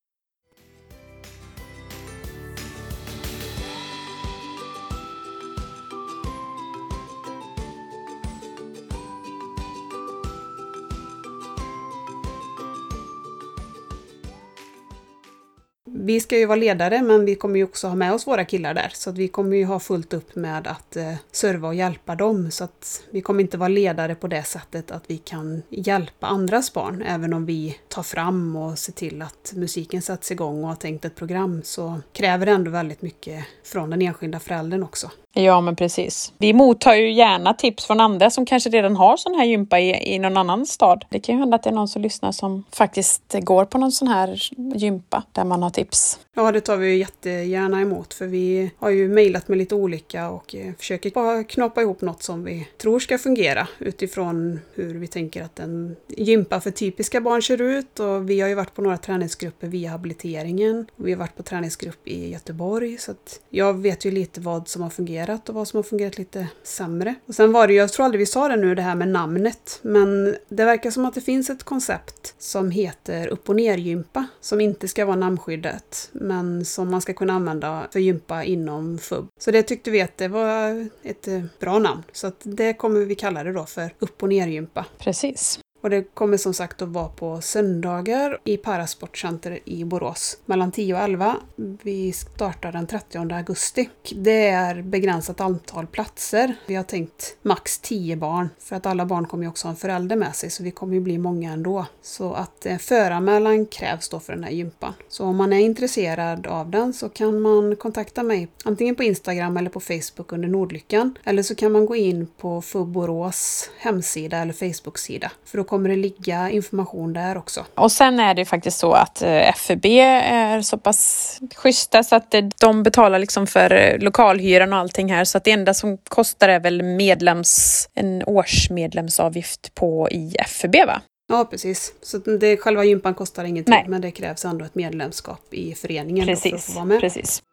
vi 16.05 16.19
ska 16.19 16.37
ju 16.37 16.45
vara 16.45 16.55
ledare 16.55 17.01
men 17.01 17.25
vi 17.25 17.35
kommer 17.35 17.57
ju 17.57 17.63
också 17.63 17.87
ha 17.87 17.95
med 17.95 18.13
oss 18.13 18.27
våra 18.27 18.45
killar 18.45 18.73
där. 18.73 18.91
Så 18.93 19.09
att 19.09 19.17
vi 19.17 19.27
kommer 19.27 19.57
ju 19.57 19.65
ha 19.65 19.79
fullt 19.79 20.13
upp 20.13 20.35
med 20.35 20.67
att 20.67 20.95
eh, 20.95 21.13
serva 21.31 21.67
och 21.67 21.75
hjälpa 21.75 22.15
dem. 22.15 22.51
Så 22.51 22.63
att 22.63 23.03
vi 23.09 23.21
kommer 23.21 23.41
inte 23.41 23.57
vara 23.57 23.67
ledare 23.67 24.15
på 24.15 24.27
det 24.27 24.43
sättet 24.43 24.91
att 24.91 25.03
vi 25.07 25.17
kan 25.17 25.61
hjälpa 25.69 26.27
andras 26.27 26.73
barn. 26.73 27.01
Även 27.01 27.33
om 27.33 27.45
vi 27.45 27.77
tar 27.87 28.03
fram 28.03 28.55
och 28.55 28.79
ser 28.79 28.93
till 28.93 29.21
att 29.21 29.53
musiken 29.55 30.01
sätts 30.01 30.31
igång 30.31 30.63
och 30.63 30.69
har 30.69 30.75
tänkt 30.75 31.05
ett 31.05 31.15
program 31.15 31.61
så 31.63 32.01
kräver 32.13 32.45
det 32.45 32.51
ändå 32.51 32.71
väldigt 32.71 33.01
mycket 33.01 33.45
från 33.63 33.89
den 33.89 34.01
enskilda 34.01 34.39
föräldern 34.39 34.83
också. 34.83 35.11
Ja, 35.37 35.61
men 35.61 35.75
precis. 35.75 36.33
Vi 36.37 36.53
mottar 36.53 36.95
ju 36.95 37.11
gärna 37.11 37.53
tips 37.53 37.85
från 37.85 37.99
andra 37.99 38.29
som 38.29 38.45
kanske 38.45 38.69
redan 38.69 38.95
har 38.95 39.17
sån 39.17 39.35
här 39.35 39.45
gympa 39.45 39.79
i, 39.79 40.13
i 40.15 40.19
någon 40.19 40.37
annan 40.37 40.65
stad. 40.65 41.05
Det 41.09 41.19
kan 41.19 41.35
ju 41.35 41.39
hända 41.39 41.55
att 41.55 41.63
det 41.63 41.69
är 41.69 41.73
någon 41.73 41.87
som 41.87 42.01
lyssnar 42.01 42.31
som 42.31 42.63
faktiskt 42.71 43.35
går 43.41 43.65
på 43.65 43.77
någon 43.77 43.91
sån 43.91 44.07
här 44.07 44.39
gympa 44.75 45.23
där 45.31 45.43
man 45.43 45.63
har 45.63 45.69
tips. 45.69 46.19
Ja, 46.35 46.51
det 46.51 46.61
tar 46.61 46.77
vi 46.77 46.87
ju 46.87 46.97
jättegärna 46.97 47.81
emot 47.81 48.13
för 48.13 48.27
vi 48.27 48.71
har 48.79 48.89
ju 48.89 49.09
mejlat 49.09 49.47
med 49.47 49.57
lite 49.57 49.75
olika 49.75 50.29
och 50.29 50.55
eh, 50.55 50.73
försöker 50.77 51.09
bara 51.11 51.43
knoppa 51.43 51.81
ihop 51.81 52.01
något 52.01 52.23
som 52.23 52.43
vi 52.43 52.67
tror 52.81 52.99
ska 52.99 53.17
fungera 53.17 53.67
utifrån 53.79 54.59
hur 54.73 54.95
vi 54.99 55.07
tänker 55.07 55.43
att 55.43 55.59
en 55.59 55.95
gympa 56.07 56.61
för 56.61 56.71
typiska 56.71 57.21
barn 57.21 57.41
ser 57.41 57.61
ut. 57.61 57.99
Och 57.99 58.29
vi 58.29 58.41
har 58.41 58.49
ju 58.49 58.55
varit 58.55 58.73
på 58.73 58.81
några 58.81 58.97
träningsgrupper 58.97 59.67
via 59.67 59.89
habiliteringen. 59.89 60.87
Vi 60.95 61.11
har 61.11 61.19
varit 61.19 61.37
på 61.37 61.43
träningsgrupp 61.43 62.07
i 62.07 62.31
Göteborg 62.31 62.97
så 62.97 63.11
att 63.11 63.39
jag 63.49 63.73
vet 63.73 64.05
ju 64.05 64.11
lite 64.11 64.41
vad 64.41 64.67
som 64.67 64.81
har 64.81 64.89
fungerat 64.89 65.24
och 65.33 65.55
vad 65.55 65.67
som 65.67 65.77
har 65.77 65.83
fungerat 65.83 66.17
lite 66.17 66.47
sämre. 66.63 67.15
Och 67.25 67.35
sen 67.35 67.51
var 67.51 67.67
det 67.67 67.73
ju, 67.73 67.79
jag 67.79 67.93
tror 67.93 68.05
aldrig 68.05 68.19
vi 68.19 68.25
sa 68.25 68.47
det 68.47 68.55
nu, 68.55 68.75
det 68.75 68.81
här 68.81 68.95
med 68.95 69.07
namnet, 69.07 69.79
men 69.81 70.35
det 70.47 70.65
verkar 70.65 70.91
som 70.91 71.05
att 71.05 71.13
det 71.13 71.21
finns 71.21 71.49
ett 71.49 71.63
koncept 71.63 72.35
som 72.37 72.71
heter 72.71 73.27
upp 73.27 73.49
och 73.49 73.55
ner-gympa 73.55 74.25
som 74.41 74.61
inte 74.61 74.87
ska 74.87 75.05
vara 75.05 75.15
namnskyddat 75.15 76.09
men 76.11 76.65
som 76.65 76.91
man 76.91 77.01
ska 77.01 77.13
kunna 77.13 77.33
använda 77.33 77.87
för 77.91 77.99
gympa 77.99 78.43
inom 78.43 78.97
FUB. 78.97 79.27
Så 79.39 79.51
det 79.51 79.63
tyckte 79.63 79.91
vi 79.91 80.01
att 80.01 80.17
det 80.17 80.27
var 80.27 80.87
ett 81.03 81.27
eh, 81.27 81.43
bra 81.59 81.79
namn. 81.79 82.03
Så 82.11 82.27
att 82.27 82.41
det 82.43 82.73
kommer 82.73 82.99
vi 82.99 83.15
kalla 83.15 83.43
det 83.43 83.53
då 83.53 83.65
för 83.65 83.89
upp 83.99 84.23
och 84.23 84.29
ner-gympa. 84.29 84.85
Precis. 84.97 85.59
Och 85.85 85.91
det 85.91 86.13
kommer 86.13 86.37
som 86.37 86.53
sagt 86.53 86.81
att 86.81 86.89
vara 86.89 87.07
på 87.07 87.41
söndagar 87.41 88.39
i 88.43 88.57
Parasportcenter 88.57 89.59
i 89.65 89.83
Borås. 89.83 90.37
Mellan 90.45 90.71
10 90.71 90.93
och 90.93 90.99
11. 90.99 91.35
Vi 91.55 92.11
startar 92.11 92.71
den 92.71 92.87
30 92.87 93.33
augusti. 93.33 93.89
Det 94.15 94.47
är 94.47 94.81
begränsat 94.81 95.41
antal 95.41 95.87
platser. 95.87 96.55
Vi 96.67 96.75
har 96.75 96.83
tänkt 96.83 97.37
max 97.41 97.79
10 97.79 98.15
barn. 98.15 98.49
För 98.59 98.75
att 98.75 98.85
alla 98.85 99.05
barn 99.05 99.25
kommer 99.25 99.43
ju 99.43 99.49
också 99.49 99.67
ha 99.67 99.69
en 99.69 99.77
förälder 99.77 100.15
med 100.15 100.35
sig 100.35 100.49
så 100.49 100.63
vi 100.63 100.71
kommer 100.71 100.93
ju 100.93 100.99
bli 100.99 101.17
många 101.17 101.51
ändå. 101.53 101.85
Så 102.01 102.33
att 102.33 102.65
eh, 102.65 102.77
föranmälan 102.77 103.65
krävs 103.65 104.09
då 104.09 104.19
för 104.19 104.33
den 104.33 104.43
här 104.43 104.51
gympan. 104.51 104.93
Så 105.09 105.25
om 105.25 105.35
man 105.35 105.53
är 105.53 105.59
intresserad 105.59 106.47
av 106.47 106.69
den 106.69 106.93
så 106.93 107.09
kan 107.09 107.41
man 107.41 107.75
kontakta 107.75 108.23
mig 108.23 108.47
antingen 108.63 108.95
på 108.95 109.03
Instagram 109.03 109.57
eller 109.57 109.69
på 109.69 109.79
Facebook 109.79 110.31
under 110.31 110.47
Nordlyckan. 110.47 111.17
Eller 111.23 111.43
så 111.43 111.55
kan 111.55 111.71
man 111.71 111.85
gå 111.85 111.95
in 111.95 112.27
på 112.37 112.61
FUB 112.61 112.87
Borås 112.87 113.69
hemsida 113.77 114.37
eller 114.37 114.53
Facebook-sida. 114.53 115.31
För 115.45 115.57
då 115.57 115.63
kommer 115.75 115.89
det 115.89 115.95
ligga 115.95 116.49
information 116.49 117.13
där 117.13 117.37
också. 117.37 117.65
Och 117.75 117.91
sen 117.91 118.19
är 118.19 118.33
det 118.33 118.45
faktiskt 118.45 118.77
så 118.77 118.93
att 118.93 119.21
eh, 119.21 119.53
FUB 119.55 119.85
är 119.85 120.61
så 120.61 120.77
pass 120.77 121.39
schyssta 121.55 122.03
så 122.03 122.15
att 122.15 122.35
de 122.59 122.83
betalar 122.83 123.19
liksom 123.19 123.47
för 123.47 123.73
eh, 123.73 123.97
lokalhyran 123.99 124.73
och 124.73 124.79
allting 124.79 125.11
här 125.11 125.25
så 125.25 125.37
att 125.37 125.43
det 125.43 125.51
enda 125.51 125.73
som 125.73 125.97
kostar 125.97 126.49
är 126.49 126.59
väl 126.59 126.83
medlems, 126.83 127.89
en 127.93 128.23
årsmedlemsavgift 128.23 129.75
på 129.75 130.09
i 130.11 130.35
FUB 130.47 130.75
va? 130.87 131.01
Ja, 131.27 131.45
precis. 131.45 131.93
Så 132.01 132.17
det, 132.17 132.57
själva 132.57 132.83
gympan 132.83 133.13
kostar 133.13 133.43
ingenting, 133.43 133.73
Nej. 133.73 133.85
men 133.87 134.01
det 134.01 134.11
krävs 134.11 134.45
ändå 134.45 134.65
ett 134.65 134.75
medlemskap 134.75 135.53
i 135.53 135.75
föreningen 135.75 136.25
precis, 136.25 136.51
för 136.51 136.57
att 136.57 136.63
få 136.63 136.71
vara 136.71 136.85
med. 136.85 136.99
Precis. 136.99 137.43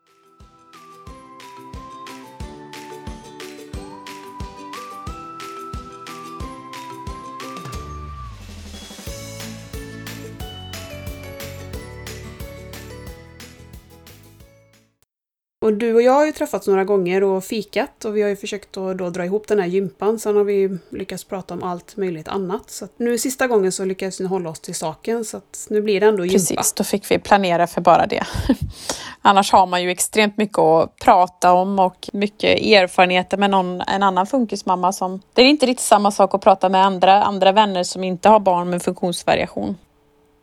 Och 15.73 15.79
du 15.79 15.95
och 15.95 16.03
jag 16.03 16.13
har 16.13 16.27
ju 16.27 16.33
träffats 16.33 16.67
några 16.67 16.85
gånger 16.85 17.23
och 17.23 17.45
fikat 17.45 18.05
och 18.05 18.17
vi 18.17 18.23
har 18.23 18.29
ju 18.29 18.37
försökt 18.37 18.77
att 18.77 18.99
då 18.99 19.11
dra 19.11 19.25
ihop 19.25 19.49
den 19.49 19.59
här 19.59 19.67
gympan. 19.67 20.19
Sen 20.19 20.37
har 20.37 20.45
vi 20.45 20.79
lyckats 20.91 21.25
prata 21.25 21.55
om 21.55 21.63
allt 21.63 21.97
möjligt 21.97 22.29
annat. 22.29 22.71
Så 22.71 22.89
nu 22.97 23.19
sista 23.19 23.47
gången 23.47 23.73
så 23.73 23.85
lyckades 23.85 24.21
vi 24.21 24.27
hålla 24.27 24.51
oss 24.51 24.61
till 24.61 24.75
saken 24.75 25.25
så 25.25 25.37
att 25.37 25.67
nu 25.71 25.83
blir 25.83 26.01
det 26.01 26.07
ändå 26.07 26.25
gympa. 26.25 26.39
Precis, 26.39 26.73
då 26.73 26.85
fick 26.85 27.11
vi 27.11 27.19
planera 27.19 27.67
för 27.67 27.81
bara 27.81 28.07
det. 28.07 28.27
Annars 29.23 29.53
har 29.53 29.67
man 29.67 29.83
ju 29.83 29.91
extremt 29.91 30.37
mycket 30.37 30.59
att 30.59 30.97
prata 30.97 31.53
om 31.53 31.79
och 31.79 32.11
mycket 32.13 32.61
erfarenheter 32.61 33.37
med 33.37 33.51
någon, 33.51 33.81
en 33.81 34.03
annan 34.03 34.27
funkismamma 34.27 34.93
som... 34.93 35.21
Det 35.33 35.43
är 35.43 35.47
inte 35.47 35.67
riktigt 35.67 35.87
samma 35.87 36.11
sak 36.11 36.35
att 36.35 36.41
prata 36.41 36.69
med 36.69 36.85
andra, 36.85 37.23
andra 37.23 37.53
vänner 37.53 37.85
som 37.85 38.05
inte 38.05 38.29
har 38.29 38.41
barn 38.41 38.71
med 38.71 38.83
funktionsvariation. 38.83 39.77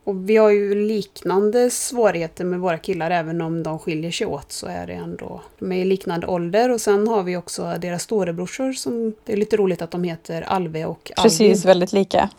Och 0.10 0.30
vi 0.30 0.38
har 0.38 0.50
ju 0.50 0.76
liknande 0.76 1.70
svårigheter 1.70 2.46
med 2.46 2.60
våra 2.60 2.78
killar, 2.78 3.12
även 3.12 3.42
om 3.42 3.64
de 3.64 3.80
skiljer 3.80 4.12
sig 4.12 4.28
åt 4.28 4.52
så 4.52 4.68
är 4.68 4.88
det 4.88 4.94
ändå... 4.94 5.42
De 5.60 5.72
är 5.72 5.78
i 5.78 5.86
liknande 5.86 6.28
ålder. 6.28 6.72
Och 6.72 6.82
sen 6.82 7.08
har 7.08 7.24
vi 7.24 7.38
också 7.38 7.76
deras 7.82 8.04
storebrorsor 8.04 8.74
som... 8.74 9.14
Det 9.26 9.34
är 9.34 9.38
lite 9.38 9.58
roligt 9.58 9.82
att 9.82 9.92
de 9.92 10.04
heter 10.04 10.42
Alve 10.42 10.86
och 10.86 11.12
Alvin. 11.16 11.24
Precis, 11.24 11.66
väldigt 11.66 11.94
lika 11.94 12.30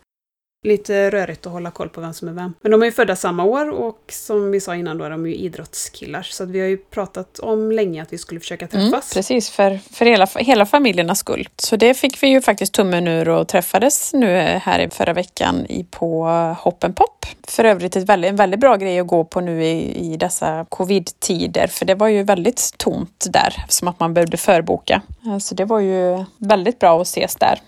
lite 0.62 1.10
rörigt 1.10 1.46
att 1.46 1.52
hålla 1.52 1.70
koll 1.70 1.88
på 1.88 2.00
vem 2.00 2.14
som 2.14 2.28
är 2.28 2.32
vem. 2.32 2.54
Men 2.62 2.70
de 2.70 2.82
är 2.82 2.86
ju 2.86 2.92
födda 2.92 3.16
samma 3.16 3.44
år 3.44 3.70
och 3.70 4.04
som 4.08 4.50
vi 4.50 4.60
sa 4.60 4.76
innan 4.76 4.98
då 4.98 5.04
är 5.04 5.10
de 5.10 5.26
ju 5.26 5.34
idrottskillar. 5.34 6.22
Så 6.22 6.44
vi 6.44 6.60
har 6.60 6.66
ju 6.66 6.76
pratat 6.76 7.38
om 7.38 7.72
länge 7.72 8.02
att 8.02 8.12
vi 8.12 8.18
skulle 8.18 8.40
försöka 8.40 8.66
mm, 8.66 8.90
träffas. 8.90 9.16
Mm, 9.16 9.20
precis, 9.20 9.50
för, 9.50 9.78
för 9.92 10.04
hela, 10.04 10.26
hela 10.36 10.66
familjernas 10.66 11.18
skull. 11.18 11.48
Så 11.56 11.76
det 11.76 11.94
fick 11.94 12.22
vi 12.22 12.28
ju 12.28 12.40
faktiskt 12.40 12.72
tummen 12.72 13.08
ur 13.08 13.28
och 13.28 13.48
träffades 13.48 14.12
nu 14.12 14.36
här 14.36 14.78
i 14.80 14.90
förra 14.90 15.12
veckan 15.12 15.66
i, 15.68 15.84
på 15.84 16.24
Hoppen 16.58 16.92
Pop. 16.92 17.26
För 17.48 17.64
övrigt 17.64 17.96
ett 17.96 18.08
väldigt, 18.08 18.28
en 18.28 18.36
väldigt 18.36 18.60
bra 18.60 18.76
grej 18.76 19.00
att 19.00 19.06
gå 19.06 19.24
på 19.24 19.40
nu 19.40 19.64
i, 19.64 20.12
i 20.12 20.16
dessa 20.16 20.66
covid-tider. 20.68 21.66
För 21.66 21.84
det 21.84 21.94
var 21.94 22.08
ju 22.08 22.22
väldigt 22.22 22.74
tomt 22.76 23.26
där, 23.30 23.64
som 23.68 23.88
att 23.88 24.00
man 24.00 24.14
behövde 24.14 24.36
förboka. 24.36 25.02
Så 25.40 25.54
det 25.54 25.64
var 25.64 25.80
ju 25.80 26.24
väldigt 26.38 26.78
bra 26.78 27.00
att 27.00 27.06
ses 27.06 27.36
där. 27.36 27.60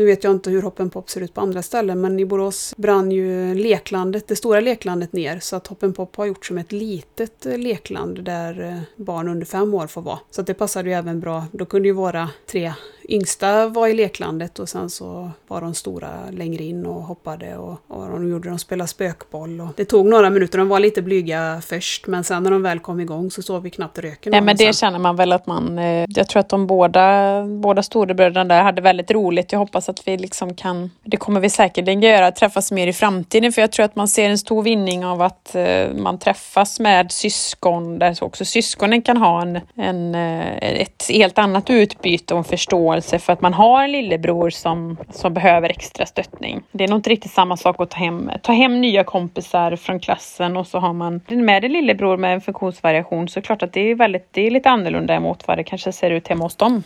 Nu 0.00 0.06
vet 0.06 0.24
jag 0.24 0.32
inte 0.32 0.50
hur 0.50 0.62
Hoppen 0.62 0.90
Pop 0.90 1.10
ser 1.10 1.20
ut 1.20 1.34
på 1.34 1.40
andra 1.40 1.62
ställen, 1.62 2.00
men 2.00 2.18
i 2.18 2.24
Borås 2.24 2.74
brann 2.76 3.12
ju 3.12 3.54
leklandet, 3.54 4.28
det 4.28 4.36
stora 4.36 4.60
leklandet 4.60 5.12
ner, 5.12 5.38
så 5.40 5.56
att 5.56 5.66
Hoppen 5.66 5.92
Pop 5.92 6.16
har 6.16 6.26
gjort 6.26 6.46
som 6.46 6.58
ett 6.58 6.72
litet 6.72 7.46
eh, 7.46 7.58
lekland 7.58 8.24
där 8.24 8.62
eh, 8.62 9.04
barn 9.04 9.28
under 9.28 9.46
fem 9.46 9.74
år 9.74 9.86
får 9.86 10.02
vara. 10.02 10.18
Så 10.30 10.42
det 10.42 10.54
passade 10.54 10.88
ju 10.88 10.94
även 10.94 11.20
bra. 11.20 11.44
Då 11.52 11.64
kunde 11.64 11.88
ju 11.88 11.94
våra 11.94 12.30
tre 12.50 12.72
yngsta 13.10 13.66
var 13.68 13.88
i 13.88 13.94
leklandet 13.94 14.58
och 14.58 14.68
sen 14.68 14.90
så 14.90 15.30
var 15.48 15.60
de 15.60 15.74
stora 15.74 16.08
längre 16.30 16.64
in 16.64 16.86
och 16.86 17.02
hoppade 17.02 17.56
och, 17.56 17.80
och 17.88 18.10
de 18.10 18.28
gjorde 18.28 18.48
de 18.48 18.58
spelade 18.58 18.88
spökboll. 18.88 19.60
Och 19.60 19.68
det 19.76 19.84
tog 19.84 20.06
några 20.06 20.30
minuter, 20.30 20.58
de 20.58 20.68
var 20.68 20.80
lite 20.80 21.02
blyga 21.02 21.62
först 21.66 22.06
men 22.06 22.24
sen 22.24 22.42
när 22.42 22.50
de 22.50 22.62
väl 22.62 22.80
kom 22.80 23.00
igång 23.00 23.30
så 23.30 23.42
såg 23.42 23.62
vi 23.62 23.70
knappt 23.70 23.98
röken 23.98 24.30
Nej 24.30 24.40
men 24.40 24.56
det 24.56 24.74
känner 24.74 24.98
man 24.98 25.16
väl 25.16 25.32
att 25.32 25.46
man, 25.46 25.78
eh, 25.78 26.04
jag 26.08 26.28
tror 26.28 26.40
att 26.40 26.48
de 26.48 26.66
båda, 26.66 27.44
båda 27.44 27.82
storebröderna 27.82 28.44
där 28.44 28.62
hade 28.62 28.82
väldigt 28.82 29.10
roligt. 29.10 29.52
Jag 29.52 29.58
hoppas 29.58 29.88
att 29.90 30.08
vi 30.08 30.16
liksom 30.16 30.54
kan, 30.54 30.90
det 31.04 31.16
kommer 31.16 31.40
vi 31.40 31.50
säkerligen 31.50 32.02
göra, 32.02 32.32
träffas 32.32 32.72
mer 32.72 32.86
i 32.86 32.92
framtiden 32.92 33.52
för 33.52 33.60
jag 33.60 33.72
tror 33.72 33.84
att 33.84 33.96
man 33.96 34.08
ser 34.08 34.30
en 34.30 34.38
stor 34.38 34.62
vinning 34.62 35.04
av 35.04 35.22
att 35.22 35.54
eh, 35.54 35.88
man 35.94 36.18
träffas 36.18 36.80
med 36.80 37.12
syskon 37.12 37.98
där 37.98 38.24
också 38.24 38.44
syskonen 38.44 39.02
kan 39.02 39.16
ha 39.16 39.42
en, 39.42 39.60
en, 39.76 40.14
eh, 40.14 40.80
ett 40.80 41.06
helt 41.08 41.38
annat 41.38 41.70
utbyte 41.70 42.34
och 42.34 42.38
en 42.38 42.44
förståelse 42.44 43.18
för 43.18 43.32
att 43.32 43.40
man 43.40 43.54
har 43.54 43.84
en 43.84 43.92
lillebror 43.92 44.50
som, 44.50 44.96
som 45.12 45.34
behöver 45.34 45.68
extra 45.68 46.06
stöttning. 46.06 46.62
Det 46.72 46.84
är 46.84 46.88
nog 46.88 46.98
inte 46.98 47.10
riktigt 47.10 47.32
samma 47.32 47.56
sak 47.56 47.80
att 47.80 47.90
ta 47.90 47.98
hem, 47.98 48.30
ta 48.42 48.52
hem 48.52 48.80
nya 48.80 49.04
kompisar 49.04 49.76
från 49.76 50.00
klassen 50.00 50.56
och 50.56 50.66
så 50.66 50.78
har 50.78 50.92
man 50.92 51.20
med 51.28 51.64
en 51.64 51.72
lillebror 51.72 52.16
med 52.16 52.34
en 52.34 52.40
funktionsvariation 52.40 53.28
så 53.28 53.40
klart 53.40 53.62
att 53.62 53.72
det 53.72 53.80
är, 53.80 53.94
väldigt, 53.94 54.28
det 54.30 54.46
är 54.46 54.50
lite 54.50 54.70
annorlunda 54.70 55.20
mot 55.20 55.48
vad 55.48 55.58
det 55.58 55.64
kanske 55.64 55.92
ser 55.92 56.10
ut 56.10 56.28
hemma 56.28 56.44
hos 56.44 56.56
dem. 56.56 56.82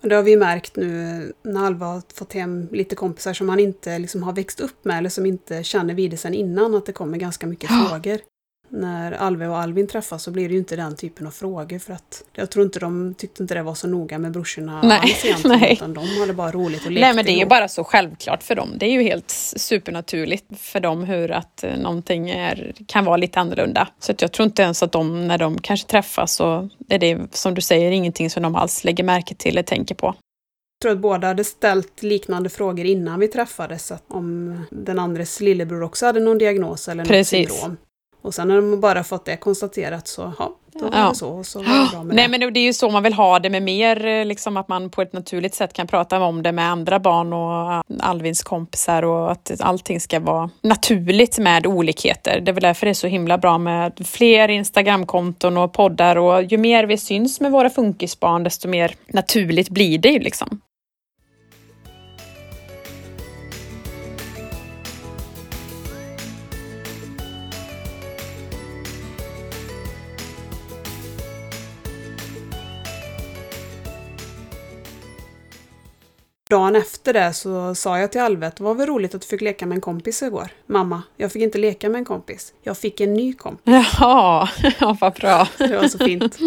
Det 0.00 0.14
har 0.14 0.22
vi 0.22 0.36
märkt 0.36 0.76
nu 0.76 1.32
när 1.42 1.66
Alva 1.66 1.86
har 1.86 2.02
fått 2.14 2.32
hem 2.32 2.68
lite 2.72 2.94
kompisar 2.94 3.32
som 3.32 3.48
han 3.48 3.60
inte 3.60 3.98
liksom 3.98 4.22
har 4.22 4.32
växt 4.32 4.60
upp 4.60 4.84
med 4.84 4.98
eller 4.98 5.10
som 5.10 5.26
inte 5.26 5.62
känner 5.64 5.94
vid 5.94 6.10
det 6.10 6.16
sedan 6.16 6.34
innan, 6.34 6.74
att 6.74 6.86
det 6.86 6.92
kommer 6.92 7.18
ganska 7.18 7.46
mycket 7.46 7.70
frågor 7.70 8.18
när 8.68 9.12
Alve 9.12 9.46
och 9.46 9.58
Alvin 9.58 9.86
träffas 9.86 10.22
så 10.22 10.30
blir 10.30 10.48
det 10.48 10.52
ju 10.52 10.58
inte 10.58 10.76
den 10.76 10.96
typen 10.96 11.26
av 11.26 11.30
frågor 11.30 11.78
för 11.78 11.92
att 11.92 12.24
jag 12.32 12.50
tror 12.50 12.64
inte 12.64 12.78
de 12.78 13.14
tyckte 13.14 13.42
inte 13.42 13.54
det 13.54 13.62
var 13.62 13.74
så 13.74 13.88
noga 13.88 14.18
med 14.18 14.32
brorsorna 14.32 14.80
nej, 14.82 14.98
alls 14.98 15.24
egentligen, 15.24 15.58
nej. 15.60 15.72
utan 15.72 15.94
de 15.94 16.20
hade 16.20 16.32
bara 16.32 16.50
roligt 16.50 16.84
och 16.86 16.90
lekte. 16.90 17.06
Nej 17.06 17.14
men 17.14 17.24
det 17.24 17.32
är 17.32 17.38
ju 17.38 17.46
bara 17.46 17.68
så 17.68 17.84
självklart 17.84 18.42
för 18.42 18.54
dem. 18.54 18.72
Det 18.76 18.86
är 18.86 18.90
ju 18.90 19.02
helt 19.02 19.30
supernaturligt 19.56 20.46
för 20.58 20.80
dem 20.80 21.04
hur 21.04 21.30
att 21.30 21.64
eh, 21.64 21.76
någonting 21.76 22.30
är, 22.30 22.72
kan 22.86 23.04
vara 23.04 23.16
lite 23.16 23.40
annorlunda. 23.40 23.88
Så 23.98 24.12
att 24.12 24.22
jag 24.22 24.32
tror 24.32 24.46
inte 24.46 24.62
ens 24.62 24.82
att 24.82 24.92
de, 24.92 25.28
när 25.28 25.38
de 25.38 25.58
kanske 25.58 25.88
träffas 25.88 26.34
så 26.34 26.68
är 26.88 26.98
det 26.98 27.18
som 27.36 27.54
du 27.54 27.60
säger 27.60 27.90
ingenting 27.90 28.30
som 28.30 28.42
de 28.42 28.54
alls 28.54 28.84
lägger 28.84 29.04
märke 29.04 29.34
till 29.34 29.52
eller 29.52 29.62
tänker 29.62 29.94
på. 29.94 30.06
Jag 30.06 30.82
tror 30.82 30.92
att 30.92 30.98
båda 30.98 31.26
hade 31.26 31.44
ställt 31.44 32.02
liknande 32.02 32.48
frågor 32.48 32.84
innan 32.84 33.20
vi 33.20 33.28
träffades. 33.28 33.92
Att 33.92 34.04
om 34.08 34.60
den 34.70 34.98
andres 34.98 35.40
lillebror 35.40 35.82
också 35.82 36.06
hade 36.06 36.20
någon 36.20 36.38
diagnos 36.38 36.88
eller 36.88 37.02
något 37.02 37.08
Precis. 37.08 37.48
syndrom. 37.48 37.76
Och 38.22 38.34
sen 38.34 38.48
när 38.48 38.56
de 38.56 38.80
bara 38.80 39.04
fått 39.04 39.24
det 39.24 39.36
konstaterat 39.36 40.08
så, 40.08 40.32
ja, 40.38 40.54
då 40.72 40.88
var 40.88 41.08
det 41.08 41.14
så. 41.14 41.28
Och 41.28 41.46
så 41.46 41.58
var 41.58 41.84
det 41.84 41.90
bra 41.90 42.04
med 42.04 42.16
Nej, 42.16 42.28
det. 42.28 42.38
men 42.38 42.52
det 42.52 42.60
är 42.60 42.64
ju 42.64 42.72
så 42.72 42.90
man 42.90 43.02
vill 43.02 43.14
ha 43.14 43.38
det 43.38 43.50
med 43.50 43.62
mer, 43.62 44.06
eh, 44.06 44.24
liksom 44.24 44.56
att 44.56 44.68
man 44.68 44.90
på 44.90 45.02
ett 45.02 45.12
naturligt 45.12 45.54
sätt 45.54 45.72
kan 45.72 45.86
prata 45.86 46.20
om 46.20 46.42
det 46.42 46.52
med 46.52 46.70
andra 46.70 46.98
barn 46.98 47.32
och 47.32 47.72
eh, 47.72 47.80
Alvins 48.08 48.42
kompisar 48.42 49.02
och 49.02 49.32
att 49.32 49.60
allting 49.60 50.00
ska 50.00 50.20
vara 50.20 50.50
naturligt 50.62 51.38
med 51.38 51.66
olikheter. 51.66 52.40
Det 52.40 52.50
är 52.50 52.52
väl 52.52 52.62
därför 52.62 52.86
det 52.86 52.90
är 52.90 52.94
så 52.94 53.06
himla 53.06 53.38
bra 53.38 53.58
med 53.58 54.06
fler 54.06 54.48
Instagramkonton 54.48 55.56
och 55.56 55.72
poddar 55.72 56.16
och 56.16 56.42
ju 56.42 56.58
mer 56.58 56.84
vi 56.84 56.96
syns 56.96 57.40
med 57.40 57.52
våra 57.52 57.70
funkisbarn 57.70 58.44
desto 58.44 58.68
mer 58.68 58.94
naturligt 59.06 59.68
blir 59.68 59.98
det 59.98 60.08
ju 60.08 60.18
liksom. 60.18 60.60
Dagen 76.50 76.76
efter 76.76 77.12
det 77.12 77.32
så 77.32 77.74
sa 77.74 77.98
jag 77.98 78.12
till 78.12 78.20
Alve 78.20 78.46
att 78.46 78.56
det 78.56 78.64
var 78.64 78.74
väl 78.74 78.86
roligt 78.86 79.14
att 79.14 79.20
du 79.20 79.26
fick 79.26 79.40
leka 79.40 79.66
med 79.66 79.74
en 79.76 79.80
kompis 79.80 80.22
igår. 80.22 80.48
Mamma, 80.66 81.02
jag 81.16 81.32
fick 81.32 81.42
inte 81.42 81.58
leka 81.58 81.88
med 81.88 81.98
en 81.98 82.04
kompis. 82.04 82.54
Jag 82.62 82.78
fick 82.78 83.00
en 83.00 83.14
ny 83.14 83.32
kompis. 83.32 83.62
Jaha, 83.64 84.48
ja, 84.80 84.96
vad 85.00 85.12
bra. 85.14 85.48
Det 85.58 85.76
var 85.76 85.88
så 85.88 85.98
fint. 85.98 86.38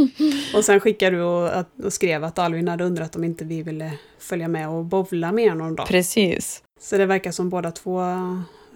Och 0.56 0.66
sen 0.66 0.80
skickade 0.80 1.16
du 1.18 1.22
och, 1.22 1.66
och 1.84 1.94
skrev 1.94 2.24
att 2.24 2.40
Alvin 2.40 2.68
hade 2.68 2.84
undrat 2.84 3.16
om 3.16 3.24
inte 3.24 3.46
vi 3.46 3.64
ville 3.64 3.92
följa 4.20 4.48
med 4.48 4.70
och 4.70 4.86
bovla 4.86 5.32
med 5.32 5.58
någon 5.58 5.76
dag. 5.76 5.88
Precis. 5.88 6.64
Så 6.80 6.98
det 6.98 7.06
verkar 7.06 7.32
som 7.32 7.50
båda 7.50 7.72
två 7.72 8.02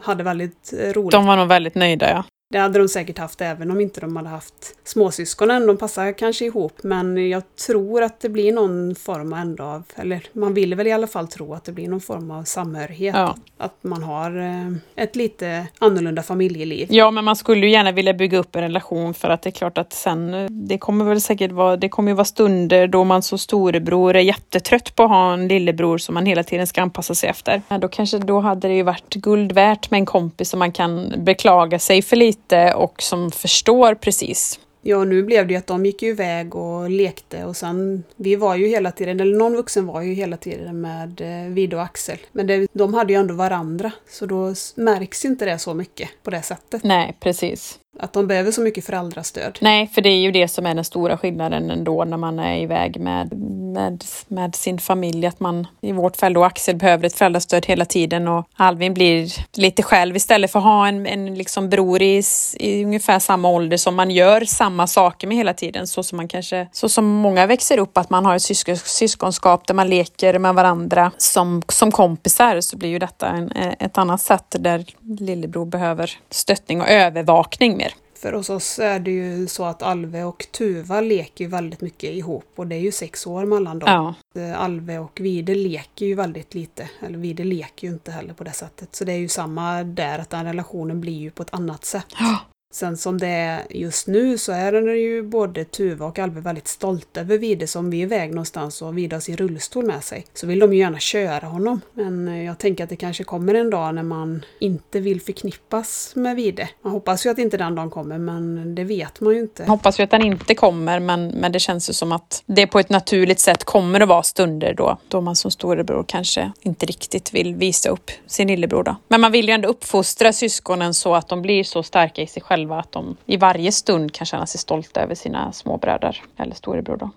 hade 0.02 0.24
väldigt 0.24 0.74
roligt. 0.74 1.12
De 1.12 1.26
var 1.26 1.38
nog 1.38 1.48
väldigt 1.48 1.76
nöjda, 1.76 2.10
ja. 2.10 2.24
Det 2.56 2.62
hade 2.62 2.80
de 2.80 2.88
säkert 2.88 3.18
haft 3.18 3.41
även 3.41 3.72
om 3.72 3.82
inte 3.82 4.02
de 4.02 4.15
hade 4.15 4.30
haft 4.30 4.54
småsyskonen. 4.84 5.68
De 5.68 5.78
passar 5.78 6.12
kanske 6.12 6.46
ihop 6.46 6.74
men 6.84 7.30
jag 7.30 7.44
tror 7.68 8.04
att 8.04 8.20
det 8.20 8.30
blir 8.30 8.54
någon 8.54 8.96
form 8.96 9.34
ändå 9.34 9.63
av, 9.63 9.84
eller 9.96 10.22
man 10.34 10.54
vill 10.54 10.76
väl 10.76 10.88
i 10.88 10.91
alla 10.91 11.08
fall 11.08 11.28
tro 11.28 11.54
att 11.54 11.63
det 11.63 11.72
blir 11.72 11.88
någon 11.88 12.02
form 12.02 12.32
av 12.32 12.44
samhörighet. 12.44 13.15
Ja. 13.15 13.36
Att 13.58 13.84
man 13.84 14.04
har 14.04 14.38
eh, 14.39 15.04
ett 15.04 15.15
lite 15.15 15.68
annorlunda 15.80 16.24
familjeliv. 16.24 16.88
Ja, 16.91 17.12
men 17.12 17.26
man 17.26 17.36
skulle 17.36 17.65
ju 17.65 17.72
gärna 17.72 17.91
vilja 17.91 18.13
bygga 18.13 18.38
upp 18.38 18.56
en 18.56 18.62
relation 18.62 19.13
för 19.13 19.30
att 19.30 19.41
det 19.41 19.50
är 19.50 19.52
klart 19.52 19.78
att 19.78 19.94
sen, 19.94 20.34
eh, 20.34 20.50
det 20.50 20.78
kommer 20.78 21.06
väl 21.06 21.22
säkert 21.22 21.52
vara, 21.52 21.78
det 21.78 21.89
kommer 21.89 22.12
ju 22.12 22.15
vara 22.15 22.26
stunder 22.26 22.88
då 22.88 23.04
man 23.04 23.22
som 23.22 23.38
storebror 23.38 24.15
är 24.15 24.20
jättetrött 24.22 24.96
på 24.96 25.04
att 25.04 25.10
ha 25.10 25.34
en 25.34 25.48
lillebror 25.48 25.98
som 25.98 26.13
man 26.13 26.26
hela 26.26 26.44
tiden 26.44 26.68
ska 26.68 26.82
anpassa 26.82 27.15
sig 27.15 27.30
efter. 27.30 27.62
Ja, 27.68 27.78
då 27.78 27.88
kanske, 27.88 28.18
då 28.18 28.39
hade 28.39 28.68
det 28.68 28.74
ju 28.76 28.84
varit 28.84 29.13
guld 29.13 29.52
värt 29.52 29.91
med 29.91 29.98
en 29.98 30.06
kompis 30.06 30.50
som 30.50 30.60
man 30.60 30.72
kan 30.72 31.13
beklaga 31.18 31.80
sig 31.80 32.02
för 32.02 32.15
lite 32.15 32.45
och 32.76 33.02
som 33.02 33.32
förstår 33.32 33.96
precis 33.96 34.60
Ja, 34.88 35.04
nu 35.04 35.24
blev 35.24 35.48
det 35.48 35.54
ju 35.54 35.58
att 35.58 35.68
de 35.68 35.86
gick 35.86 36.02
ju 36.02 36.10
iväg 36.10 36.56
och 36.56 36.89
lekte 36.89 37.46
och 37.46 37.58
sen, 37.58 38.04
vi 38.16 38.36
var 38.36 38.56
ju 38.56 38.68
hela 38.68 38.91
tiden, 38.91 39.20
eller 39.20 39.38
någon 39.38 39.56
vuxen 39.56 39.86
var 39.86 40.02
ju 40.02 40.14
hela 40.14 40.38
tiden 40.38 40.82
med 40.82 41.22
eh, 41.22 41.54
Vide 41.54 41.76
och 41.76 41.84
Axel. 41.84 42.18
Men 42.32 42.48
det, 42.48 42.68
de 42.74 42.93
hade 42.93 43.14
ju 43.14 43.20
ändå 43.20 43.34
varandra, 43.34 43.91
så 44.10 44.26
då 44.26 44.54
märks 44.76 45.26
inte 45.26 45.46
det 45.46 45.60
så 45.60 45.74
mycket 45.74 46.10
på 46.24 46.30
det 46.30 46.41
sättet. 46.41 46.84
Nej, 46.84 47.18
precis. 47.20 47.80
Att 48.00 48.14
de 48.14 48.28
behöver 48.28 48.52
så 48.52 48.62
mycket 48.62 48.86
föräldrastöd. 48.86 49.58
Nej, 49.62 49.88
för 49.88 50.02
det 50.02 50.10
är 50.10 50.18
ju 50.18 50.32
det 50.32 50.48
som 50.48 50.66
är 50.66 50.76
den 50.76 50.84
stora 50.84 51.18
skillnaden 51.18 51.72
ändå 51.72 52.04
när 52.04 52.18
man 52.18 52.39
är 52.39 52.58
iväg 52.58 53.00
med, 53.00 53.34
med, 53.74 54.04
med 54.28 54.56
sin 54.56 54.80
familj. 54.80 55.28
Att 55.28 55.39
man, 55.39 55.68
i 55.82 55.91
vårt 55.91 56.18
fall 56.18 56.34
då 56.34 56.43
Axel 56.43 56.76
behöver 56.76 57.06
ett 57.06 57.14
föräldrastöd 57.14 57.66
hela 57.66 57.86
tiden 57.86 58.28
och 58.28 58.48
Alvin 58.56 58.93
blir 58.93 59.32
lite 59.58 59.84
själv 59.84 60.16
istället 60.16 60.52
för 60.52 60.60
att 60.60 60.66
ha 60.66 60.88
en, 60.88 61.08
en 61.08 61.36
liksom 61.36 61.70
bror 61.70 62.02
i, 62.02 62.24
i 62.54 62.84
ungefär 62.84 63.20
samma 63.20 63.50
ålder 63.50 63.78
som 63.78 63.96
man 63.96 64.12
gör 64.12 64.41
samma 64.41 64.88
saker 64.88 65.28
med 65.28 65.38
hela 65.38 65.54
tiden. 65.54 65.88
Så 65.88 66.04
som 66.04 66.18
man 66.18 66.28
kanske, 66.28 66.68
så 66.72 66.89
som 66.89 67.06
många 67.06 67.46
växer 67.46 67.78
upp, 67.78 67.98
att 67.98 68.10
man 68.10 68.26
har 68.26 68.36
ett 68.36 68.41
syskon, 68.41 68.78
syskonskap 68.78 69.68
där 69.68 69.74
man 69.74 69.89
leker 69.89 70.39
med 70.39 70.56
varandra 70.56 71.12
som, 71.18 71.62
som 71.68 71.91
kompisar 71.91 72.62
så 72.62 72.78
blir 72.78 72.89
ju 72.89 73.00
detta 73.00 73.28
en, 73.28 73.52
ett 73.80 73.98
annat 73.98 74.22
sätt 74.22 74.56
där 74.60 74.86
lillebror 75.20 75.66
behöver 75.66 76.12
stöttning 76.30 76.82
och 76.82 76.89
övervakning 76.89 77.78
för 78.26 78.34
hos 78.34 78.49
oss 78.49 78.80
är 78.80 78.99
det 78.99 79.11
ju 79.11 79.47
så 79.47 79.65
att 79.65 79.82
Alve 79.82 80.23
och 80.23 80.47
Tuva 80.51 81.01
leker 81.01 81.47
väldigt 81.47 81.82
mycket 81.82 82.09
ihop 82.09 82.45
och 82.55 82.67
det 82.67 82.76
är 82.76 82.80
ju 82.80 82.91
sex 82.91 83.28
år 83.28 83.45
mellan 83.45 83.80
dem. 83.80 84.15
Ja. 84.36 84.41
Eh, 84.41 84.61
Alve 84.61 84.99
och 84.99 85.19
Vide 85.21 85.55
leker 85.55 86.05
ju 86.05 86.15
väldigt 86.15 86.53
lite, 86.53 86.89
eller 86.99 87.17
Vide 87.17 87.43
leker 87.43 87.88
ju 87.88 87.93
inte 87.93 88.11
heller 88.11 88.34
på 88.34 88.43
det 88.43 88.51
sättet. 88.51 88.95
Så 88.95 89.05
det 89.05 89.11
är 89.13 89.17
ju 89.17 89.28
samma 89.28 89.84
där, 89.84 90.19
att 90.19 90.30
den 90.30 90.45
relationen 90.45 91.01
blir 91.01 91.19
ju 91.19 91.32
på 91.32 91.43
ett 91.43 91.53
annat 91.53 91.86
sätt. 91.86 92.05
Ja. 92.19 92.39
Sen 92.76 92.97
som 92.97 93.17
det 93.17 93.28
är 93.28 93.63
just 93.69 94.07
nu 94.07 94.38
så 94.38 94.51
är 94.51 94.71
den 94.71 94.86
ju 94.86 95.23
både 95.23 95.65
Tuva 95.65 96.05
och 96.05 96.19
Alve 96.19 96.41
väldigt 96.41 96.67
stolta 96.67 97.19
över 97.19 97.38
Vide. 97.38 97.67
Så 97.67 97.80
om 97.80 97.89
vi 97.89 97.97
är 97.97 98.03
iväg 98.03 98.30
någonstans 98.30 98.82
och 98.82 98.97
Vide 98.97 99.15
har 99.15 99.21
sin 99.21 99.38
rullstol 99.38 99.86
med 99.86 100.03
sig 100.03 100.26
så 100.34 100.47
vill 100.47 100.59
de 100.59 100.73
ju 100.73 100.80
gärna 100.80 100.99
köra 100.99 101.47
honom. 101.47 101.82
Men 101.93 102.28
eh, 102.28 102.43
jag 102.43 102.57
tänker 102.57 102.84
att 102.84 102.89
det 102.89 102.95
kanske 102.95 103.23
kommer 103.23 103.53
en 103.53 103.69
dag 103.69 103.95
när 103.95 104.03
man 104.03 104.45
inte 104.59 104.99
vill 104.99 105.21
förknippas 105.21 106.11
med 106.15 106.36
Vide. 106.36 106.69
Man 106.82 106.91
hoppas 106.91 107.26
ju 107.26 107.30
att 107.30 107.38
inte 107.38 107.57
den 107.57 107.76
dagen 107.76 107.89
kommer 107.89 108.17
men 108.17 108.76
det 108.76 108.84
vet 108.84 109.19
man 109.19 109.34
ju 109.34 109.39
inte. 109.39 109.63
Jag 109.63 109.69
hoppas 109.69 109.99
ju 109.99 110.03
att 110.03 110.11
den 110.11 110.21
inte 110.21 110.55
kommer 110.55 110.99
men, 110.99 111.28
men 111.28 111.51
det 111.51 111.59
känns 111.59 111.89
ju 111.89 111.93
som 111.93 112.11
att 112.11 112.43
det 112.45 112.67
på 112.67 112.80
ett 112.80 112.89
naturligt 112.89 113.39
sätt 113.39 113.63
kommer 113.63 114.01
att 114.01 114.09
vara 114.09 114.23
stunder 114.23 114.73
då, 114.73 114.97
då 115.07 115.21
man 115.21 115.36
som 115.36 115.51
storebror 115.51 116.05
kanske 116.07 116.51
inte 116.61 116.86
riktigt 116.86 117.34
vill 117.34 117.55
visa 117.55 117.89
upp 117.89 118.11
sin 118.28 118.47
lillebror. 118.47 118.84
Då. 118.84 118.95
Men 119.07 119.21
man 119.21 119.32
vill 119.32 119.47
ju 119.47 119.53
ändå 119.53 119.69
uppfostra 119.69 120.34
syskonen 120.34 120.93
så 120.93 121.15
att 121.15 121.28
de 121.28 121.41
blir 121.41 121.63
så 121.63 121.84
starka 121.84 122.21
i 122.21 122.28
sig 122.28 122.41
själva 122.41 122.64
själva 122.66 122.80
att 122.80 122.91
de 122.91 123.18
i 123.26 123.38
varje 123.38 123.72
stund 123.72 124.11
kan 124.11 124.26
känna 124.26 124.45
sig 124.45 124.59
stolta 124.59 125.01
över 125.01 125.16
sina 125.16 125.51
småbröder 125.51 126.24
eller 126.38 126.55
storebror. 126.55 126.97
Då. 126.97 127.09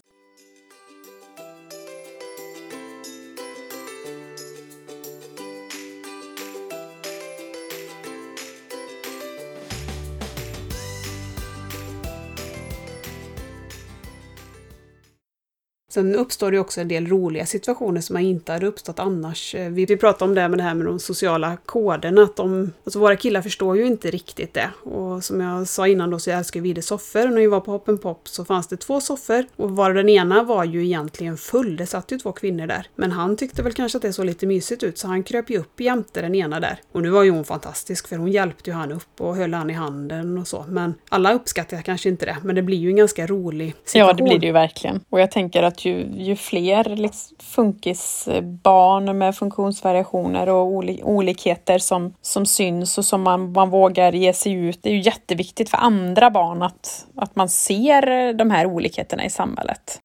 Sen 15.90 16.14
uppstår 16.14 16.50
det 16.50 16.58
också 16.58 16.80
en 16.80 16.88
del 16.88 17.06
roliga 17.06 17.46
situationer 17.46 18.00
som 18.00 18.16
inte 18.16 18.52
hade 18.52 18.66
uppstått 18.66 18.98
annars. 18.98 19.54
Eh, 19.54 19.70
vi, 19.70 19.86
vi 19.86 19.96
pratade 19.96 20.24
om 20.24 20.34
det 20.34 20.48
med 20.48 20.58
det 20.58 20.62
här 20.62 20.74
med 20.74 20.86
de 20.86 20.98
sociala 20.98 21.56
koderna. 21.66 22.22
Att 22.22 22.36
de, 22.36 22.72
alltså 22.84 22.98
våra 22.98 23.16
killar 23.16 23.42
förstår 23.42 23.76
ju 23.76 23.86
inte 23.86 24.10
riktigt 24.10 24.54
det. 24.54 24.70
Och 24.84 25.24
som 25.24 25.40
jag 25.40 25.68
sa 25.68 25.88
innan 25.88 26.10
då 26.10 26.18
så 26.18 26.30
älskar 26.30 26.60
vi 26.60 26.82
soffor. 26.82 27.28
När 27.28 27.40
vi 27.40 27.46
var 27.46 27.60
på 27.60 27.70
Hoppen 27.70 27.98
Pop 27.98 28.28
så 28.28 28.44
fanns 28.44 28.66
det 28.66 28.76
två 28.76 29.00
soffor. 29.00 29.44
Och 29.56 29.70
var 29.70 29.94
den 29.94 30.08
ena 30.08 30.42
var 30.42 30.64
ju 30.64 30.84
egentligen 30.84 31.36
full. 31.36 31.76
Det 31.76 31.86
satt 31.86 32.12
ju 32.12 32.18
två 32.18 32.32
kvinnor 32.32 32.66
där. 32.66 32.86
Men 32.94 33.12
han 33.12 33.36
tyckte 33.36 33.62
väl 33.62 33.72
kanske 33.72 33.98
att 33.98 34.02
det 34.02 34.12
såg 34.12 34.26
lite 34.26 34.46
mysigt 34.46 34.82
ut 34.82 34.98
så 34.98 35.06
han 35.06 35.22
kröp 35.22 35.50
ju 35.50 35.58
upp 35.58 35.80
jämte 35.80 36.22
den 36.22 36.34
ena 36.34 36.60
där. 36.60 36.80
Och 36.92 37.02
nu 37.02 37.10
var 37.10 37.22
ju 37.22 37.30
hon 37.30 37.44
fantastisk 37.44 38.08
för 38.08 38.16
hon 38.16 38.30
hjälpte 38.32 38.70
ju 38.70 38.76
han 38.76 38.92
upp 38.92 39.20
och 39.20 39.36
höll 39.36 39.54
han 39.54 39.70
i 39.70 39.72
handen 39.72 40.38
och 40.38 40.46
så. 40.46 40.64
Men 40.68 40.94
alla 41.08 41.32
uppskattar 41.32 41.82
kanske 41.82 42.08
inte 42.08 42.26
det. 42.26 42.36
Men 42.42 42.54
det 42.54 42.62
blir 42.62 42.78
ju 42.78 42.88
en 42.88 42.96
ganska 42.96 43.26
rolig 43.26 43.74
situation. 43.84 44.08
Ja, 44.08 44.12
det 44.12 44.22
blir 44.22 44.38
det 44.38 44.46
ju 44.46 44.52
verkligen. 44.52 45.00
Och 45.10 45.20
jag 45.20 45.30
tänker 45.30 45.62
att 45.62 45.77
ju, 45.86 46.08
ju 46.16 46.36
fler 46.36 46.96
liksom, 46.96 47.36
funkisbarn 47.40 49.18
med 49.18 49.36
funktionsvariationer 49.36 50.48
och 50.48 50.66
olikheter 51.02 51.78
som, 51.78 52.14
som 52.22 52.46
syns 52.46 52.98
och 52.98 53.04
som 53.04 53.22
man, 53.22 53.52
man 53.52 53.70
vågar 53.70 54.12
ge 54.12 54.32
sig 54.32 54.52
ut. 54.52 54.82
Det 54.82 54.88
är 54.90 54.94
ju 54.94 55.00
jätteviktigt 55.00 55.70
för 55.70 55.78
andra 55.78 56.30
barn 56.30 56.62
att, 56.62 57.06
att 57.16 57.36
man 57.36 57.48
ser 57.48 58.32
de 58.32 58.50
här 58.50 58.66
olikheterna 58.66 59.24
i 59.24 59.30
samhället 59.30 60.00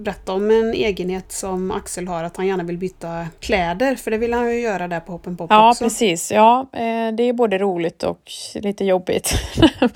berätta 0.00 0.32
om 0.32 0.50
en 0.50 0.74
egenhet 0.74 1.32
som 1.32 1.70
Axel 1.70 2.08
har, 2.08 2.24
att 2.24 2.36
han 2.36 2.46
gärna 2.46 2.64
vill 2.64 2.78
byta 2.78 3.26
kläder, 3.40 3.94
för 3.94 4.10
det 4.10 4.18
vill 4.18 4.32
han 4.32 4.50
ju 4.50 4.60
göra 4.60 4.88
där 4.88 5.00
på 5.00 5.12
Hoppen 5.12 5.36
Pop 5.36 5.50
ja, 5.50 5.70
också. 5.70 5.84
Ja, 5.84 5.88
precis. 5.88 6.32
Ja, 6.32 6.60
eh, 6.72 7.14
det 7.14 7.22
är 7.22 7.32
både 7.32 7.58
roligt 7.58 8.02
och 8.02 8.32
lite 8.54 8.84
jobbigt. 8.84 9.34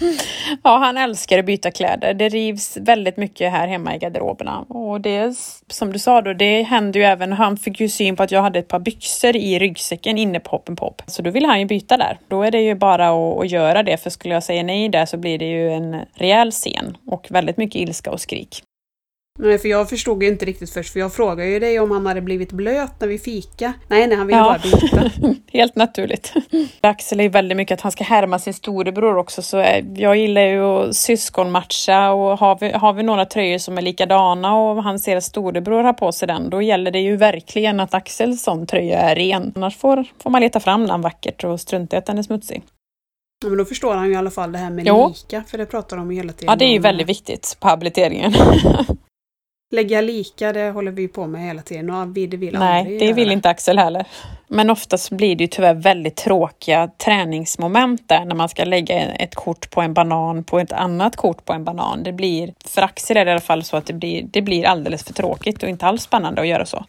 ja, 0.63 0.77
han 0.77 0.97
älskar 0.97 1.39
att 1.39 1.47
byta 1.47 1.71
kläder. 1.71 2.15
Det 2.15 2.29
rivs 2.29 2.77
väldigt 2.77 3.17
mycket 3.17 3.53
här 3.53 3.69
hemma 3.69 3.95
i 3.95 3.99
garderoberna. 3.99 4.61
Och 4.69 5.01
det, 5.01 5.37
som 5.69 5.93
du 5.93 5.99
sa 5.99 6.23
då, 6.23 6.33
det 6.33 6.63
händer 6.63 7.01
ju 7.01 7.07
även, 7.07 7.33
han 7.33 7.57
fick 7.57 7.81
ju 7.81 7.89
syn 7.89 8.17
på 8.17 8.23
att 8.23 8.31
jag 8.31 8.43
hade 8.43 8.59
ett 8.59 8.69
par 8.69 8.79
byxor 8.79 9.37
i 9.37 9.59
ryggsäcken 9.59 10.19
inne 10.19 10.41
på 10.41 10.51
Hoppen 10.51 10.77
Pop. 10.77 11.03
Så 11.07 11.23
då 11.23 11.31
vill 11.31 11.45
han 11.45 11.61
ju 11.61 11.67
byta 11.67 11.97
där. 11.97 12.19
Då 12.29 12.43
är 12.43 12.51
det 12.51 12.61
ju 12.61 12.75
bara 12.75 13.09
att, 13.09 13.41
att 13.41 13.51
göra 13.51 13.83
det, 13.83 13.97
för 13.97 14.11
skulle 14.11 14.35
jag 14.35 14.43
säga 14.43 14.63
nej 14.63 14.89
där 14.89 15.07
så 15.07 15.17
blir 15.17 15.39
det 15.39 15.49
ju 15.49 15.73
en 15.73 15.97
rejäl 16.15 16.51
scen 16.51 16.97
och 17.07 17.27
väldigt 17.31 17.57
mycket 17.57 17.81
ilska 17.81 18.11
och 18.11 18.21
skrik. 18.21 18.63
Nej, 19.39 19.59
för 19.59 19.69
jag 19.69 19.89
förstod 19.89 20.23
ju 20.23 20.29
inte 20.29 20.45
riktigt 20.45 20.71
först, 20.71 20.93
för 20.93 21.01
jag 21.01 21.13
frågade 21.13 21.49
ju 21.49 21.59
dig 21.59 21.81
om 21.81 21.91
han 21.91 22.07
hade 22.07 22.21
blivit 22.21 22.53
blöt 22.53 22.93
när 23.01 23.09
vi 23.09 23.19
fika. 23.19 23.73
Nej, 23.89 24.07
nej, 24.07 24.17
han 24.17 24.27
ville 24.27 24.39
ja. 24.39 24.45
bara 24.45 24.59
byta. 24.59 25.11
Helt 25.53 25.77
naturligt. 25.77 26.33
Axel 26.81 27.21
är 27.21 27.25
ju 27.25 27.31
väldigt 27.31 27.57
mycket 27.57 27.75
att 27.75 27.81
han 27.81 27.93
ska 27.93 28.05
härma 28.05 28.39
sin 28.39 28.55
storebror 28.55 29.17
också, 29.17 29.43
så 29.43 29.59
eh, 29.59 29.85
jag 29.95 30.17
gillar 30.17 30.43
ju 30.43 30.61
att 30.61 30.97
syskonmatcha 30.97 32.13
och 32.13 32.39
har 32.39 32.59
vi, 32.61 32.73
har 32.73 32.93
vi 32.93 33.03
några 33.03 33.25
tröjor 33.25 33.59
som 33.59 33.79
är 33.79 33.83
likadana 33.83 34.57
och 34.57 34.83
han 34.83 34.99
ser 34.99 35.17
att 35.17 35.25
storebror 35.25 35.85
har 35.85 35.93
på 35.93 36.13
sig 36.13 36.29
den, 36.29 36.51
då 36.51 36.63
gäller 36.63 36.91
det 36.91 37.01
ju 37.01 37.17
verkligen 37.17 37.81
att 37.81 37.95
Axels 37.95 38.43
sån 38.43 38.67
tröja 38.67 39.01
är 39.01 39.15
ren. 39.15 39.53
Annars 39.57 39.77
får, 39.77 40.05
får 40.23 40.31
man 40.31 40.41
leta 40.41 40.61
fram 40.61 40.87
den 40.87 41.01
vackert 41.01 41.45
och 41.45 41.61
strunta 41.61 41.97
i 41.97 41.99
att 41.99 42.07
den 42.07 42.19
är 42.19 42.23
smutsig. 42.23 42.63
Ja, 43.43 43.49
men 43.49 43.59
då 43.59 43.65
förstår 43.65 43.95
han 43.95 44.07
ju 44.07 44.13
i 44.13 44.17
alla 44.17 44.31
fall 44.31 44.53
det 44.53 44.59
här 44.59 44.71
med 44.71 44.87
jo. 44.87 45.09
lika, 45.09 45.45
för 45.47 45.59
det 45.59 45.67
pratar 45.67 45.97
de 45.97 46.11
ju 46.11 46.17
hela 46.17 46.33
tiden 46.33 46.53
Ja, 46.53 46.57
det 46.57 46.65
är 46.65 46.73
ju 46.73 46.79
väldigt 46.79 47.09
viktigt 47.09 47.57
på 47.61 47.69
habiliteringen. 47.69 48.35
Lägga 49.71 50.01
lika, 50.01 50.53
det 50.53 50.71
håller 50.71 50.93
vi 50.93 51.09
på 51.09 51.27
med 51.27 51.43
hela 51.43 51.63
tiden 51.63 51.91
och 51.91 52.17
vi 52.17 52.27
det 52.27 52.37
vill 52.37 52.59
Nej, 52.59 52.99
det 52.99 53.13
vill 53.13 53.33
inte 53.33 53.49
Axel 53.49 53.79
heller. 53.79 54.07
Men 54.49 54.71
oftast 54.71 55.11
blir 55.11 55.37
det 55.37 55.45
ju 55.45 55.49
tyvärr 55.49 55.75
väldigt 55.75 56.17
tråkiga 56.17 56.89
träningsmoment 56.89 58.09
där 58.09 58.25
när 58.25 58.35
man 58.35 58.49
ska 58.49 58.65
lägga 58.65 58.95
ett 58.95 59.35
kort 59.35 59.71
på 59.71 59.81
en 59.81 59.95
banan 59.95 60.45
på 60.45 60.59
ett 60.59 60.73
annat 60.73 61.17
kort 61.17 61.45
på 61.45 61.53
en 61.53 61.65
banan. 61.65 62.03
Det 62.03 62.13
blir, 62.13 62.55
för 62.65 62.83
Axel 62.83 63.17
är 63.17 63.25
det 63.25 63.29
i 63.29 63.33
alla 63.33 63.41
fall 63.41 63.65
så 63.65 63.77
att 63.77 63.87
det 63.87 63.93
blir, 63.93 64.27
det 64.31 64.43
blir 64.43 64.67
alldeles 64.67 65.05
för 65.05 65.15
tråkigt 65.15 65.63
och 65.63 65.69
inte 65.69 65.87
alls 65.87 66.03
spännande 66.03 66.41
att 66.41 66.49
göra 66.49 66.67
så. 66.67 66.85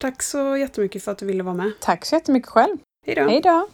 Tack 0.00 0.22
så 0.22 0.56
jättemycket 0.56 1.02
för 1.02 1.12
att 1.12 1.18
du 1.18 1.26
ville 1.26 1.42
vara 1.42 1.54
med. 1.54 1.72
Tack 1.80 2.04
så 2.04 2.14
jättemycket 2.14 2.48
själv. 2.48 2.76
Hejdå. 3.06 3.28
Hejdå. 3.28 3.68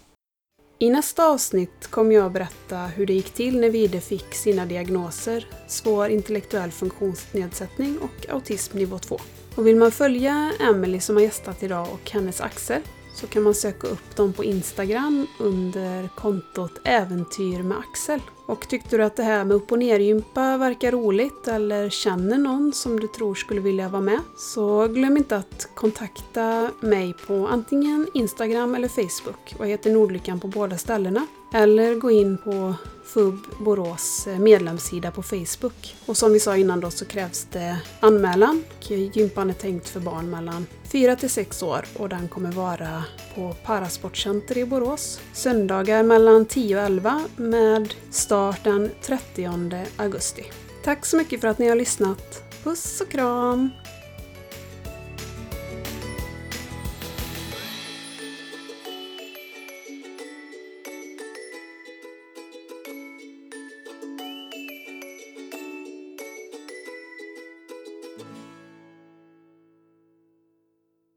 I 0.79 0.91
nästa 0.91 1.27
avsnitt 1.27 1.87
kommer 1.91 2.15
jag 2.15 2.27
att 2.27 2.33
berätta 2.33 2.77
hur 2.77 3.07
det 3.07 3.13
gick 3.13 3.31
till 3.31 3.61
när 3.61 3.71
Vide 3.71 4.01
fick 4.01 4.35
sina 4.35 4.67
diagnoser 4.67 5.47
svår 5.67 6.09
intellektuell 6.09 6.71
funktionsnedsättning 6.71 7.99
och 7.99 8.29
autism 8.29 8.79
nivå 8.79 8.99
2. 8.99 9.19
Och 9.57 9.67
vill 9.67 9.77
man 9.77 9.91
följa 9.93 10.53
Emily 10.61 11.01
som 11.01 11.17
har 11.17 11.23
gästat 11.23 11.63
idag 11.63 11.89
och 11.93 12.11
hennes 12.11 12.41
Axel 12.41 12.83
så 13.17 13.27
kan 13.27 13.43
man 13.43 13.55
söka 13.55 13.87
upp 13.87 14.17
dem 14.17 14.33
på 14.33 14.45
Instagram 14.45 15.27
under 15.39 16.09
kontot 16.15 16.81
Äventyr 16.85 17.63
med 17.63 17.79
Axel. 17.79 18.21
Och 18.47 18.69
tyckte 18.69 18.97
du 18.97 19.05
att 19.05 19.17
det 19.17 19.23
här 19.23 19.45
med 19.45 19.57
upp 19.57 19.73
och 19.73 19.79
nergympa 19.79 20.57
verkar 20.57 20.93
roligt 20.93 21.49
eller 21.49 21.91
känner 21.91 22.39
någon 22.39 22.73
som 22.73 23.01
du 23.01 23.09
tror 23.09 23.35
skulle 23.35 23.61
vilja 23.61 23.89
vara 23.89 24.03
med 24.03 24.21
så 24.37 24.87
glöm 24.87 25.17
inte 25.17 25.37
att 25.37 25.69
kontakta 25.75 26.71
mig 26.81 27.15
på 27.27 27.47
antingen 27.47 28.07
Instagram 28.15 28.75
eller 28.75 28.89
Facebook 28.89 29.57
jag 29.59 29.67
heter 29.67 29.91
Nordlyckan 29.91 30.41
på 30.41 30.49
båda 30.49 30.79
ställena. 30.79 31.27
Eller 31.53 31.95
gå 31.95 32.11
in 32.11 32.39
på 32.39 32.75
FUB 33.05 33.39
Borås 33.59 34.27
eh, 34.27 34.39
medlemssida 34.39 35.11
på 35.11 35.23
Facebook. 35.23 35.97
Och 36.07 36.17
som 36.17 36.33
vi 36.33 36.41
sa 36.41 36.57
innan 36.57 36.81
då 36.81 36.91
så 36.91 37.05
krävs 37.05 37.47
det 37.53 37.77
anmälan. 38.01 38.65
Gympan 38.89 39.51
är 39.51 39.55
tänkt 39.55 39.89
för 39.89 40.01
barn 40.01 40.31
mellan 40.31 40.67
4 40.87 41.17
till 41.17 41.31
6 41.31 41.63
år 41.63 41.85
och 41.97 42.09
den 42.09 42.29
kommer 42.29 42.53
vara 42.53 43.05
på 43.35 43.55
Parasportcenter 43.65 44.59
i 44.59 44.65
Borås. 44.65 45.21
Söndagar 45.33 46.03
mellan 46.03 46.47
10 46.47 46.77
och 46.77 46.83
11 46.83 47.25
med 47.37 47.95
start 48.11 48.65
den 48.65 48.91
30 49.03 49.85
augusti. 49.97 50.45
Tack 50.85 51.07
så 51.07 51.17
mycket 51.17 51.41
för 51.41 51.49
att 51.49 51.59
ni 51.59 51.69
har 51.69 51.77
lyssnat. 51.77 52.43
Puss 52.65 53.01
och 53.01 53.09
kram! 53.09 53.71